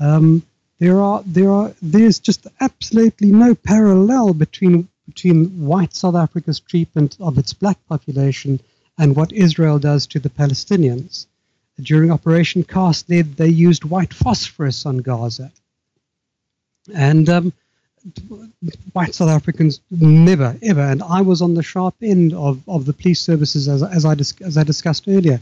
Um, 0.00 0.42
there 0.78 1.00
are 1.00 1.22
there 1.24 1.50
are 1.50 1.72
there's 1.80 2.18
just 2.18 2.46
absolutely 2.60 3.32
no 3.32 3.54
parallel 3.54 4.34
between 4.34 4.88
between 5.06 5.66
white 5.66 5.94
South 5.94 6.14
Africa's 6.14 6.60
treatment 6.60 7.16
of 7.20 7.38
its 7.38 7.52
black 7.52 7.78
population 7.88 8.60
and 8.98 9.14
what 9.14 9.32
Israel 9.32 9.78
does 9.78 10.06
to 10.08 10.18
the 10.18 10.30
Palestinians. 10.30 11.26
During 11.80 12.10
Operation 12.10 12.64
Cast 12.64 13.08
Lead, 13.08 13.36
they 13.36 13.48
used 13.48 13.84
white 13.84 14.14
phosphorus 14.14 14.86
on 14.86 14.98
Gaza. 14.98 15.52
And 16.94 17.28
um, 17.28 17.52
white 18.92 19.14
South 19.14 19.30
Africans 19.30 19.80
never, 19.90 20.56
ever, 20.62 20.80
and 20.80 21.02
I 21.02 21.20
was 21.22 21.42
on 21.42 21.54
the 21.54 21.62
sharp 21.62 21.96
end 22.02 22.32
of, 22.32 22.60
of 22.68 22.84
the 22.84 22.92
police 22.92 23.20
services 23.20 23.68
as, 23.68 23.82
as, 23.82 24.04
I, 24.04 24.12
as 24.44 24.56
I 24.56 24.62
discussed 24.62 25.04
earlier. 25.08 25.40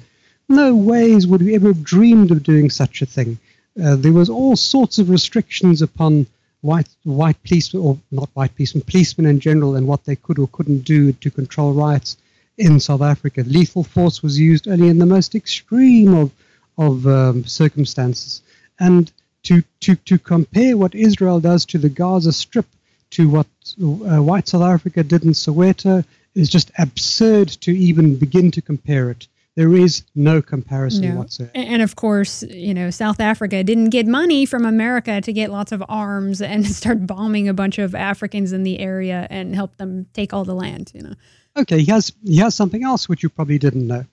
No 0.49 0.75
ways 0.75 1.27
would 1.27 1.43
we 1.43 1.55
ever 1.55 1.69
have 1.69 1.85
dreamed 1.85 2.31
of 2.31 2.43
doing 2.43 2.71
such 2.71 3.03
a 3.03 3.07
thing. 3.07 3.39
Uh, 3.83 3.97
there 3.97 4.13
was 4.13 4.31
all 4.31 4.57
sorts 4.57 4.99
of 4.99 5.11
restrictions 5.11 5.83
upon 5.83 6.27
white 6.61 6.89
white 7.05 7.43
policemen, 7.45 7.83
or 7.83 7.99
not 8.11 8.31
white 8.35 8.55
policemen, 8.57 8.83
policemen 8.87 9.27
in 9.27 9.41
general, 9.41 9.77
and 9.77 9.87
what 9.87 10.05
they 10.05 10.17
could 10.17 10.39
or 10.39 10.49
couldn't 10.49 10.85
do 10.85 11.13
to 11.13 11.31
control 11.31 11.73
riots 11.73 12.17
in 12.57 12.81
South 12.81 13.03
Africa. 13.03 13.43
Lethal 13.47 13.85
force 13.85 14.23
was 14.23 14.39
used 14.39 14.69
only 14.69 14.89
in 14.89 14.99
the 14.99 15.07
most 15.07 15.35
extreme 15.35 16.15
of 16.15 16.31
of 16.79 17.07
um, 17.07 17.45
circumstances, 17.45 18.43
and 18.79 19.13
to 19.45 19.63
to 19.81 19.95
to 19.97 20.19
compare 20.19 20.77
what 20.77 20.95
Israel 20.95 21.41
does 21.41 21.65
to 21.67 21.79
the 21.79 21.89
Gaza 21.89 22.33
Strip 22.33 22.67
to 23.11 23.29
what 23.29 23.47
uh, 23.81 24.23
white 24.23 24.49
South 24.49 24.63
Africa 24.63 25.03
did 25.05 25.25
in 25.25 25.31
Soweto 25.31 26.05
is 26.35 26.49
just 26.49 26.71
absurd 26.79 27.49
to 27.49 27.71
even 27.71 28.17
begin 28.17 28.51
to 28.51 28.61
compare 28.61 29.11
it. 29.11 29.29
There 29.57 29.77
is 29.77 30.03
no 30.17 30.43
comparison 30.43 31.11
no. 31.11 31.21
whatsoever. 31.21 31.53
And 31.55 31.81
of 31.81 31.95
course, 31.95 32.43
you 32.43 32.75
know, 32.75 32.91
South 32.91 33.21
Africa 33.21 33.63
didn't 33.63 33.91
get 33.91 34.07
money 34.07 34.47
from 34.47 34.65
America 34.65 35.21
to 35.21 35.33
get 35.33 35.51
lots 35.51 35.71
of 35.71 35.83
arms 35.89 36.43
and 36.43 36.67
start 36.81 37.07
bombing 37.07 37.49
a 37.49 37.55
bunch 37.55 37.79
of 37.79 37.95
Africans 37.95 38.53
in 38.53 38.65
the 38.65 38.81
area 38.81 39.29
and 39.31 39.55
help 39.55 39.77
them 39.77 40.07
take 40.13 40.33
all 40.35 40.45
the 40.45 40.55
land, 40.55 40.91
you 40.93 41.03
know. 41.03 41.15
Okay, 41.57 41.83
he 41.83 41.91
has 41.93 42.13
he 42.25 42.39
has 42.39 42.57
something 42.57 42.83
else 42.83 43.09
which 43.09 43.23
you 43.23 43.29
probably 43.29 43.59
didn't 43.59 43.87
know. 43.87 44.05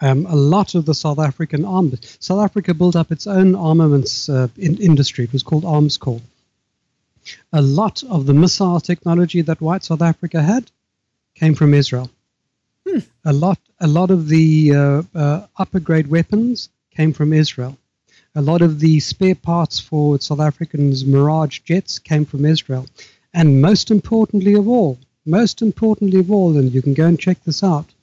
Um, 0.00 0.26
a 0.26 0.34
lot 0.34 0.74
of 0.74 0.86
the 0.86 0.94
South 0.94 1.18
African 1.18 1.64
arms, 1.64 2.18
South 2.20 2.44
Africa 2.44 2.74
built 2.74 2.96
up 2.96 3.12
its 3.12 3.26
own 3.26 3.54
armaments 3.54 4.28
uh, 4.28 4.48
in, 4.56 4.76
industry. 4.78 5.24
It 5.24 5.32
was 5.32 5.42
called 5.42 5.64
Armscor. 5.64 6.20
A 7.52 7.62
lot 7.62 8.02
of 8.04 8.26
the 8.26 8.34
missile 8.34 8.80
technology 8.80 9.40
that 9.42 9.60
white 9.60 9.84
South 9.84 10.02
Africa 10.02 10.42
had 10.42 10.70
came 11.34 11.54
from 11.54 11.74
Israel. 11.74 12.10
Hmm. 12.86 12.98
A 13.24 13.32
lot, 13.32 13.58
a 13.80 13.86
lot 13.86 14.10
of 14.10 14.28
the 14.28 14.74
uh, 14.74 15.02
uh, 15.14 15.46
upper 15.56 15.80
grade 15.80 16.08
weapons 16.08 16.68
came 16.90 17.12
from 17.12 17.32
Israel. 17.32 17.78
A 18.34 18.42
lot 18.42 18.62
of 18.62 18.80
the 18.80 18.98
spare 19.00 19.36
parts 19.36 19.78
for 19.78 20.20
South 20.20 20.40
Africans' 20.40 21.04
Mirage 21.04 21.60
jets 21.60 21.98
came 21.98 22.24
from 22.24 22.44
Israel. 22.44 22.86
And 23.32 23.62
most 23.62 23.90
importantly 23.90 24.54
of 24.54 24.68
all, 24.68 24.98
most 25.24 25.62
importantly 25.62 26.20
of 26.20 26.30
all, 26.30 26.56
and 26.58 26.72
you 26.72 26.82
can 26.82 26.94
go 26.94 27.06
and 27.06 27.18
check 27.18 27.42
this 27.44 27.62
out, 27.62 27.93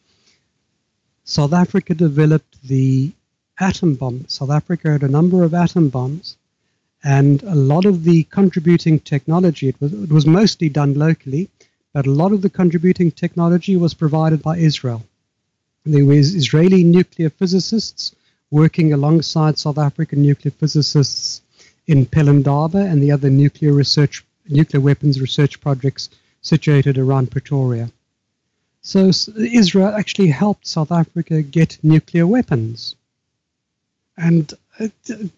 South 1.31 1.53
Africa 1.53 1.93
developed 1.95 2.61
the 2.61 3.13
atom 3.57 3.95
bomb. 3.95 4.27
South 4.27 4.49
Africa 4.49 4.91
had 4.91 5.03
a 5.03 5.07
number 5.07 5.45
of 5.45 5.53
atom 5.53 5.87
bombs, 5.87 6.35
and 7.05 7.41
a 7.43 7.55
lot 7.55 7.85
of 7.85 8.03
the 8.03 8.23
contributing 8.23 8.99
technology, 8.99 9.69
it 9.69 9.79
was, 9.79 9.93
it 9.93 10.11
was 10.11 10.25
mostly 10.25 10.67
done 10.67 10.93
locally, 10.93 11.49
but 11.93 12.05
a 12.05 12.11
lot 12.11 12.33
of 12.33 12.41
the 12.41 12.49
contributing 12.49 13.11
technology 13.11 13.77
was 13.77 13.93
provided 13.93 14.41
by 14.41 14.57
Israel. 14.57 15.03
There 15.85 16.03
was 16.03 16.35
Israeli 16.35 16.83
nuclear 16.83 17.29
physicists 17.29 18.13
working 18.49 18.91
alongside 18.91 19.57
South 19.57 19.77
African 19.77 20.21
nuclear 20.21 20.51
physicists 20.51 21.41
in 21.87 22.05
Pelindaba 22.05 22.83
and 22.91 23.01
the 23.01 23.13
other 23.13 23.29
nuclear 23.29 23.71
research, 23.71 24.25
nuclear 24.49 24.81
weapons 24.81 25.21
research 25.21 25.61
projects 25.61 26.09
situated 26.41 26.97
around 26.97 27.31
Pretoria. 27.31 27.89
So 28.81 29.11
Israel 29.37 29.89
actually 29.89 30.29
helped 30.29 30.65
South 30.65 30.91
Africa 30.91 31.41
get 31.43 31.77
nuclear 31.83 32.25
weapons, 32.25 32.95
and 34.17 34.51
uh, 34.79 34.87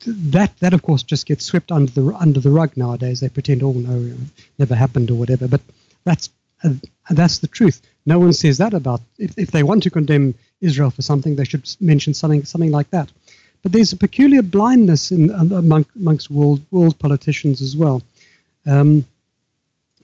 that 0.08 0.52
that 0.60 0.74
of 0.74 0.82
course 0.82 1.04
just 1.04 1.26
gets 1.26 1.44
swept 1.46 1.72
under 1.72 1.92
the 1.92 2.16
under 2.16 2.40
the 2.40 2.50
rug 2.50 2.78
nowadays. 2.78 3.20
They 3.20 3.30
pretend, 3.30 3.62
oh 3.62 3.74
no, 3.74 4.16
never 4.58 4.76
happened 4.76 5.12
or 5.12 5.16
whatever. 5.16 5.48
But 5.50 5.62
that's 6.06 6.30
and 6.64 6.82
that's 7.10 7.40
the 7.40 7.48
truth. 7.48 7.82
No 8.06 8.20
one 8.20 8.34
says 8.34 8.58
that 8.58 8.74
about. 8.74 9.02
If, 9.18 9.38
if 9.38 9.52
they 9.52 9.64
want 9.64 9.84
to 9.84 9.90
condemn 9.90 10.36
Israel 10.62 10.90
for 10.90 11.02
something, 11.02 11.36
they 11.36 11.46
should 11.46 11.70
mention 11.82 12.14
something 12.14 12.46
something 12.46 12.72
like 12.72 12.90
that. 12.92 13.12
But 13.62 13.72
there's 13.72 13.94
a 13.94 13.98
peculiar 13.98 14.42
blindness 14.42 15.12
in 15.12 15.30
among, 15.32 15.86
amongst 15.96 16.32
world 16.32 16.62
world 16.72 16.98
politicians 17.00 17.62
as 17.62 17.76
well. 17.76 18.02
Um, 18.66 19.06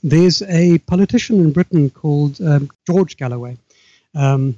there's 0.03 0.41
a 0.43 0.77
politician 0.79 1.39
in 1.39 1.51
Britain 1.51 1.89
called 1.89 2.39
um, 2.41 2.69
George 2.87 3.17
Galloway. 3.17 3.57
Um, 4.15 4.55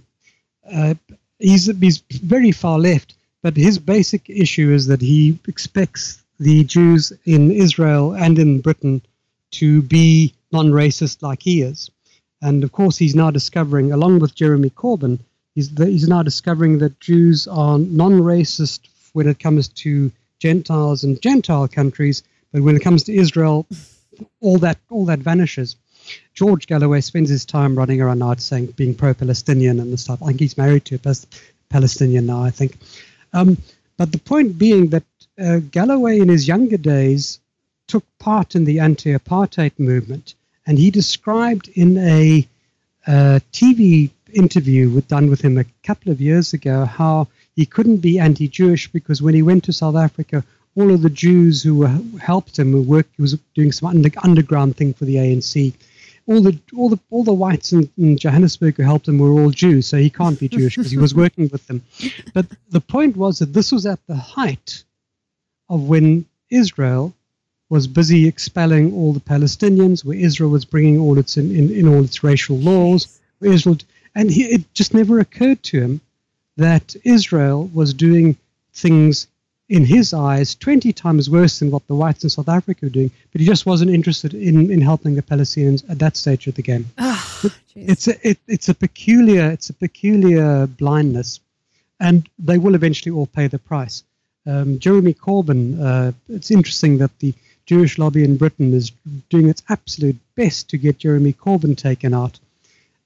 uh, 0.72 0.94
he's 1.40 1.66
he's 1.80 2.00
very 2.00 2.52
far 2.52 2.80
left, 2.80 3.16
but 3.42 3.58
his 3.58 3.80
basic 3.80 4.30
issue 4.30 4.72
is 4.72 4.88
that 4.88 5.02
he 5.02 5.40
expects 5.48 6.22
the 6.40 6.64
Jews 6.64 7.14
in 7.26 7.52
Israel 7.52 8.14
and 8.14 8.40
in 8.40 8.62
Britain 8.62 9.02
to 9.52 9.82
be 9.82 10.34
non-racist 10.52 11.22
like 11.22 11.44
he 11.44 11.62
is. 11.62 11.92
And 12.42 12.64
of 12.64 12.72
course, 12.72 12.98
he's 12.98 13.16
now 13.16 13.30
discovering, 13.30 13.92
along 13.92 14.20
with 14.20 14.34
Jeremy 14.34 14.72
Corbyn, 14.72 15.20
he's, 15.54 15.70
he's 15.78 16.08
now 16.08 16.24
discovering 16.24 16.80
that 16.80 17.00
Jews 17.00 17.48
are 17.48 17.78
non-racist 17.78 18.80
when 19.14 19.28
it 19.28 19.40
comes 19.40 19.68
to 19.68 20.12
Gentiles 20.40 21.04
and 21.04 21.22
Gentile 21.22 21.68
countries, 21.68 22.24
but 22.52 22.64
when 22.64 22.76
it 22.76 22.82
comes 22.82 23.04
to 23.04 23.14
Israel, 23.14 23.68
all 24.40 24.58
that 24.60 24.78
all 24.90 25.06
that 25.06 25.20
vanishes. 25.20 25.76
George 26.34 26.68
Galloway 26.68 27.02
spends 27.02 27.30
his 27.30 27.46
time 27.46 27.78
running 27.78 28.02
around 28.02 28.20
now 28.20 28.34
saying 28.36 28.68
being 28.68 28.96
pro-Palestinian 28.96 29.80
and 29.80 29.94
the 29.94 29.98
stuff. 29.98 30.22
I 30.24 30.28
think 30.28 30.40
he's 30.40 30.58
married 30.58 30.86
to 30.86 31.00
a 31.04 31.16
Palestinian 31.70 32.26
now. 32.26 32.44
I 32.44 32.50
think, 32.50 32.78
um, 33.34 33.58
but 33.98 34.12
the 34.12 34.18
point 34.18 34.58
being 34.58 34.88
that 34.88 35.04
uh, 35.40 35.60
Galloway 35.60 36.20
in 36.20 36.30
his 36.30 36.48
younger 36.48 36.78
days 36.78 37.40
took 37.88 38.04
part 38.20 38.56
in 38.56 38.66
the 38.66 38.80
anti-apartheid 38.80 39.78
movement 39.78 40.36
and 40.66 40.78
he 40.78 40.92
described 40.92 41.68
in 41.70 41.98
a, 41.98 42.48
a 43.08 43.42
TV 43.52 44.10
interview 44.34 44.90
with, 44.90 45.08
done 45.08 45.30
with 45.30 45.42
him 45.42 45.58
a 45.58 45.66
couple 45.84 46.12
of 46.12 46.22
years 46.22 46.54
ago 46.54 46.86
how 46.86 47.28
he 47.56 47.66
couldn't 47.66 47.98
be 47.98 48.20
anti-Jewish 48.20 48.88
because 48.92 49.22
when 49.22 49.34
he 49.34 49.42
went 49.42 49.66
to 49.66 49.74
South 49.74 49.96
Africa, 49.96 50.44
all 50.76 50.92
of 50.92 51.02
the 51.02 51.10
Jews 51.10 51.62
who 51.62 51.76
were, 51.76 52.00
helped 52.20 52.58
him, 52.58 52.72
who 52.72 52.82
worked, 52.82 53.16
he 53.16 53.22
was 53.22 53.38
doing 53.56 53.72
some 53.72 53.90
under, 53.90 54.10
underground 54.24 54.78
thing 54.78 54.94
for 54.94 55.06
the 55.06 55.16
ANC. 55.16 55.74
All 56.28 56.42
the 56.42 56.58
all 56.76 56.88
the 56.88 57.00
all 57.10 57.24
the 57.24 57.34
whites 57.34 57.74
in, 57.74 57.90
in 57.98 58.18
Johannesburg 58.18 58.78
who 58.78 58.84
helped 58.84 59.08
him 59.08 59.18
were 59.18 59.32
all 59.32 59.50
Jews, 59.50 59.88
so 59.88 59.98
he 59.98 60.10
can't 60.10 60.40
be 60.40 60.48
Jewish 60.48 60.78
because 60.78 60.92
he 60.92 60.98
was 60.98 61.16
working 61.16 61.50
with 61.52 61.66
them. 61.68 61.82
But 62.34 62.46
the 62.70 62.80
point 62.80 63.18
was 63.18 63.40
that 63.40 63.54
this 63.54 63.72
was 63.72 63.86
at 63.86 64.00
the 64.06 64.16
height 64.16 64.84
of 65.68 65.82
when 65.90 66.26
Israel 66.50 67.14
was 67.70 67.88
busy 67.88 68.28
expelling 68.28 68.94
all 68.94 69.14
the 69.14 69.20
Palestinians, 69.20 70.06
where 70.06 70.18
Israel 70.18 70.52
was 70.52 70.64
bringing 70.64 71.00
all 71.00 71.18
its 71.18 71.38
in, 71.38 71.54
in, 71.56 71.72
in 71.72 71.88
all 71.88 72.04
its 72.04 72.24
racial 72.24 72.58
laws. 72.58 73.20
Israel, 73.42 73.78
and 74.14 74.30
he, 74.30 74.44
it 74.44 74.74
just 74.76 74.94
never 74.94 75.20
occurred 75.20 75.64
to 75.64 75.82
him 75.82 76.02
that 76.58 76.96
Israel 77.04 77.68
was 77.74 77.94
doing 77.94 78.38
things 78.74 79.28
in 79.72 79.86
his 79.86 80.14
eyes 80.14 80.54
20 80.56 80.92
times 80.92 81.30
worse 81.30 81.60
than 81.60 81.72
what 81.72 81.88
the 81.88 81.96
whites 81.96 82.26
in 82.26 82.30
South 82.30 82.50
Africa 82.50 82.86
were 82.86 82.90
doing, 82.90 83.10
but 83.32 83.40
he 83.40 83.48
just 83.48 83.66
wasn't 83.66 83.90
interested 83.90 84.34
in, 84.34 84.70
in 84.70 84.82
helping 84.82 85.16
the 85.16 85.22
Palestinians 85.22 85.90
at 85.90 85.98
that 86.00 86.18
stage 86.18 86.46
of 86.46 86.56
the 86.56 86.62
game. 86.62 86.86
Oh, 86.98 87.52
it's 87.76 88.10
a 88.10 88.28
it, 88.28 88.38
it's 88.50 88.68
a 88.68 88.74
peculiar 88.74 89.50
it's 89.50 89.70
a 89.70 89.74
peculiar 89.74 90.68
blindness, 90.68 91.40
and 92.02 92.28
they 92.38 92.58
will 92.58 92.76
eventually 92.76 93.16
all 93.16 93.28
pay 93.28 93.48
the 93.48 93.60
price. 93.60 94.04
Um, 94.46 94.78
Jeremy 94.78 95.14
Corbyn. 95.14 95.80
Uh, 95.80 96.12
it's 96.28 96.52
interesting 96.52 96.98
that 96.98 97.18
the 97.20 97.34
Jewish 97.66 97.98
lobby 97.98 98.26
in 98.26 98.36
Britain 98.36 98.74
is 98.74 98.92
doing 99.30 99.48
its 99.48 99.64
absolute 99.70 100.18
best 100.36 100.70
to 100.72 100.78
get 100.78 100.98
Jeremy 100.98 101.32
Corbyn 101.32 101.78
taken 101.78 102.14
out. 102.14 102.40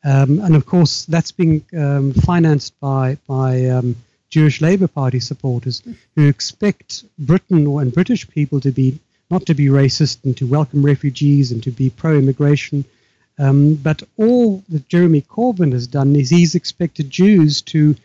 Um, 0.03 0.39
and 0.39 0.55
of 0.55 0.65
course, 0.65 1.05
that's 1.05 1.31
being 1.31 1.63
um, 1.77 2.13
financed 2.13 2.79
by, 2.79 3.17
by 3.27 3.65
um, 3.69 3.95
Jewish 4.35 4.59
Labour 4.59 4.89
Party 4.89 5.21
supporters 5.21 5.81
who 6.17 6.27
expect 6.27 7.05
Britain 7.17 7.65
and 7.79 7.93
British 7.93 8.27
people 8.27 8.59
to 8.59 8.69
be 8.69 8.99
not 9.29 9.45
to 9.45 9.53
be 9.53 9.67
racist 9.67 10.25
and 10.25 10.35
to 10.35 10.45
welcome 10.45 10.85
refugees 10.85 11.53
and 11.53 11.63
to 11.63 11.71
be 11.71 11.89
pro-immigration. 11.89 12.83
Um, 13.39 13.75
but 13.75 14.03
all 14.17 14.61
that 14.67 14.89
Jeremy 14.89 15.21
Corbyn 15.21 15.71
has 15.71 15.87
done 15.87 16.17
is 16.17 16.29
he's 16.29 16.53
expected 16.53 17.09
Jews 17.09 17.61
to 17.73 17.95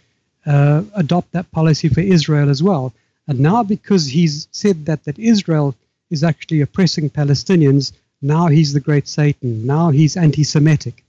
uh, 0.47 0.85
adopt 0.95 1.33
that 1.33 1.51
policy 1.51 1.89
for 1.89 2.01
Israel 2.01 2.49
as 2.49 2.63
well. 2.63 2.93
And 3.27 3.41
now, 3.41 3.65
because 3.65 4.07
he's 4.07 4.47
said 4.53 4.87
that 4.87 5.03
that 5.07 5.19
Israel 5.19 5.75
is 6.11 6.23
actually 6.23 6.61
oppressing 6.61 7.11
Palestinians. 7.11 7.93
Now 8.23 8.47
he's 8.47 8.73
the 8.73 8.87
great 8.89 9.09
Satan. 9.09 9.67
Now 9.67 9.91
he's 9.91 10.17
anti 10.17 10.45
Semitic. 10.45 11.03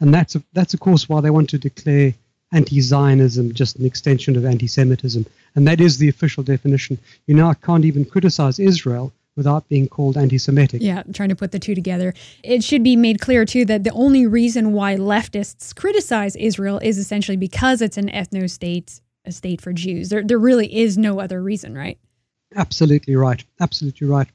And 0.00 0.14
that's, 0.14 0.34
that's, 0.54 0.72
of 0.72 0.80
course, 0.80 1.10
why 1.10 1.20
they 1.20 1.28
want 1.28 1.50
to 1.50 1.58
declare 1.58 2.14
anti 2.52 2.80
Zionism, 2.80 3.52
just 3.52 3.76
an 3.76 3.84
extension 3.84 4.36
of 4.36 4.44
anti 4.44 4.66
Semitism. 4.66 5.26
And 5.54 5.66
that 5.66 5.80
is 5.80 5.98
the 5.98 6.08
official 6.08 6.42
definition. 6.42 6.98
You 7.26 7.34
now 7.34 7.52
can't 7.54 7.84
even 7.84 8.04
criticize 8.04 8.58
Israel 8.58 9.12
without 9.36 9.68
being 9.68 9.88
called 9.88 10.16
anti 10.16 10.38
Semitic. 10.38 10.82
Yeah, 10.82 11.02
trying 11.12 11.28
to 11.28 11.36
put 11.36 11.52
the 11.52 11.58
two 11.58 11.74
together. 11.74 12.14
It 12.42 12.64
should 12.64 12.82
be 12.82 12.96
made 12.96 13.20
clear, 13.20 13.44
too, 13.44 13.64
that 13.66 13.84
the 13.84 13.92
only 13.92 14.26
reason 14.26 14.72
why 14.72 14.96
leftists 14.96 15.74
criticize 15.74 16.36
Israel 16.36 16.78
is 16.82 16.98
essentially 16.98 17.36
because 17.36 17.82
it's 17.82 17.98
an 17.98 18.08
ethno 18.08 18.48
state, 18.50 19.00
a 19.24 19.32
state 19.32 19.60
for 19.60 19.72
Jews. 19.72 20.08
There, 20.08 20.22
there 20.22 20.38
really 20.38 20.74
is 20.74 20.96
no 20.96 21.20
other 21.20 21.42
reason, 21.42 21.76
right? 21.76 21.98
Absolutely 22.54 23.16
right. 23.16 23.44
Absolutely 23.60 24.06
right. 24.06 24.28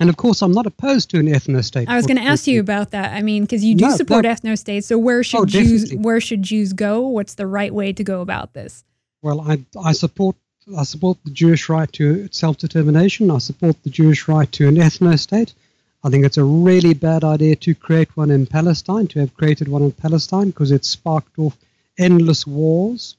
And 0.00 0.10
of 0.10 0.16
course, 0.16 0.42
I'm 0.42 0.52
not 0.52 0.66
opposed 0.66 1.10
to 1.10 1.20
an 1.20 1.26
ethno 1.26 1.62
state. 1.62 1.88
I 1.88 1.94
was 1.94 2.06
going 2.06 2.16
to 2.16 2.24
ask 2.24 2.48
you 2.48 2.58
about 2.58 2.90
that. 2.90 3.12
I 3.14 3.22
mean, 3.22 3.44
because 3.44 3.64
you 3.64 3.76
do 3.76 3.86
no, 3.86 3.96
support 3.96 4.24
no. 4.24 4.30
ethno 4.34 4.58
states. 4.58 4.88
So 4.88 4.98
where 4.98 5.22
should 5.22 5.40
oh, 5.40 5.46
Jews 5.46 5.94
where 5.94 6.20
should 6.20 6.42
Jews 6.42 6.72
go? 6.72 7.00
What's 7.00 7.34
the 7.34 7.46
right 7.46 7.72
way 7.72 7.92
to 7.92 8.02
go 8.02 8.20
about 8.20 8.54
this? 8.54 8.84
Well, 9.22 9.40
I 9.40 9.64
I 9.80 9.92
support 9.92 10.36
I 10.76 10.82
support 10.82 11.18
the 11.24 11.30
Jewish 11.30 11.68
right 11.68 11.90
to 11.92 12.28
self 12.32 12.58
determination. 12.58 13.30
I 13.30 13.38
support 13.38 13.82
the 13.82 13.90
Jewish 13.90 14.26
right 14.26 14.50
to 14.52 14.66
an 14.66 14.76
ethno 14.76 15.18
state. 15.18 15.54
I 16.02 16.10
think 16.10 16.24
it's 16.24 16.36
a 16.38 16.44
really 16.44 16.92
bad 16.92 17.24
idea 17.24 17.56
to 17.56 17.74
create 17.74 18.14
one 18.16 18.30
in 18.30 18.46
Palestine, 18.46 19.06
to 19.08 19.20
have 19.20 19.36
created 19.36 19.68
one 19.68 19.82
in 19.82 19.92
Palestine, 19.92 20.48
because 20.48 20.70
it 20.70 20.84
sparked 20.84 21.38
off 21.38 21.56
endless 21.96 22.46
wars, 22.46 23.16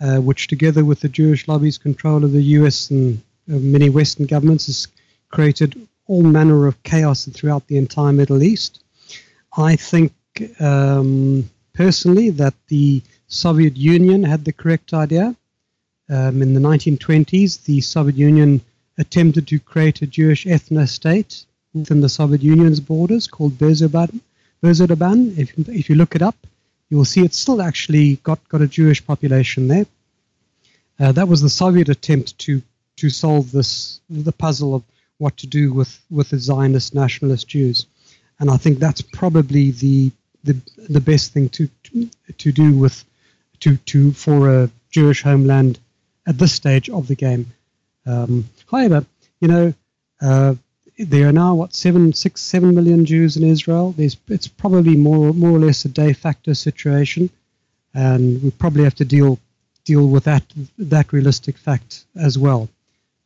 uh, 0.00 0.16
which, 0.16 0.48
together 0.48 0.84
with 0.84 1.00
the 1.00 1.08
Jewish 1.08 1.46
lobby's 1.46 1.78
control 1.78 2.24
of 2.24 2.32
the 2.32 2.42
US 2.42 2.90
and 2.90 3.18
uh, 3.48 3.58
many 3.58 3.88
Western 3.88 4.26
governments, 4.26 4.66
has 4.66 4.88
created 5.30 5.87
all 6.08 6.22
manner 6.22 6.66
of 6.66 6.82
chaos 6.82 7.26
throughout 7.26 7.66
the 7.68 7.76
entire 7.76 8.12
Middle 8.12 8.42
East. 8.42 8.82
I 9.56 9.76
think 9.76 10.12
um, 10.60 11.48
personally 11.74 12.30
that 12.30 12.54
the 12.68 13.02
Soviet 13.28 13.76
Union 13.76 14.24
had 14.24 14.44
the 14.44 14.52
correct 14.52 14.92
idea. 14.94 15.36
Um, 16.10 16.42
in 16.42 16.54
the 16.54 16.60
1920s, 16.60 17.64
the 17.64 17.80
Soviet 17.82 18.16
Union 18.16 18.62
attempted 18.96 19.46
to 19.48 19.60
create 19.60 20.02
a 20.02 20.06
Jewish 20.06 20.46
ethno 20.46 20.88
state 20.88 21.44
within 21.74 22.00
the 22.00 22.08
Soviet 22.08 22.42
Union's 22.42 22.80
borders 22.80 23.26
called 23.26 23.58
Birobidzhan. 23.58 24.20
Birobidzhan. 24.62 25.38
If, 25.38 25.68
if 25.68 25.88
you 25.90 25.96
look 25.96 26.16
it 26.16 26.22
up, 26.22 26.36
you 26.88 26.96
will 26.96 27.04
see 27.04 27.22
it's 27.22 27.38
still 27.38 27.60
actually 27.60 28.16
got, 28.16 28.40
got 28.48 28.62
a 28.62 28.66
Jewish 28.66 29.06
population 29.06 29.68
there. 29.68 29.86
Uh, 30.98 31.12
that 31.12 31.28
was 31.28 31.42
the 31.42 31.50
Soviet 31.50 31.88
attempt 31.88 32.38
to 32.38 32.62
to 32.96 33.10
solve 33.10 33.52
this 33.52 34.00
the 34.10 34.32
puzzle 34.32 34.74
of 34.74 34.82
what 35.18 35.36
to 35.38 35.46
do 35.46 35.72
with, 35.72 36.00
with 36.10 36.30
the 36.30 36.38
Zionist 36.38 36.94
nationalist 36.94 37.48
Jews. 37.48 37.86
And 38.40 38.50
I 38.50 38.56
think 38.56 38.78
that's 38.78 39.02
probably 39.02 39.72
the 39.72 40.12
the, 40.44 40.56
the 40.88 41.00
best 41.00 41.32
thing 41.32 41.48
to, 41.50 41.68
to, 41.84 42.08
to 42.38 42.52
do 42.52 42.72
with 42.76 43.04
to, 43.60 43.76
to 43.76 44.12
for 44.12 44.62
a 44.62 44.70
Jewish 44.90 45.22
homeland 45.22 45.78
at 46.26 46.38
this 46.38 46.52
stage 46.52 46.88
of 46.88 47.08
the 47.08 47.16
game. 47.16 47.52
Um, 48.06 48.48
however, 48.70 49.04
you 49.40 49.48
know, 49.48 49.74
uh, 50.20 50.54
there 50.98 51.28
are 51.28 51.32
now 51.32 51.54
what 51.54 51.74
seven, 51.74 52.12
six, 52.12 52.40
seven 52.40 52.74
million 52.74 53.04
Jews 53.04 53.36
in 53.36 53.44
Israel. 53.44 53.92
There's, 53.92 54.16
it's 54.28 54.48
probably 54.48 54.96
more, 54.96 55.32
more 55.32 55.50
or 55.50 55.58
less 55.58 55.84
a 55.84 55.88
de 55.88 56.12
facto 56.12 56.52
situation, 56.52 57.30
and 57.94 58.42
we 58.42 58.50
probably 58.50 58.84
have 58.84 58.96
to 58.96 59.04
deal 59.04 59.38
deal 59.84 60.06
with 60.08 60.24
that 60.24 60.44
that 60.76 61.12
realistic 61.12 61.56
fact 61.56 62.04
as 62.14 62.36
well. 62.36 62.68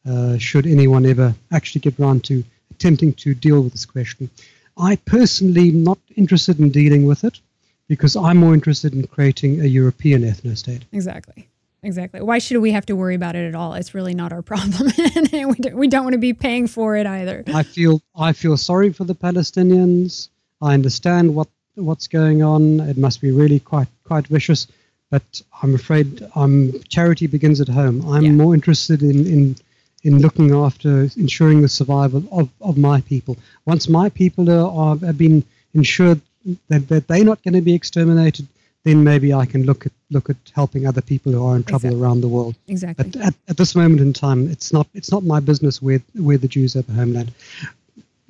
Uh, 0.04 0.36
should 0.38 0.66
anyone 0.66 1.06
ever 1.06 1.34
actually 1.52 1.80
get 1.80 1.98
around 1.98 2.24
to 2.24 2.44
attempting 2.82 3.12
to 3.12 3.32
deal 3.32 3.62
with 3.62 3.72
this 3.72 3.86
question. 3.86 4.28
I 4.76 4.96
personally 4.96 5.68
am 5.68 5.84
not 5.84 5.98
interested 6.16 6.58
in 6.58 6.70
dealing 6.70 7.06
with 7.06 7.22
it 7.22 7.38
because 7.86 8.16
I'm 8.16 8.38
more 8.38 8.54
interested 8.54 8.92
in 8.92 9.06
creating 9.06 9.60
a 9.60 9.66
European 9.66 10.22
ethno 10.22 10.56
state. 10.56 10.84
Exactly. 10.92 11.48
Exactly. 11.84 12.20
Why 12.20 12.38
should 12.38 12.58
we 12.58 12.72
have 12.72 12.86
to 12.86 12.96
worry 12.96 13.14
about 13.14 13.36
it 13.36 13.46
at 13.46 13.54
all? 13.54 13.74
It's 13.74 13.92
really 13.94 14.14
not 14.14 14.32
our 14.32 14.42
problem, 14.42 14.90
and 15.32 15.48
we 15.48 15.54
don't, 15.54 15.76
we 15.76 15.88
don't 15.88 16.04
want 16.04 16.14
to 16.14 16.18
be 16.18 16.32
paying 16.32 16.66
for 16.68 16.96
it 16.96 17.06
either. 17.06 17.42
I 17.48 17.64
feel 17.64 18.00
I 18.16 18.32
feel 18.32 18.56
sorry 18.56 18.92
for 18.92 19.04
the 19.04 19.16
Palestinians. 19.16 20.28
I 20.60 20.74
understand 20.74 21.34
what 21.34 21.48
what's 21.74 22.06
going 22.06 22.42
on. 22.42 22.78
It 22.80 22.98
must 22.98 23.20
be 23.20 23.32
really 23.32 23.58
quite 23.58 23.88
quite 24.04 24.28
vicious, 24.28 24.68
but 25.10 25.42
I'm 25.60 25.74
afraid 25.74 26.24
um, 26.36 26.72
charity 26.88 27.26
begins 27.26 27.60
at 27.60 27.68
home. 27.68 28.08
I'm 28.08 28.24
yeah. 28.24 28.42
more 28.42 28.54
interested 28.54 29.02
in 29.02 29.26
in 29.26 29.56
in 30.04 30.18
looking 30.18 30.52
after 30.52 31.08
ensuring 31.16 31.62
the 31.62 31.68
survival 31.68 32.24
of, 32.32 32.48
of 32.60 32.76
my 32.76 33.00
people. 33.02 33.36
Once 33.66 33.88
my 33.88 34.08
people 34.08 34.50
are, 34.50 34.70
are 34.70 34.96
have 35.06 35.18
been 35.18 35.44
ensured 35.74 36.20
that, 36.68 36.88
that 36.88 37.06
they're 37.06 37.24
not 37.24 37.42
going 37.42 37.54
to 37.54 37.60
be 37.60 37.74
exterminated, 37.74 38.48
then 38.84 39.04
maybe 39.04 39.32
I 39.32 39.46
can 39.46 39.64
look 39.64 39.86
at 39.86 39.92
look 40.10 40.28
at 40.28 40.36
helping 40.54 40.86
other 40.86 41.00
people 41.00 41.32
who 41.32 41.46
are 41.46 41.56
in 41.56 41.62
trouble 41.62 41.86
exactly. 41.86 42.02
around 42.02 42.20
the 42.20 42.28
world. 42.28 42.56
Exactly. 42.68 43.06
At, 43.06 43.28
at, 43.28 43.34
at, 43.48 43.56
this 43.56 43.74
moment 43.74 44.00
in 44.00 44.12
time, 44.12 44.48
it's 44.48 44.72
not 44.72 44.88
it's 44.92 45.12
not 45.12 45.22
my 45.22 45.40
business 45.40 45.80
where 45.80 46.02
where 46.14 46.38
the 46.38 46.48
Jews 46.48 46.74
have 46.74 46.88
a 46.88 46.92
homeland. 46.92 47.32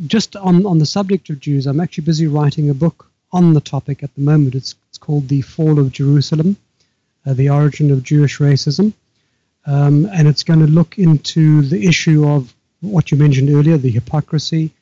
Just 0.07 0.37
on 0.37 0.67
on 0.67 0.79
the 0.79 0.87
subject 0.87 1.31
of 1.31 1.41
Jews, 1.41 1.67
I'm 1.67 1.81
actually 1.81 2.05
busy 2.05 2.27
writing 2.27 2.69
a 2.69 2.75
book 2.75 3.09
on 3.33 3.55
the 3.55 3.61
topic 3.61 4.03
at 4.03 4.15
the 4.15 4.21
moment. 4.21 4.55
It's 4.55 4.75
it's 4.91 4.99
called 4.99 5.29
The 5.29 5.41
Fall 5.41 5.79
of 5.79 5.91
Jerusalem, 5.91 6.57
uh, 7.25 7.33
the 7.33 7.49
origin 7.49 7.91
of 7.91 8.03
Jewish 8.03 8.39
racism. 8.39 8.93
Um, 9.67 10.07
and 10.07 10.27
it's 10.27 10.43
going 10.43 10.61
to 10.61 10.67
look 10.67 10.99
into 10.99 11.63
the 11.63 11.87
issue 11.87 12.27
of 12.27 12.53
what 12.81 13.11
you 13.11 13.17
mentioned 13.17 13.49
earlier 13.51 13.77
the 13.77 13.91
hypocrisy, 13.91 14.73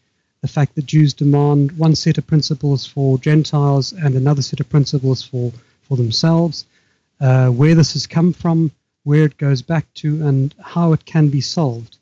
the 0.41 0.49
fact 0.49 0.75
that 0.75 0.87
Jews 0.87 1.13
demand 1.13 1.73
one 1.73 1.95
set 1.95 2.17
of 2.17 2.27
principles 2.27 2.87
for 2.87 3.19
Gentiles 3.19 3.93
and 3.93 4.15
another 4.15 4.43
set 4.43 4.61
of 4.61 4.71
principles 4.71 5.23
for, 5.23 5.53
for 5.83 5.97
themselves, 5.97 6.65
uh, 7.21 7.49
where 7.49 7.75
this 7.75 7.93
has 7.93 8.07
come 8.07 8.33
from, 8.33 8.71
where 9.05 9.25
it 9.25 9.37
goes 9.37 9.61
back 9.61 9.93
to, 9.95 10.27
and 10.27 10.55
how 10.63 10.93
it 10.93 11.05
can 11.05 11.29
be 11.29 11.43
solved. 11.43 11.99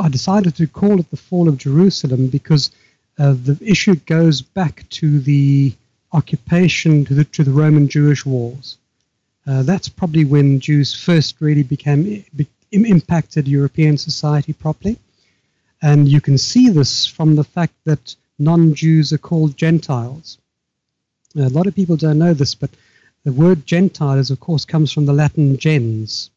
I 0.00 0.08
decided 0.08 0.56
to 0.56 0.66
call 0.66 0.98
it 0.98 1.10
the 1.10 1.16
fall 1.16 1.48
of 1.48 1.58
Jerusalem 1.58 2.28
because 2.28 2.70
uh, 3.18 3.32
the 3.32 3.58
issue 3.60 3.94
goes 3.94 4.40
back 4.42 4.88
to 4.90 5.20
the 5.20 5.72
occupation, 6.12 7.04
to 7.04 7.14
the, 7.14 7.24
to 7.24 7.44
the 7.44 7.52
Roman 7.52 7.88
Jewish 7.88 8.24
wars. 8.24 8.78
Uh, 9.46 9.62
that's 9.62 9.88
probably 9.88 10.24
when 10.24 10.60
Jews 10.60 10.94
first 10.94 11.40
really 11.40 11.62
became 11.62 12.24
be, 12.34 12.46
impacted 12.70 13.46
European 13.46 13.98
society 13.98 14.52
properly. 14.52 14.98
And 15.82 16.08
you 16.08 16.20
can 16.20 16.38
see 16.38 16.70
this 16.70 17.06
from 17.06 17.36
the 17.36 17.44
fact 17.44 17.74
that 17.84 18.16
non-Jews 18.38 19.12
are 19.12 19.18
called 19.18 19.56
Gentiles. 19.56 20.38
A 21.36 21.48
lot 21.48 21.66
of 21.66 21.74
people 21.74 21.96
don't 21.96 22.18
know 22.18 22.32
this, 22.32 22.54
but 22.54 22.70
the 23.24 23.32
word 23.32 23.66
Gentile, 23.66 24.18
is, 24.18 24.30
of 24.30 24.40
course, 24.40 24.64
comes 24.64 24.92
from 24.92 25.06
the 25.06 25.12
Latin 25.12 25.56
gens, 25.58 26.30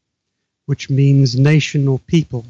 which 0.65 0.89
means 0.89 1.37
nation 1.37 1.87
or 1.87 1.99
people, 1.99 2.45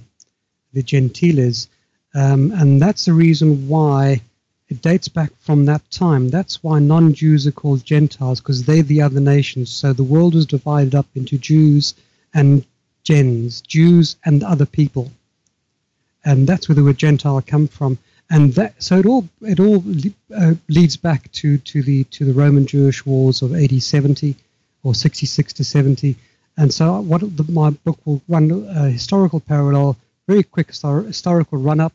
the 0.73 0.83
gentiles. 0.83 1.69
Um, 2.13 2.51
and 2.51 2.81
that's 2.81 3.05
the 3.05 3.13
reason 3.13 3.67
why 3.67 4.21
it 4.69 4.81
dates 4.81 5.07
back 5.07 5.31
from 5.39 5.65
that 5.65 5.89
time. 5.91 6.29
That's 6.29 6.61
why 6.61 6.79
non 6.79 7.13
Jews 7.13 7.47
are 7.47 7.51
called 7.51 7.85
Gentiles, 7.85 8.41
because 8.41 8.65
they're 8.65 8.83
the 8.83 9.01
other 9.01 9.21
nations. 9.21 9.69
So 9.69 9.93
the 9.93 10.03
world 10.03 10.35
was 10.35 10.45
divided 10.45 10.93
up 10.93 11.07
into 11.15 11.37
Jews 11.37 11.93
and 12.33 12.65
gens, 13.03 13.61
Jews 13.61 14.17
and 14.25 14.43
other 14.43 14.65
people. 14.65 15.11
And 16.25 16.45
that's 16.47 16.67
where 16.67 16.75
the 16.75 16.83
word 16.83 16.97
Gentile 16.97 17.41
come 17.41 17.67
from. 17.67 17.97
And 18.29 18.53
that, 18.55 18.83
so 18.83 18.97
it 18.99 19.05
all 19.05 19.29
it 19.41 19.61
all 19.61 19.81
uh, 20.35 20.55
leads 20.67 20.97
back 20.97 21.31
to, 21.31 21.57
to 21.59 21.81
the 21.81 22.03
to 22.05 22.25
the 22.25 22.33
Roman 22.33 22.67
Jewish 22.67 23.05
wars 23.05 23.41
of 23.41 23.55
AD 23.55 23.81
70 23.81 24.35
or 24.83 24.93
66 24.93 25.53
to 25.53 25.63
70. 25.63 26.17
And 26.57 26.73
so 26.73 26.99
what 26.99 27.21
the, 27.21 27.49
my 27.49 27.69
book 27.69 27.99
will 28.03 28.21
run 28.27 28.51
a 28.69 28.89
historical 28.89 29.39
parallel, 29.39 29.95
very 30.27 30.43
quick 30.43 30.67
historical 30.67 31.57
run 31.57 31.79
up 31.79 31.93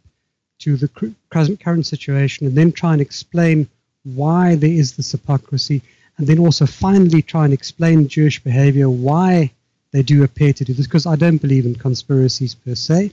to 0.63 0.77
the 0.77 0.89
current, 1.31 1.87
situation 1.87 2.47
and 2.47 2.57
then 2.57 2.73
try 2.73 2.93
and 2.93 3.03
explain 3.03 3.69
why 4.05 4.55
there 4.55 4.71
is 4.71 4.97
this 4.97 5.13
hypocrisy 5.13 5.83
and 6.19 6.27
then 6.27 6.39
also 6.39 6.67
finally 6.67 7.23
try 7.23 7.45
and 7.45 7.55
explain 7.55 8.09
Jewish 8.09 8.39
behavior, 8.43 8.89
why 8.89 9.51
they 9.93 10.03
do 10.03 10.25
appear 10.25 10.53
to 10.53 10.65
do 10.65 10.73
this, 10.73 10.87
because 10.87 11.07
I 11.07 11.17
don't 11.17 11.41
believe 11.41 11.67
in 11.67 11.75
conspiracies 11.75 12.55
per 12.55 12.75
se. 12.75 13.13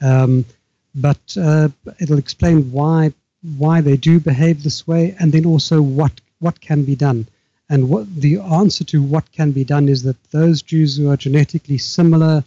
Um, 0.00 0.44
but 0.94 1.36
uh, 1.36 1.68
it'll 2.00 2.18
explain 2.18 2.72
why 2.72 3.12
why 3.56 3.80
they 3.80 3.96
do 3.96 4.20
behave 4.20 4.62
this 4.62 4.86
way, 4.86 5.14
and 5.18 5.32
then 5.32 5.46
also 5.46 5.80
what 5.80 6.12
what 6.40 6.60
can 6.60 6.84
be 6.84 6.96
done. 6.96 7.26
And 7.68 7.88
what 7.88 8.04
the 8.14 8.38
answer 8.38 8.84
to 8.84 9.02
what 9.02 9.30
can 9.32 9.52
be 9.52 9.64
done 9.64 9.88
is 9.88 10.02
that 10.02 10.22
those 10.30 10.62
Jews 10.62 10.96
who 10.96 11.08
are 11.10 11.16
genetically 11.16 11.78
similar 11.78 12.44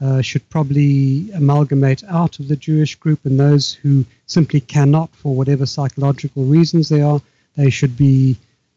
uh, 0.00 0.20
should 0.22 0.48
probably 0.48 1.30
amalgamate 1.32 2.04
out 2.04 2.38
of 2.38 2.48
the 2.48 2.56
Jewish 2.56 2.94
group, 2.94 3.24
and 3.24 3.38
those 3.38 3.72
who 3.72 4.04
simply 4.26 4.60
cannot, 4.60 5.10
for 5.14 5.34
whatever 5.34 5.66
psychological 5.66 6.44
reasons 6.44 6.88
they 6.88 7.02
are, 7.02 7.20
they 7.56 7.70
should 7.70 7.96
be 7.96 8.36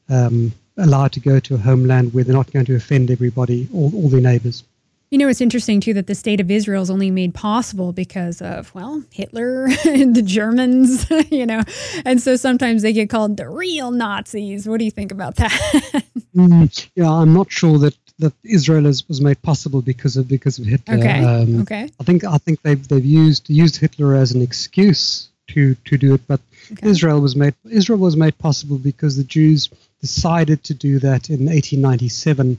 um, 0.09 0.51
allowed 0.77 1.11
to 1.13 1.19
go 1.19 1.39
to 1.39 1.55
a 1.55 1.57
homeland 1.57 2.13
where 2.13 2.23
they're 2.23 2.35
not 2.35 2.51
going 2.51 2.65
to 2.65 2.75
offend 2.75 3.11
everybody, 3.11 3.67
all, 3.73 3.91
all 3.95 4.09
their 4.09 4.21
neighbors. 4.21 4.63
You 5.11 5.17
know, 5.17 5.27
it's 5.27 5.41
interesting 5.41 5.81
too 5.81 5.93
that 5.95 6.07
the 6.07 6.15
state 6.15 6.39
of 6.39 6.49
Israel 6.49 6.81
is 6.81 6.89
only 6.89 7.11
made 7.11 7.33
possible 7.33 7.91
because 7.91 8.41
of, 8.41 8.73
well, 8.73 9.03
Hitler 9.11 9.67
and 9.85 10.15
the 10.15 10.21
Germans, 10.21 11.05
you 11.29 11.45
know, 11.45 11.63
and 12.05 12.21
so 12.21 12.37
sometimes 12.37 12.81
they 12.81 12.93
get 12.93 13.09
called 13.09 13.35
the 13.35 13.49
real 13.49 13.91
Nazis. 13.91 14.69
What 14.69 14.79
do 14.79 14.85
you 14.85 14.91
think 14.91 15.11
about 15.11 15.35
that? 15.35 15.51
mm, 16.35 16.89
yeah, 16.95 17.11
I'm 17.11 17.33
not 17.33 17.51
sure 17.51 17.77
that, 17.79 17.93
that 18.21 18.33
Israel 18.43 18.85
is, 18.85 19.07
was 19.07 19.19
made 19.19 19.41
possible 19.41 19.81
because 19.81 20.15
of 20.17 20.27
because 20.27 20.57
of 20.59 20.65
Hitler. 20.65 20.95
Okay. 20.95 21.23
Um, 21.23 21.61
okay. 21.61 21.89
I 21.99 22.03
think 22.03 22.23
I 22.23 22.37
think 22.37 22.61
they've 22.61 22.87
they've 22.87 23.05
used 23.05 23.49
used 23.49 23.77
Hitler 23.77 24.15
as 24.15 24.31
an 24.31 24.41
excuse 24.41 25.29
to 25.49 25.75
to 25.75 25.97
do 25.97 26.13
it, 26.15 26.21
but 26.27 26.39
okay. 26.71 26.87
Israel 26.87 27.19
was 27.19 27.35
made 27.35 27.55
Israel 27.69 27.99
was 27.99 28.15
made 28.15 28.37
possible 28.37 28.77
because 28.77 29.17
the 29.17 29.23
Jews 29.23 29.69
decided 29.99 30.63
to 30.65 30.73
do 30.73 30.99
that 30.99 31.29
in 31.29 31.45
1897 31.45 32.57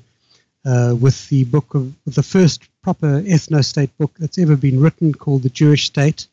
uh, 0.64 0.94
with 0.98 1.28
the 1.28 1.44
book 1.44 1.74
of 1.74 1.92
the 2.06 2.22
first 2.22 2.68
proper 2.82 3.20
ethno-state 3.22 3.96
book 3.98 4.12
that's 4.18 4.38
ever 4.38 4.56
been 4.56 4.80
written 4.80 5.12
called 5.12 5.42
the 5.42 5.50
Jewish 5.50 5.86
State 5.86 6.26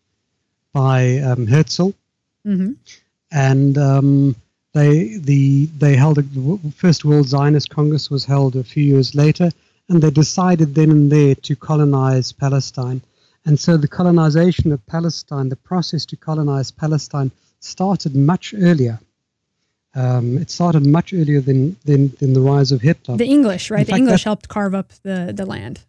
by 0.74 1.18
um, 1.20 1.48
Herzl, 1.48 1.92
mm-hmm. 2.46 2.74
and 3.32 3.78
um, 3.78 4.36
they 4.74 5.18
the 5.18 5.66
they 5.78 5.96
held 5.96 6.18
a, 6.18 6.22
the 6.22 6.74
first 6.76 7.06
World 7.06 7.28
Zionist 7.28 7.70
Congress 7.70 8.10
was 8.10 8.26
held 8.26 8.56
a 8.56 8.64
few 8.64 8.84
years 8.84 9.16
later, 9.16 9.50
and 9.88 10.02
they 10.02 10.12
decided 10.12 10.76
then 10.76 10.92
and 10.92 11.12
there 11.12 11.36
to 11.36 11.56
colonize 11.56 12.32
Palestine. 12.32 13.02
And 13.46 13.60
so 13.60 13.78
the 13.78 13.88
colonization 13.88 14.72
of 14.72 14.86
Palestine, 14.86 15.50
the 15.50 15.56
process 15.56 16.06
to 16.08 16.16
colonize 16.16 16.72
Palestine, 16.72 17.32
started 17.60 18.16
much 18.16 18.54
earlier. 18.54 19.00
Um, 19.96 20.38
it 20.38 20.52
started 20.52 20.86
much 20.86 21.14
earlier 21.14 21.42
than, 21.42 21.76
than, 21.86 22.14
than 22.20 22.34
the 22.34 22.42
rise 22.42 22.72
of 22.72 22.82
Hitler. 22.82 23.18
The 23.18 23.26
English, 23.26 23.72
right? 23.72 23.80
In 23.80 23.86
the 23.86 23.92
fact, 23.92 24.00
English 24.00 24.24
helped 24.24 24.50
carve 24.50 24.76
up 24.76 24.94
the, 25.04 25.34
the 25.36 25.46
land. 25.46 25.80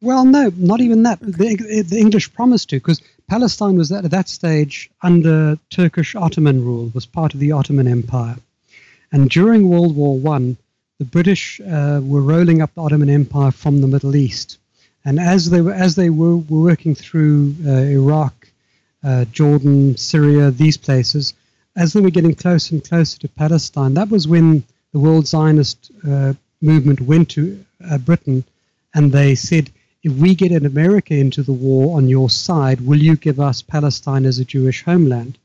Well, 0.00 0.24
no, 0.24 0.52
not 0.56 0.80
even 0.80 1.04
that. 1.04 1.22
Okay. 1.22 1.54
The, 1.56 1.82
the 1.82 1.98
English 1.98 2.32
promised 2.32 2.70
to, 2.70 2.76
because 2.76 3.00
Palestine 3.28 3.76
was 3.76 3.90
at 3.90 4.10
that 4.10 4.28
stage 4.28 4.90
under 5.02 5.58
Turkish 5.70 6.14
Ottoman 6.14 6.64
rule, 6.64 6.90
was 6.94 7.06
part 7.06 7.34
of 7.34 7.40
the 7.40 7.52
Ottoman 7.52 7.88
Empire. 7.88 8.36
And 9.10 9.28
during 9.28 9.68
World 9.68 9.96
War 9.96 10.16
One, 10.16 10.56
the 10.98 11.04
British 11.04 11.60
uh, 11.60 12.00
were 12.02 12.22
rolling 12.22 12.62
up 12.62 12.74
the 12.74 12.82
Ottoman 12.82 13.10
Empire 13.10 13.50
from 13.50 13.80
the 13.80 13.88
Middle 13.88 14.16
East. 14.16 14.58
And 15.04 15.20
as 15.20 15.50
they 15.50 15.60
were, 15.60 15.72
as 15.72 15.94
they 15.94 16.10
were, 16.10 16.36
were 16.36 16.62
working 16.62 16.94
through 16.94 17.54
uh, 17.66 17.70
Iraq, 17.70 18.48
uh, 19.04 19.24
Jordan, 19.26 19.96
Syria, 19.96 20.50
these 20.50 20.76
places, 20.76 21.34
as 21.76 21.92
they 21.92 22.00
were 22.00 22.10
getting 22.10 22.34
closer 22.34 22.74
and 22.74 22.82
closer 22.82 23.18
to 23.18 23.28
Palestine, 23.28 23.94
that 23.94 24.08
was 24.08 24.26
when 24.26 24.64
the 24.92 24.98
World 24.98 25.26
Zionist 25.26 25.90
uh, 26.06 26.32
movement 26.60 27.00
went 27.00 27.30
to 27.30 27.64
uh, 27.88 27.98
Britain 27.98 28.44
and 28.94 29.12
they 29.12 29.34
said, 29.34 29.70
if 30.06 30.12
we 30.12 30.34
get 30.34 30.52
an 30.52 30.64
America 30.64 31.14
into 31.14 31.42
the 31.42 31.52
war 31.52 31.96
on 31.96 32.08
your 32.08 32.30
side, 32.30 32.80
will 32.80 33.02
you 33.02 33.16
give 33.16 33.40
us 33.40 33.60
Palestine 33.60 34.24
as 34.24 34.38
a 34.38 34.44
Jewish 34.44 34.84
homeland? 34.84 35.36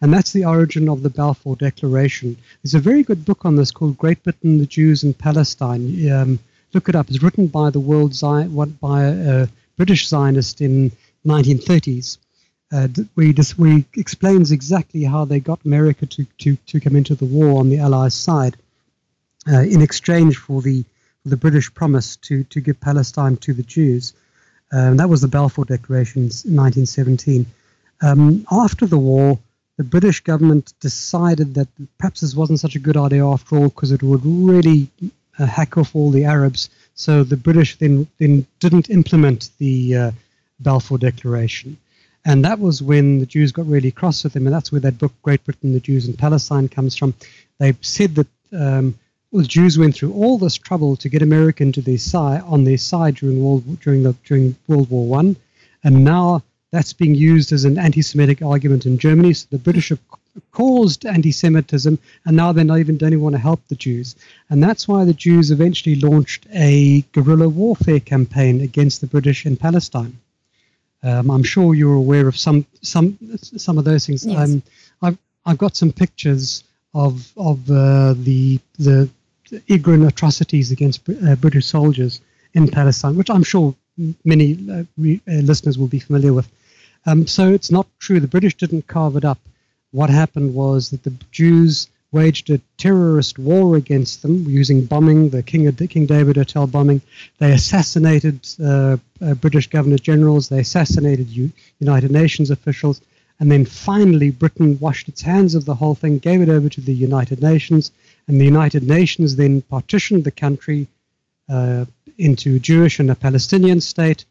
And 0.00 0.12
that's 0.12 0.32
the 0.32 0.44
origin 0.44 0.88
of 0.88 1.02
the 1.02 1.10
Balfour 1.10 1.56
Declaration. 1.56 2.36
There's 2.62 2.74
a 2.74 2.80
very 2.90 3.02
good 3.02 3.24
book 3.24 3.44
on 3.44 3.56
this 3.56 3.70
called 3.70 3.96
Great 3.96 4.22
Britain, 4.24 4.58
the 4.58 4.66
Jews, 4.66 5.04
and 5.04 5.16
Palestine. 5.16 6.10
Um, 6.10 6.38
look 6.74 6.88
it 6.88 6.96
up. 6.96 7.08
It's 7.08 7.22
written 7.22 7.46
by 7.46 7.70
the 7.70 7.80
World 7.80 8.12
Zion, 8.14 8.50
by 8.80 9.04
a 9.04 9.48
British 9.76 10.08
Zionist 10.08 10.60
in 10.60 10.90
1930s 11.24 12.18
uh, 12.72 12.88
we 13.16 13.32
just 13.32 13.58
we 13.58 13.84
explains 13.96 14.52
exactly 14.52 15.04
how 15.04 15.24
they 15.24 15.40
got 15.40 15.64
America 15.64 16.06
to, 16.06 16.26
to, 16.38 16.56
to 16.66 16.80
come 16.80 16.96
into 16.96 17.14
the 17.14 17.24
war 17.24 17.60
on 17.60 17.68
the 17.68 17.78
Allies' 17.78 18.14
side 18.14 18.56
uh, 19.50 19.60
in 19.60 19.80
exchange 19.80 20.36
for 20.36 20.60
the 20.60 20.84
the 21.28 21.36
British 21.36 21.72
promise 21.72 22.16
to 22.16 22.44
to 22.44 22.60
give 22.60 22.80
Palestine 22.80 23.36
to 23.38 23.52
the 23.52 23.62
Jews. 23.62 24.12
Um, 24.72 24.96
that 24.98 25.08
was 25.08 25.20
the 25.20 25.28
Balfour 25.28 25.64
Declaration 25.64 26.22
in 26.22 26.56
1917. 26.56 27.46
Um, 28.00 28.46
after 28.50 28.86
the 28.86 28.98
war, 28.98 29.38
the 29.76 29.84
British 29.84 30.20
government 30.20 30.74
decided 30.80 31.54
that 31.54 31.68
perhaps 31.98 32.20
this 32.20 32.34
wasn't 32.34 32.60
such 32.60 32.76
a 32.76 32.80
good 32.80 32.96
idea 32.96 33.26
after 33.26 33.56
all 33.56 33.68
because 33.68 33.92
it 33.92 34.02
would 34.02 34.20
really 34.24 34.90
uh, 35.38 35.46
hack 35.46 35.78
off 35.78 35.94
all 35.94 36.10
the 36.10 36.24
Arabs. 36.24 36.68
So 36.94 37.22
the 37.24 37.36
British 37.36 37.78
then 37.78 38.06
then 38.18 38.46
didn't 38.60 38.90
implement 38.90 39.50
the 39.58 39.96
uh, 39.96 40.10
Balfour 40.60 40.98
Declaration. 40.98 41.76
And 42.24 42.44
that 42.44 42.58
was 42.58 42.82
when 42.82 43.20
the 43.20 43.26
Jews 43.26 43.52
got 43.52 43.66
really 43.66 43.90
cross 43.90 44.24
with 44.24 44.32
them. 44.32 44.46
and 44.46 44.54
that's 44.54 44.70
where 44.72 44.80
that 44.82 44.98
book, 44.98 45.12
Great 45.22 45.44
Britain, 45.44 45.72
the 45.72 45.80
Jews 45.80 46.06
and 46.06 46.18
Palestine, 46.18 46.68
comes 46.68 46.96
from. 46.96 47.14
They 47.58 47.74
said 47.80 48.16
that 48.16 48.26
um, 48.52 48.98
the 49.32 49.44
Jews 49.44 49.78
went 49.78 49.94
through 49.94 50.12
all 50.12 50.38
this 50.38 50.56
trouble 50.56 50.96
to 50.96 51.08
get 51.08 51.22
America 51.22 51.62
into 51.62 51.82
their 51.82 51.98
side, 51.98 52.42
on 52.42 52.64
their 52.64 52.78
side 52.78 53.16
during 53.16 53.42
World, 53.42 53.80
during, 53.80 54.02
the, 54.02 54.14
during 54.24 54.56
World 54.66 54.90
War 54.90 55.06
One, 55.06 55.36
and 55.84 56.04
now 56.04 56.42
that's 56.70 56.92
being 56.92 57.14
used 57.14 57.52
as 57.52 57.64
an 57.64 57.78
anti-Semitic 57.78 58.42
argument 58.42 58.86
in 58.86 58.98
Germany. 58.98 59.32
So 59.32 59.46
the 59.50 59.58
British 59.58 59.88
have 59.88 60.00
caused 60.52 61.06
anti-Semitism, 61.06 61.98
and 62.24 62.36
now 62.36 62.52
they 62.52 62.64
not 62.64 62.78
even 62.78 62.96
don't 62.96 63.12
even 63.12 63.22
want 63.22 63.34
to 63.34 63.40
help 63.40 63.60
the 63.68 63.74
Jews. 63.74 64.16
And 64.50 64.62
that's 64.62 64.86
why 64.86 65.04
the 65.04 65.14
Jews 65.14 65.50
eventually 65.50 65.96
launched 65.96 66.46
a 66.52 67.02
guerrilla 67.12 67.48
warfare 67.48 68.00
campaign 68.00 68.60
against 68.60 69.00
the 69.00 69.06
British 69.06 69.46
in 69.46 69.56
Palestine. 69.56 70.18
Um, 71.02 71.30
I'm 71.30 71.44
sure 71.44 71.74
you're 71.74 71.94
aware 71.94 72.26
of 72.28 72.36
some 72.36 72.66
some 72.82 73.18
some 73.32 73.78
of 73.78 73.84
those 73.84 74.06
things. 74.06 74.26
Yes. 74.26 74.38
Um, 74.38 74.62
I've 75.00 75.18
I've 75.46 75.58
got 75.58 75.76
some 75.76 75.92
pictures 75.92 76.64
of 76.92 77.32
of 77.36 77.70
uh, 77.70 78.14
the 78.14 78.58
the 78.78 79.08
ignorant 79.66 80.06
atrocities 80.06 80.70
against 80.70 81.08
uh, 81.08 81.36
British 81.36 81.66
soldiers 81.66 82.20
in 82.54 82.68
Palestine, 82.68 83.16
which 83.16 83.30
I'm 83.30 83.42
sure 83.42 83.74
many 84.24 84.58
uh, 84.70 84.84
re- 84.96 85.20
uh, 85.28 85.32
listeners 85.32 85.78
will 85.78 85.88
be 85.88 86.00
familiar 86.00 86.32
with. 86.32 86.48
Um, 87.06 87.26
so 87.26 87.52
it's 87.52 87.70
not 87.70 87.86
true. 87.98 88.20
The 88.20 88.28
British 88.28 88.54
didn't 88.56 88.86
carve 88.86 89.16
it 89.16 89.24
up. 89.24 89.38
What 89.92 90.10
happened 90.10 90.54
was 90.54 90.90
that 90.90 91.02
the 91.04 91.14
Jews 91.30 91.88
waged 92.10 92.48
a 92.50 92.60
terrorist 92.78 93.38
war 93.38 93.76
against 93.76 94.22
them 94.22 94.44
using 94.48 94.84
bombing, 94.84 95.28
the 95.28 95.42
King, 95.42 95.70
King 95.72 96.06
David 96.06 96.36
Hotel 96.36 96.66
bombing. 96.66 97.02
They 97.38 97.52
assassinated 97.52 98.48
uh, 98.62 98.96
uh, 99.20 99.34
British 99.34 99.66
governor 99.66 99.98
generals, 99.98 100.48
they 100.48 100.60
assassinated 100.60 101.28
U- 101.28 101.52
United 101.80 102.10
Nations 102.10 102.50
officials, 102.50 103.00
and 103.40 103.50
then 103.50 103.64
finally 103.64 104.30
Britain 104.30 104.78
washed 104.80 105.08
its 105.08 105.22
hands 105.22 105.54
of 105.54 105.64
the 105.64 105.74
whole 105.74 105.94
thing, 105.94 106.18
gave 106.18 106.40
it 106.40 106.48
over 106.48 106.68
to 106.68 106.80
the 106.80 106.94
United 106.94 107.42
Nations, 107.42 107.92
and 108.26 108.40
the 108.40 108.44
United 108.44 108.82
Nations 108.82 109.36
then 109.36 109.62
partitioned 109.62 110.24
the 110.24 110.30
country 110.30 110.86
uh, 111.48 111.84
into 112.18 112.58
Jewish 112.58 112.98
and 112.98 113.10
a 113.10 113.14
Palestinian 113.14 113.80
state. 113.80 114.24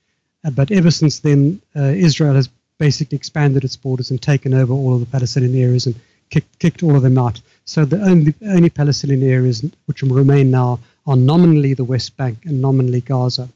Uh, 0.43 0.51
but 0.51 0.71
ever 0.71 0.91
since 0.91 1.19
then, 1.19 1.61
uh, 1.75 1.81
Israel 1.81 2.35
has 2.35 2.49
basically 2.77 3.15
expanded 3.15 3.63
its 3.63 3.75
borders 3.75 4.11
and 4.11 4.21
taken 4.21 4.53
over 4.53 4.73
all 4.73 4.93
of 4.93 4.99
the 4.99 5.05
Palestinian 5.05 5.55
areas 5.55 5.85
and 5.85 5.95
kicked, 6.29 6.59
kicked 6.59 6.83
all 6.83 6.95
of 6.95 7.01
them 7.01 7.17
out. 7.17 7.41
So 7.65 7.85
the 7.85 8.01
only, 8.01 8.33
only 8.43 8.69
Palestinian 8.69 9.23
areas 9.23 9.65
which 9.85 10.03
remain 10.03 10.51
now 10.51 10.79
are 11.05 11.15
nominally 11.15 11.73
the 11.73 11.83
West 11.83 12.15
Bank 12.17 12.39
and 12.45 12.61
nominally 12.61 13.01
Gaza. 13.01 13.49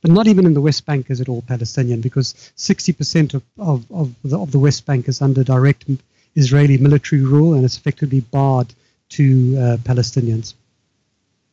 But 0.00 0.10
not 0.10 0.26
even 0.26 0.46
in 0.46 0.54
the 0.54 0.60
West 0.60 0.86
Bank 0.86 1.10
is 1.10 1.20
it 1.20 1.28
all 1.28 1.42
Palestinian 1.42 2.00
because 2.00 2.34
60% 2.56 3.34
of, 3.34 3.42
of, 3.58 3.90
of, 3.90 4.14
the, 4.22 4.38
of 4.38 4.50
the 4.52 4.58
West 4.58 4.86
Bank 4.86 5.08
is 5.08 5.22
under 5.22 5.44
direct 5.44 5.84
Israeli 6.34 6.78
military 6.78 7.22
rule 7.22 7.54
and 7.54 7.64
it's 7.64 7.76
effectively 7.76 8.20
barred 8.20 8.72
to 9.10 9.56
uh, 9.56 9.76
Palestinians. 9.78 10.54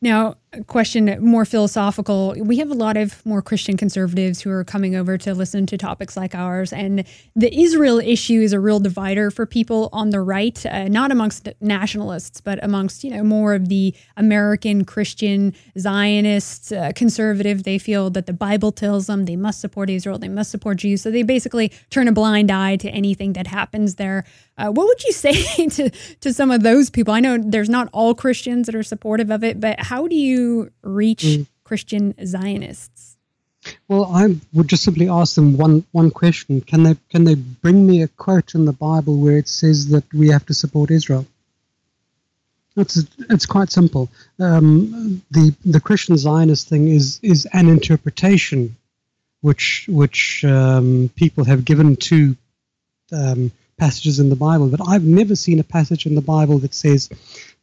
Now, 0.00 0.36
question 0.66 1.16
more 1.24 1.44
philosophical. 1.44 2.34
We 2.38 2.58
have 2.58 2.70
a 2.70 2.74
lot 2.74 2.96
of 2.96 3.24
more 3.24 3.42
Christian 3.42 3.76
conservatives 3.76 4.40
who 4.40 4.50
are 4.50 4.64
coming 4.64 4.96
over 4.96 5.18
to 5.18 5.34
listen 5.34 5.66
to 5.66 5.78
topics 5.78 6.16
like 6.16 6.34
ours, 6.34 6.72
and 6.72 7.04
the 7.34 7.54
Israel 7.54 7.98
issue 7.98 8.40
is 8.40 8.52
a 8.52 8.60
real 8.60 8.80
divider 8.80 9.30
for 9.30 9.46
people 9.46 9.88
on 9.92 10.10
the 10.10 10.20
right, 10.20 10.64
uh, 10.66 10.88
not 10.88 11.12
amongst 11.12 11.48
nationalists, 11.60 12.40
but 12.40 12.62
amongst 12.62 13.04
you 13.04 13.10
know 13.10 13.22
more 13.22 13.54
of 13.54 13.68
the 13.68 13.94
American 14.16 14.84
Christian 14.84 15.54
Zionist 15.78 16.72
uh, 16.72 16.92
conservative. 16.94 17.64
They 17.64 17.78
feel 17.78 18.10
that 18.10 18.26
the 18.26 18.32
Bible 18.32 18.72
tells 18.72 19.06
them 19.06 19.24
they 19.24 19.36
must 19.36 19.60
support 19.60 19.90
Israel, 19.90 20.18
they 20.18 20.28
must 20.28 20.50
support 20.50 20.78
Jews, 20.78 21.02
so 21.02 21.10
they 21.10 21.22
basically 21.22 21.72
turn 21.90 22.08
a 22.08 22.12
blind 22.12 22.50
eye 22.50 22.76
to 22.76 22.88
anything 22.90 23.34
that 23.34 23.46
happens 23.46 23.96
there. 23.96 24.24
Uh, 24.58 24.70
what 24.70 24.86
would 24.86 25.04
you 25.04 25.12
say 25.26 25.34
to 25.68 25.90
to 26.20 26.32
some 26.32 26.50
of 26.50 26.62
those 26.62 26.90
people? 26.90 27.12
I 27.14 27.20
know 27.20 27.38
there's 27.38 27.68
not 27.68 27.88
all 27.92 28.14
Christians 28.14 28.66
that 28.66 28.74
are 28.74 28.82
supportive 28.82 29.30
of 29.30 29.44
it, 29.44 29.60
but 29.60 29.80
how 29.80 30.06
do 30.06 30.16
you 30.16 30.45
reach 30.82 31.24
mm. 31.24 31.46
Christian 31.64 32.14
Zionists? 32.24 33.16
Well, 33.88 34.04
I 34.04 34.36
would 34.52 34.68
just 34.68 34.84
simply 34.84 35.08
ask 35.08 35.34
them 35.34 35.56
one 35.56 35.84
one 35.92 36.10
question: 36.10 36.60
Can 36.60 36.82
they 36.84 36.96
can 37.10 37.24
they 37.24 37.34
bring 37.34 37.86
me 37.86 38.02
a 38.02 38.08
quote 38.08 38.54
in 38.54 38.64
the 38.64 38.72
Bible 38.88 39.16
where 39.18 39.38
it 39.38 39.48
says 39.48 39.88
that 39.88 40.04
we 40.12 40.28
have 40.28 40.46
to 40.46 40.54
support 40.54 40.90
Israel? 40.90 41.26
It's 42.76 42.96
it's 43.30 43.46
quite 43.46 43.70
simple. 43.70 44.08
Um, 44.38 45.22
the 45.30 45.54
the 45.64 45.80
Christian 45.80 46.16
Zionist 46.16 46.68
thing 46.68 46.88
is 46.88 47.18
is 47.22 47.46
an 47.52 47.68
interpretation, 47.68 48.76
which 49.40 49.86
which 49.88 50.44
um, 50.44 51.10
people 51.16 51.44
have 51.44 51.64
given 51.64 51.96
to 52.10 52.36
um, 53.12 53.50
passages 53.78 54.20
in 54.20 54.28
the 54.28 54.36
Bible. 54.36 54.68
But 54.68 54.86
I've 54.86 55.04
never 55.04 55.34
seen 55.34 55.58
a 55.58 55.64
passage 55.64 56.06
in 56.06 56.14
the 56.14 56.20
Bible 56.20 56.58
that 56.58 56.74
says 56.74 57.08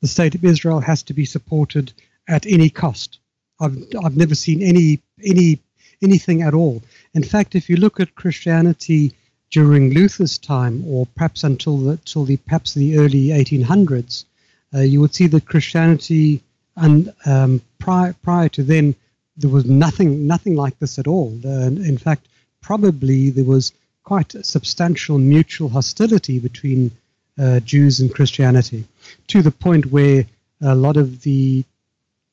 the 0.01 0.07
state 0.07 0.35
of 0.35 0.43
Israel 0.43 0.79
has 0.79 1.03
to 1.03 1.13
be 1.13 1.25
supported 1.25 1.93
at 2.27 2.45
any 2.45 2.69
cost. 2.69 3.19
I've 3.59 3.77
I've 4.03 4.17
never 4.17 4.35
seen 4.35 4.61
any 4.61 5.01
any 5.23 5.59
anything 6.01 6.41
at 6.41 6.53
all. 6.53 6.81
In 7.13 7.23
fact, 7.23 7.55
if 7.55 7.69
you 7.69 7.77
look 7.77 7.99
at 7.99 8.15
Christianity 8.15 9.13
during 9.51 9.91
Luther's 9.91 10.37
time, 10.37 10.83
or 10.87 11.05
perhaps 11.15 11.43
until 11.43 11.77
the, 11.77 11.91
until 11.91 12.25
the 12.25 12.37
perhaps 12.37 12.73
the 12.73 12.97
early 12.97 13.27
1800s, 13.27 14.25
uh, 14.73 14.79
you 14.79 14.99
would 14.99 15.13
see 15.13 15.27
that 15.27 15.45
Christianity 15.45 16.41
and 16.75 17.13
um, 17.25 17.61
prior 17.77 18.15
prior 18.23 18.49
to 18.49 18.63
then 18.63 18.95
there 19.37 19.51
was 19.51 19.65
nothing 19.65 20.27
nothing 20.27 20.55
like 20.55 20.77
this 20.79 20.99
at 20.99 21.07
all. 21.07 21.39
Uh, 21.45 21.67
in 21.67 21.97
fact, 21.97 22.27
probably 22.61 23.29
there 23.29 23.45
was 23.45 23.73
quite 24.03 24.35
substantial 24.45 25.17
mutual 25.17 25.69
hostility 25.69 26.39
between 26.39 26.91
uh, 27.39 27.59
Jews 27.61 27.99
and 27.99 28.13
Christianity, 28.13 28.85
to 29.27 29.41
the 29.41 29.51
point 29.51 29.87
where 29.87 30.25
a 30.61 30.75
lot 30.75 30.97
of 30.97 31.21
the 31.21 31.63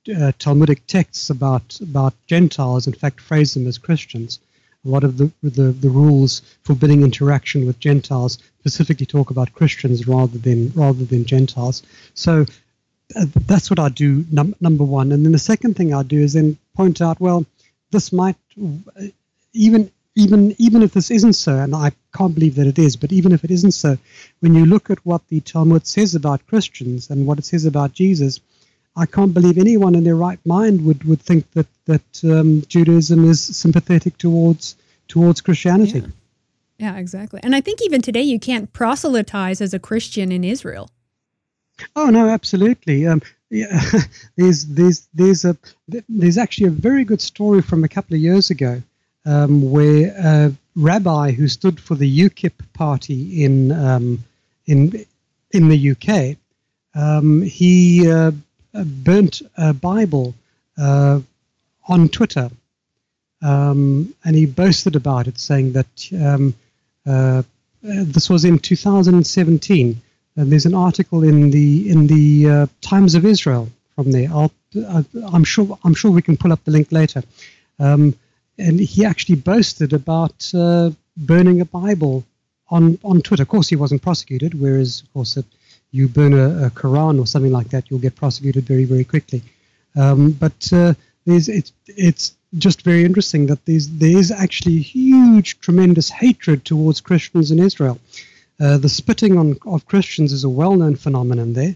uh, 0.09 0.33
Talmudic 0.39 0.87
texts 0.87 1.31
about 1.31 1.79
about 1.81 2.15
Gentiles, 2.27 2.87
in 2.87 2.93
fact, 2.93 3.21
phrase 3.21 3.55
them 3.55 3.67
as 3.67 3.79
Christians. 3.79 4.41
A 4.85 4.89
lot 4.89 5.05
of 5.05 5.19
the, 5.19 5.31
the, 5.43 5.73
the 5.73 5.91
rules 5.91 6.41
forbidding 6.63 7.03
interaction 7.03 7.67
with 7.67 7.79
Gentiles 7.79 8.39
specifically 8.61 9.05
talk 9.05 9.31
about 9.31 9.53
Christians 9.53 10.09
rather 10.09 10.39
than 10.39 10.73
rather 10.75 11.05
than 11.05 11.27
Gentiles. 11.27 11.83
So 12.15 12.47
uh, 13.15 13.27
that's 13.47 13.69
what 13.69 13.79
I 13.79 13.91
do. 13.91 14.25
Num- 14.31 14.55
number 14.61 14.85
one, 14.85 15.13
and 15.13 15.25
then 15.25 15.33
the 15.33 15.39
second 15.39 15.77
thing 15.77 15.93
I 15.93 16.03
do 16.03 16.21
is 16.21 16.33
then 16.33 16.57
point 16.75 17.03
out, 17.03 17.21
well, 17.21 17.45
this 17.91 18.13
might 18.13 18.37
even 19.53 19.91
even 20.17 20.55
even 20.59 20.83
if 20.83 20.93
this 20.93 21.11
isn't 21.11 21.35
so, 21.35 21.57
and 21.59 21.75
I 21.75 21.93
can't 22.15 22.35
believe 22.35 22.55
that 22.57 22.67
it 22.67 22.79
is, 22.79 22.97
but 22.97 23.13
even 23.13 23.33
if 23.33 23.45
it 23.45 23.51
isn't 23.51 23.73
so, 23.73 23.99
when 24.41 24.55
you 24.55 24.67
look 24.67 24.91
at 24.91 25.05
what 25.05 25.27
the 25.29 25.41
Talmud 25.41 25.87
says 25.87 26.15
about 26.15 26.47
Christians 26.47 27.11
and 27.11 27.27
what 27.27 27.39
it 27.39 27.45
says 27.45 27.67
about 27.67 27.93
Jesus, 27.93 28.41
I 28.97 29.07
can't 29.07 29.33
believe 29.33 29.59
anyone 29.59 29.95
in 29.95 30.05
their 30.05 30.17
right 30.17 30.39
mind 30.45 30.85
would, 30.85 31.05
would 31.05 31.21
think 31.21 31.51
that 31.53 31.67
that 31.87 32.25
um, 32.25 32.63
Judaism 32.69 33.29
is 33.29 33.41
sympathetic 33.41 34.19
towards 34.19 34.77
towards 35.09 35.41
Christianity. 35.41 36.01
Yeah. 36.01 36.07
yeah, 36.79 36.97
exactly. 36.97 37.41
And 37.43 37.55
I 37.55 37.61
think 37.61 37.81
even 37.83 38.03
today 38.03 38.23
you 38.23 38.39
can't 38.39 38.73
proselytize 38.73 39.61
as 39.61 39.75
a 39.75 39.79
Christian 39.79 40.33
in 40.33 40.45
Israel. 40.45 40.91
Oh 41.97 42.11
no, 42.11 42.29
absolutely. 42.29 43.07
Um, 43.07 43.23
yeah, 43.49 43.81
there's 44.37 44.67
there's 44.67 45.09
there's 45.15 45.45
a 45.45 45.57
there's 46.09 46.39
actually 46.39 46.69
a 46.69 46.71
very 46.71 47.05
good 47.05 47.21
story 47.21 47.63
from 47.63 47.85
a 47.85 47.89
couple 47.89 48.15
of 48.15 48.21
years 48.21 48.51
ago 48.51 48.83
um, 49.25 49.71
where 49.71 50.15
a 50.17 50.53
rabbi 50.77 51.33
who 51.33 51.49
stood 51.49 51.81
for 51.81 51.95
the 51.95 52.29
UKIP 52.29 52.53
party 52.73 53.45
in 53.45 53.73
um, 53.73 54.25
in 54.67 55.05
in 55.51 55.69
the 55.69 55.91
UK, 55.91 56.37
um, 56.95 57.43
he 57.43 58.11
uh, 58.11 58.31
burnt 58.73 59.43
a 59.57 59.73
Bible 59.73 60.35
uh, 60.79 61.21
on 61.89 62.09
Twitter, 62.09 62.51
um, 63.43 64.15
and 64.25 64.37
he 64.37 64.47
boasted 64.47 64.97
about 64.97 65.27
it, 65.27 65.39
saying 65.39 65.73
that 65.73 66.09
um, 66.13 66.55
uh, 67.07 67.43
this 67.83 68.29
was 68.29 68.45
in 68.45 68.59
2017. 68.59 70.01
And 70.37 70.53
there's 70.53 70.67
an 70.67 70.75
article 70.75 71.25
in 71.25 71.51
the 71.51 71.91
in 71.91 72.07
the 72.07 72.49
uh, 72.49 72.67
Times 72.81 73.15
of 73.15 73.25
Israel 73.25 73.69
from 73.97 74.13
there. 74.13 74.29
I'll, 74.31 74.53
I'm 75.33 75.45
sure 75.45 75.79
I'm 75.85 75.95
sure 75.95 76.11
we 76.11 76.23
can 76.23 76.37
pull 76.37 76.53
up 76.53 76.63
the 76.65 76.71
link 76.71 76.93
later. 76.93 77.23
Um, 77.79 78.15
and 78.57 78.79
he 78.79 79.05
actually 79.05 79.37
boasted 79.37 79.93
about 79.93 80.51
uh, 80.55 80.91
burning 81.17 81.61
a 81.61 81.65
Bible 81.65 82.25
on 82.69 82.99
on 83.03 83.23
Twitter. 83.23 83.43
Of 83.43 83.49
course, 83.49 83.69
he 83.69 83.77
wasn't 83.77 84.03
prosecuted. 84.03 84.59
Whereas, 84.59 85.03
of 85.03 85.13
course, 85.13 85.37
if 85.37 85.45
you 85.93 86.09
burn 86.09 86.33
a, 86.33 86.67
a 86.67 86.71
Quran 86.71 87.19
or 87.19 87.27
something 87.27 87.53
like 87.53 87.71
that, 87.71 87.91
you'll 87.91 88.01
get 88.01 88.17
prosecuted 88.17 88.65
very 88.65 88.85
very 88.85 89.05
quickly. 89.05 89.43
Um, 89.97 90.33
but 90.33 90.73
uh, 90.73 90.95
there's 91.27 91.49
it's 91.49 91.73
it's 91.87 92.37
just 92.59 92.83
very 92.83 93.05
interesting 93.05 93.47
that 93.47 93.65
there's 93.67 93.89
there 93.89 94.17
is 94.17 94.31
actually 94.31 94.79
huge, 94.79 95.61
tremendous 95.61 96.11
hatred 96.11 96.65
towards 96.65 97.01
Christians 97.01 97.51
in 97.51 97.59
Israel. 97.59 97.99
Uh, 98.61 98.77
the 98.77 98.89
spitting 98.89 99.39
on 99.39 99.57
of 99.67 99.87
Christians 99.87 100.33
is 100.33 100.45
a 100.45 100.49
well-known 100.49 100.97
phenomenon 100.97 101.55
there, 101.55 101.75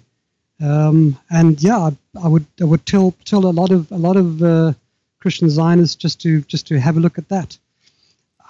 um, 0.61 1.19
and 1.31 1.63
yeah, 1.63 1.79
I, 1.79 1.91
I, 2.23 2.29
would 2.29 2.47
I 2.61 2.65
would 2.65 2.85
tell 2.87 3.15
tell 3.25 3.47
a 3.47 3.57
lot 3.61 3.71
of 3.71 3.91
a 3.91 3.97
lot 3.97 4.17
of 4.17 4.43
uh, 4.43 4.73
Christian 5.21 5.49
Zionists 5.51 5.97
just 5.97 6.21
to 6.23 6.43
just 6.43 6.67
to 6.69 6.79
have 6.79 6.97
a 6.97 7.01
look 7.01 7.19
at 7.19 7.29
that. 7.29 7.57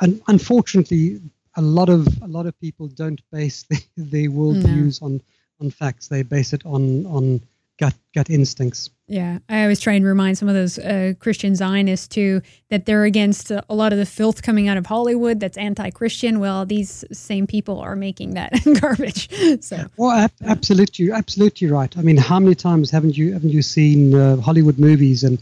And 0.00 0.20
unfortunately, 0.26 1.20
a 1.56 1.62
lot 1.62 1.88
of 1.88 2.06
a 2.22 2.26
lot 2.26 2.46
of 2.46 2.58
people 2.60 2.88
don't 2.88 3.20
base 3.30 3.62
their, 3.70 3.78
their 3.96 4.30
worldviews 4.30 5.00
no. 5.00 5.06
on 5.06 5.20
on 5.60 5.70
facts. 5.70 6.08
They 6.08 6.22
base 6.22 6.52
it 6.52 6.64
on 6.64 7.06
on 7.06 7.40
gut 7.78 7.94
gut 8.14 8.30
instincts. 8.30 8.90
Yeah, 9.06 9.38
I 9.50 9.62
always 9.62 9.80
try 9.80 9.92
and 9.92 10.04
remind 10.04 10.38
some 10.38 10.48
of 10.48 10.54
those 10.54 10.78
uh, 10.78 11.12
Christian 11.18 11.54
Zionists 11.54 12.08
too 12.08 12.40
that 12.70 12.86
they're 12.86 13.04
against 13.04 13.50
a 13.50 13.64
lot 13.68 13.92
of 13.92 13.98
the 13.98 14.06
filth 14.06 14.42
coming 14.42 14.66
out 14.66 14.78
of 14.78 14.86
Hollywood 14.86 15.40
that's 15.40 15.58
anti-Christian. 15.58 16.40
Well, 16.40 16.64
these 16.64 17.04
same 17.12 17.46
people 17.46 17.80
are 17.80 17.96
making 17.96 18.34
that 18.34 18.52
garbage. 18.80 19.28
So, 19.62 19.84
well, 19.98 20.10
ab- 20.10 20.32
absolutely, 20.46 21.12
absolutely 21.12 21.68
right. 21.68 21.96
I 21.98 22.00
mean, 22.00 22.16
how 22.16 22.40
many 22.40 22.54
times 22.54 22.90
haven't 22.90 23.16
you 23.18 23.34
haven't 23.34 23.50
you 23.50 23.62
seen 23.62 24.14
uh, 24.14 24.36
Hollywood 24.38 24.78
movies 24.78 25.22
and 25.22 25.38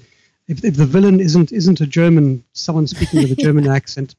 if, 0.49 0.65
if 0.65 0.77
the 0.77 0.87
villain 0.87 1.21
isn't 1.21 1.53
isn't 1.53 1.81
a 1.81 1.87
German, 1.87 2.43
someone 2.53 2.87
speaking 2.87 3.23
with 3.23 3.33
a 3.33 3.37
German 3.37 3.69
accent, 3.79 4.17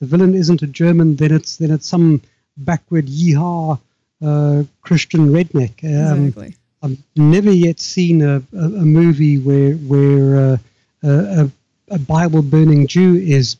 the 0.00 0.06
villain 0.06 0.34
isn't 0.34 0.62
a 0.62 0.66
German, 0.66 1.16
then 1.16 1.32
it's 1.32 1.56
then 1.56 1.70
it's 1.70 1.86
some 1.86 2.22
backward 2.56 3.06
yeehaw 3.06 3.78
uh, 4.22 4.64
Christian 4.82 5.28
redneck. 5.28 5.84
Um, 5.84 6.26
exactly. 6.26 6.56
I've 6.82 6.98
never 7.16 7.50
yet 7.50 7.80
seen 7.80 8.22
a, 8.22 8.42
a, 8.54 8.64
a 8.64 8.84
movie 8.98 9.38
where 9.38 9.74
where 9.74 10.36
uh, 10.36 10.56
a, 11.02 11.50
a 11.90 11.98
Bible 11.98 12.42
burning 12.42 12.86
Jew 12.86 13.16
is 13.16 13.56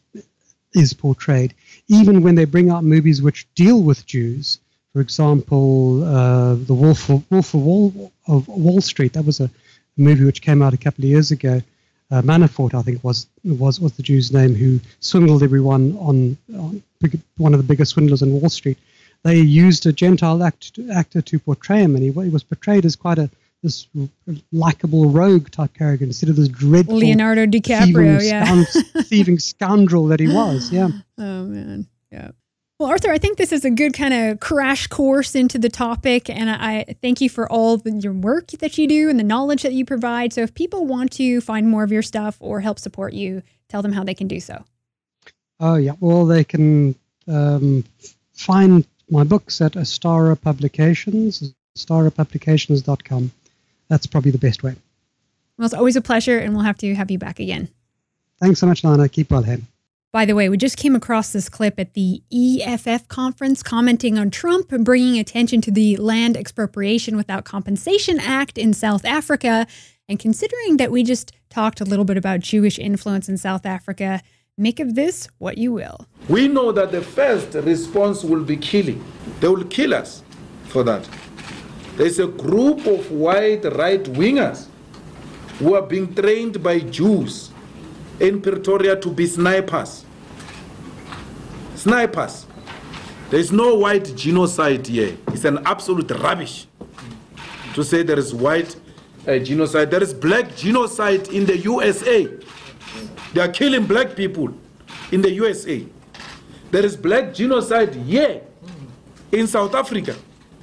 is 0.74 0.92
portrayed. 0.92 1.54
Even 1.88 2.22
when 2.22 2.34
they 2.34 2.44
bring 2.44 2.70
out 2.70 2.84
movies 2.84 3.22
which 3.22 3.46
deal 3.54 3.82
with 3.82 4.07
Jews, 4.07 4.59
for 4.92 5.00
example, 5.00 6.04
uh, 6.04 6.54
the 6.54 6.74
Wolf 6.74 7.09
of, 7.09 7.24
Wolf 7.30 7.54
of 7.54 7.61
Wall 7.61 8.12
of 8.26 8.48
Wall 8.48 8.80
Street. 8.80 9.12
That 9.14 9.24
was 9.24 9.40
a 9.40 9.50
movie 9.96 10.24
which 10.24 10.42
came 10.42 10.62
out 10.62 10.74
a 10.74 10.76
couple 10.76 11.04
of 11.04 11.11
years 11.11 11.30
ago 11.30 11.62
uh, 12.11 12.22
Manafort, 12.22 12.74
I 12.74 12.82
think 12.82 13.02
was 13.02 13.26
was 13.44 13.80
was 13.80 13.92
the 13.92 14.02
Jew's 14.02 14.32
name, 14.32 14.54
who 14.54 14.80
swindled 15.00 15.42
everyone 15.42 15.96
on, 15.98 16.36
on 16.57 16.82
one 17.36 17.52
of 17.52 17.59
the 17.59 17.66
biggest 17.66 17.92
swindlers 17.92 18.22
on 18.22 18.32
Wall 18.32 18.48
Street. 18.48 18.78
They 19.27 19.41
used 19.41 19.87
a 19.87 19.93
Gentile 19.93 20.45
act, 20.45 20.79
actor 20.93 21.20
to 21.20 21.39
portray 21.41 21.83
him, 21.83 21.97
and 21.97 22.05
he, 22.05 22.12
he 22.12 22.29
was 22.29 22.45
portrayed 22.45 22.85
as 22.85 22.95
quite 22.95 23.18
a 23.18 23.29
this 23.62 23.89
likable 24.53 25.11
rogue 25.11 25.51
type 25.51 25.74
character 25.74 26.05
instead 26.05 26.29
of 26.29 26.37
this 26.37 26.47
dreadful 26.47 26.95
Leonardo 26.95 27.45
DiCaprio, 27.45 28.20
thieving, 28.20 28.29
yeah, 28.29 28.64
thieving 29.03 29.39
scoundrel 29.41 30.07
that 30.07 30.20
he 30.20 30.29
was. 30.29 30.70
Yeah. 30.70 30.91
Oh 31.18 31.43
man, 31.43 31.89
yeah. 32.12 32.31
Well, 32.79 32.89
Arthur, 32.89 33.11
I 33.11 33.18
think 33.18 33.37
this 33.37 33.51
is 33.51 33.64
a 33.64 33.70
good 33.70 33.95
kind 33.95 34.14
of 34.14 34.39
crash 34.39 34.87
course 34.87 35.35
into 35.35 35.59
the 35.59 35.70
topic, 35.70 36.31
and 36.31 36.49
I 36.49 36.85
thank 37.03 37.20
you 37.20 37.29
for 37.29 37.51
all 37.51 37.79
the, 37.79 37.93
your 37.93 38.12
work 38.12 38.49
that 38.61 38.79
you 38.79 38.87
do 38.87 39.11
and 39.11 39.18
the 39.18 39.24
knowledge 39.24 39.62
that 39.62 39.72
you 39.72 39.85
provide. 39.85 40.35
So, 40.35 40.43
if 40.43 40.55
people 40.55 40.87
want 40.87 41.11
to 41.12 41.41
find 41.41 41.68
more 41.68 41.83
of 41.83 41.91
your 41.91 42.03
stuff 42.03 42.37
or 42.39 42.61
help 42.61 42.79
support 42.79 43.12
you, 43.12 43.43
tell 43.68 43.83
them 43.83 43.93
how 43.93 44.05
they 44.05 44.14
can 44.14 44.29
do 44.29 44.39
so. 44.39 44.64
Oh, 45.59 45.74
yeah. 45.74 45.95
Well, 45.99 46.27
they 46.27 46.45
can 46.45 46.95
um, 47.27 47.83
find 48.35 48.87
my 49.11 49.24
books 49.24 49.61
at 49.61 49.72
Ostara 49.72 50.40
Publications, 50.40 51.54
ostarapublications.com. 51.76 53.30
That's 53.88 54.07
probably 54.07 54.30
the 54.30 54.38
best 54.38 54.62
way. 54.62 54.74
Well, 55.59 55.66
it's 55.66 55.74
always 55.74 55.96
a 55.96 56.00
pleasure, 56.00 56.38
and 56.38 56.54
we'll 56.54 56.64
have 56.64 56.78
to 56.78 56.94
have 56.94 57.11
you 57.11 57.18
back 57.18 57.40
again. 57.40 57.68
Thanks 58.40 58.61
so 58.61 58.66
much, 58.66 58.84
Lana. 58.84 59.09
Keep 59.09 59.30
well, 59.30 59.42
Hen. 59.42 59.66
By 60.12 60.24
the 60.24 60.34
way, 60.34 60.48
we 60.48 60.57
just 60.57 60.76
came 60.76 60.96
across 60.96 61.32
this 61.32 61.48
clip 61.48 61.78
at 61.78 61.94
the 61.94 62.22
EFF 62.32 63.07
conference 63.09 63.62
commenting 63.62 64.18
on 64.18 64.30
Trump 64.30 64.72
and 64.72 64.84
bringing 64.84 65.18
attention 65.18 65.61
to 65.62 65.70
the 65.70 65.96
Land 65.96 66.36
Expropriation 66.36 67.16
Without 67.16 67.44
Compensation 67.44 68.18
Act 68.18 68.57
in 68.57 68.72
South 68.72 69.04
Africa. 69.04 69.66
And 70.09 70.18
considering 70.18 70.78
that 70.78 70.90
we 70.90 71.02
just 71.02 71.32
talked 71.50 71.80
a 71.80 71.84
little 71.84 72.04
bit 72.04 72.16
about 72.16 72.40
Jewish 72.40 72.78
influence 72.78 73.28
in 73.28 73.36
South 73.36 73.66
Africa, 73.66 74.22
make 74.59 74.80
of 74.80 74.94
this 74.94 75.28
what 75.38 75.59
you 75.59 75.72
will. 75.72 76.07
We 76.28 76.48
know 76.48 76.72
that 76.72 76.92
the 76.92 77.02
first 77.02 77.54
response 77.54 78.24
will 78.24 78.42
be 78.42 78.57
killing. 78.57 79.04
They 79.40 79.48
will 79.48 79.64
kill 79.64 79.94
us 79.94 80.22
for 80.68 80.82
that. 80.84 81.09
There's 81.96 82.18
a 82.18 82.26
group 82.26 82.86
of 82.86 83.11
white 83.11 83.64
right 83.64 84.02
wingers 84.02 84.66
who 85.59 85.74
are 85.74 85.82
being 85.82 86.14
trained 86.14 86.62
by 86.62 86.80
Jews 86.80 87.50
in 88.20 88.40
Pretoria 88.40 88.96
to 88.96 89.11
be 89.11 89.26
snipers 89.26 90.07
snipers. 91.86 92.46
There 93.30 93.38
is 93.38 93.52
no 93.52 93.74
white 93.76 94.14
genocide 94.16 94.86
here. 94.86 95.16
It's 95.28 95.44
an 95.44 95.59
absolute 95.64 96.11
rubbish 96.11 96.66
to 97.74 97.84
say 97.84 98.02
there 98.02 98.18
is 98.18 98.34
white 98.34 98.74
uh, 99.26 99.38
genocide. 99.38 99.90
There 99.90 100.02
is 100.02 100.12
black 100.12 100.57
genocide 100.57 101.28
in 101.28 101.46
the 101.46 101.57
USA. 101.59 102.28
They 103.33 103.41
are 103.41 103.49
killing 103.49 103.87
black 103.87 104.16
people 104.16 104.53
in 105.12 105.22
the 105.22 105.31
USA. 105.33 105.87
There 106.70 106.85
is 106.85 106.97
black 106.97 107.35
genocide 107.35 107.95
here 107.95 108.43
in 109.33 109.47
South 109.47 109.74
Africa. 109.74 110.16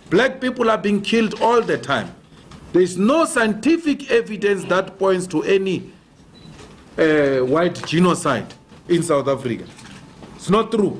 Black 0.09 0.39
people 0.41 0.69
are 0.69 0.77
being 0.77 1.01
killed 1.01 1.41
all 1.41 1.61
the 1.61 1.77
time. 1.77 2.13
There 2.71 2.81
is 2.81 2.97
no 2.97 3.25
scientific 3.25 4.09
evidence 4.11 4.63
that 4.65 4.97
points 4.97 5.27
to 5.27 5.43
any 5.43 5.91
uh, 6.97 7.39
white 7.39 7.85
genocide. 7.87 8.53
in 8.87 9.03
South 9.03 9.27
Africa. 9.27 9.65
It's 10.35 10.49
not 10.49 10.71
true. 10.71 10.99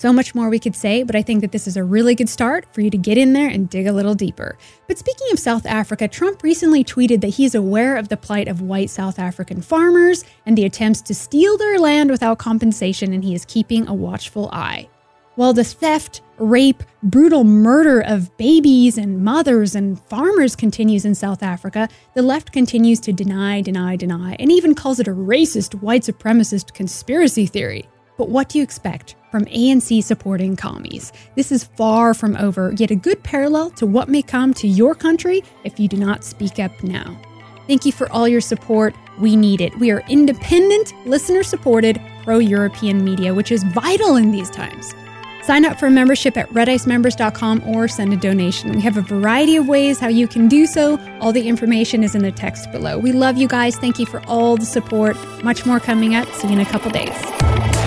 So 0.00 0.14
much 0.14 0.34
more 0.34 0.48
we 0.48 0.58
could 0.58 0.74
say, 0.74 1.02
but 1.02 1.14
I 1.14 1.20
think 1.20 1.42
that 1.42 1.52
this 1.52 1.66
is 1.66 1.76
a 1.76 1.84
really 1.84 2.14
good 2.14 2.30
start 2.30 2.64
for 2.72 2.80
you 2.80 2.88
to 2.88 2.96
get 2.96 3.18
in 3.18 3.34
there 3.34 3.50
and 3.50 3.68
dig 3.68 3.86
a 3.86 3.92
little 3.92 4.14
deeper. 4.14 4.56
But 4.88 4.96
speaking 4.96 5.26
of 5.30 5.38
South 5.38 5.66
Africa, 5.66 6.08
Trump 6.08 6.42
recently 6.42 6.82
tweeted 6.82 7.20
that 7.20 7.34
he's 7.34 7.54
aware 7.54 7.98
of 7.98 8.08
the 8.08 8.16
plight 8.16 8.48
of 8.48 8.62
white 8.62 8.88
South 8.88 9.18
African 9.18 9.60
farmers 9.60 10.24
and 10.46 10.56
the 10.56 10.64
attempts 10.64 11.02
to 11.02 11.14
steal 11.14 11.58
their 11.58 11.78
land 11.78 12.10
without 12.10 12.38
compensation, 12.38 13.12
and 13.12 13.22
he 13.22 13.34
is 13.34 13.44
keeping 13.44 13.86
a 13.88 13.92
watchful 13.92 14.48
eye. 14.54 14.88
While 15.34 15.52
the 15.52 15.64
theft, 15.64 16.22
rape, 16.38 16.82
brutal 17.02 17.44
murder 17.44 18.00
of 18.00 18.34
babies 18.38 18.96
and 18.96 19.22
mothers 19.22 19.74
and 19.74 20.00
farmers 20.04 20.56
continues 20.56 21.04
in 21.04 21.14
South 21.14 21.42
Africa, 21.42 21.90
the 22.14 22.22
left 22.22 22.52
continues 22.52 23.00
to 23.00 23.12
deny, 23.12 23.60
deny, 23.60 23.96
deny, 23.96 24.34
and 24.38 24.50
even 24.50 24.74
calls 24.74 24.98
it 24.98 25.08
a 25.08 25.14
racist, 25.14 25.74
white 25.82 26.04
supremacist 26.04 26.72
conspiracy 26.72 27.44
theory. 27.44 27.86
But 28.20 28.28
what 28.28 28.50
do 28.50 28.58
you 28.58 28.64
expect 28.64 29.14
from 29.30 29.46
ANC 29.46 30.04
supporting 30.04 30.54
commies? 30.54 31.10
This 31.36 31.50
is 31.50 31.64
far 31.64 32.12
from 32.12 32.36
over, 32.36 32.74
yet 32.76 32.90
a 32.90 32.94
good 32.94 33.22
parallel 33.22 33.70
to 33.70 33.86
what 33.86 34.10
may 34.10 34.20
come 34.20 34.52
to 34.52 34.68
your 34.68 34.94
country 34.94 35.42
if 35.64 35.80
you 35.80 35.88
do 35.88 35.96
not 35.96 36.22
speak 36.22 36.58
up 36.58 36.82
now. 36.82 37.18
Thank 37.66 37.86
you 37.86 37.92
for 37.92 38.12
all 38.12 38.28
your 38.28 38.42
support. 38.42 38.94
We 39.18 39.36
need 39.36 39.62
it. 39.62 39.74
We 39.78 39.90
are 39.90 40.02
independent, 40.06 40.92
listener 41.06 41.42
supported, 41.42 41.98
pro 42.22 42.40
European 42.40 43.02
media, 43.02 43.32
which 43.32 43.50
is 43.50 43.62
vital 43.62 44.16
in 44.16 44.32
these 44.32 44.50
times. 44.50 44.94
Sign 45.42 45.64
up 45.64 45.80
for 45.80 45.86
a 45.86 45.90
membership 45.90 46.36
at 46.36 46.50
redicemembers.com 46.50 47.62
or 47.66 47.88
send 47.88 48.12
a 48.12 48.16
donation. 48.16 48.72
We 48.72 48.82
have 48.82 48.98
a 48.98 49.02
variety 49.02 49.56
of 49.56 49.66
ways 49.66 49.98
how 49.98 50.08
you 50.08 50.28
can 50.28 50.46
do 50.46 50.66
so. 50.66 50.98
All 51.20 51.32
the 51.32 51.48
information 51.48 52.04
is 52.04 52.14
in 52.14 52.22
the 52.22 52.32
text 52.32 52.70
below. 52.70 52.98
We 52.98 53.12
love 53.12 53.38
you 53.38 53.48
guys. 53.48 53.76
Thank 53.76 53.98
you 53.98 54.04
for 54.04 54.22
all 54.26 54.58
the 54.58 54.66
support. 54.66 55.16
Much 55.42 55.64
more 55.64 55.80
coming 55.80 56.14
up. 56.14 56.30
See 56.34 56.48
you 56.48 56.52
in 56.52 56.60
a 56.60 56.66
couple 56.66 56.90
days. 56.90 57.79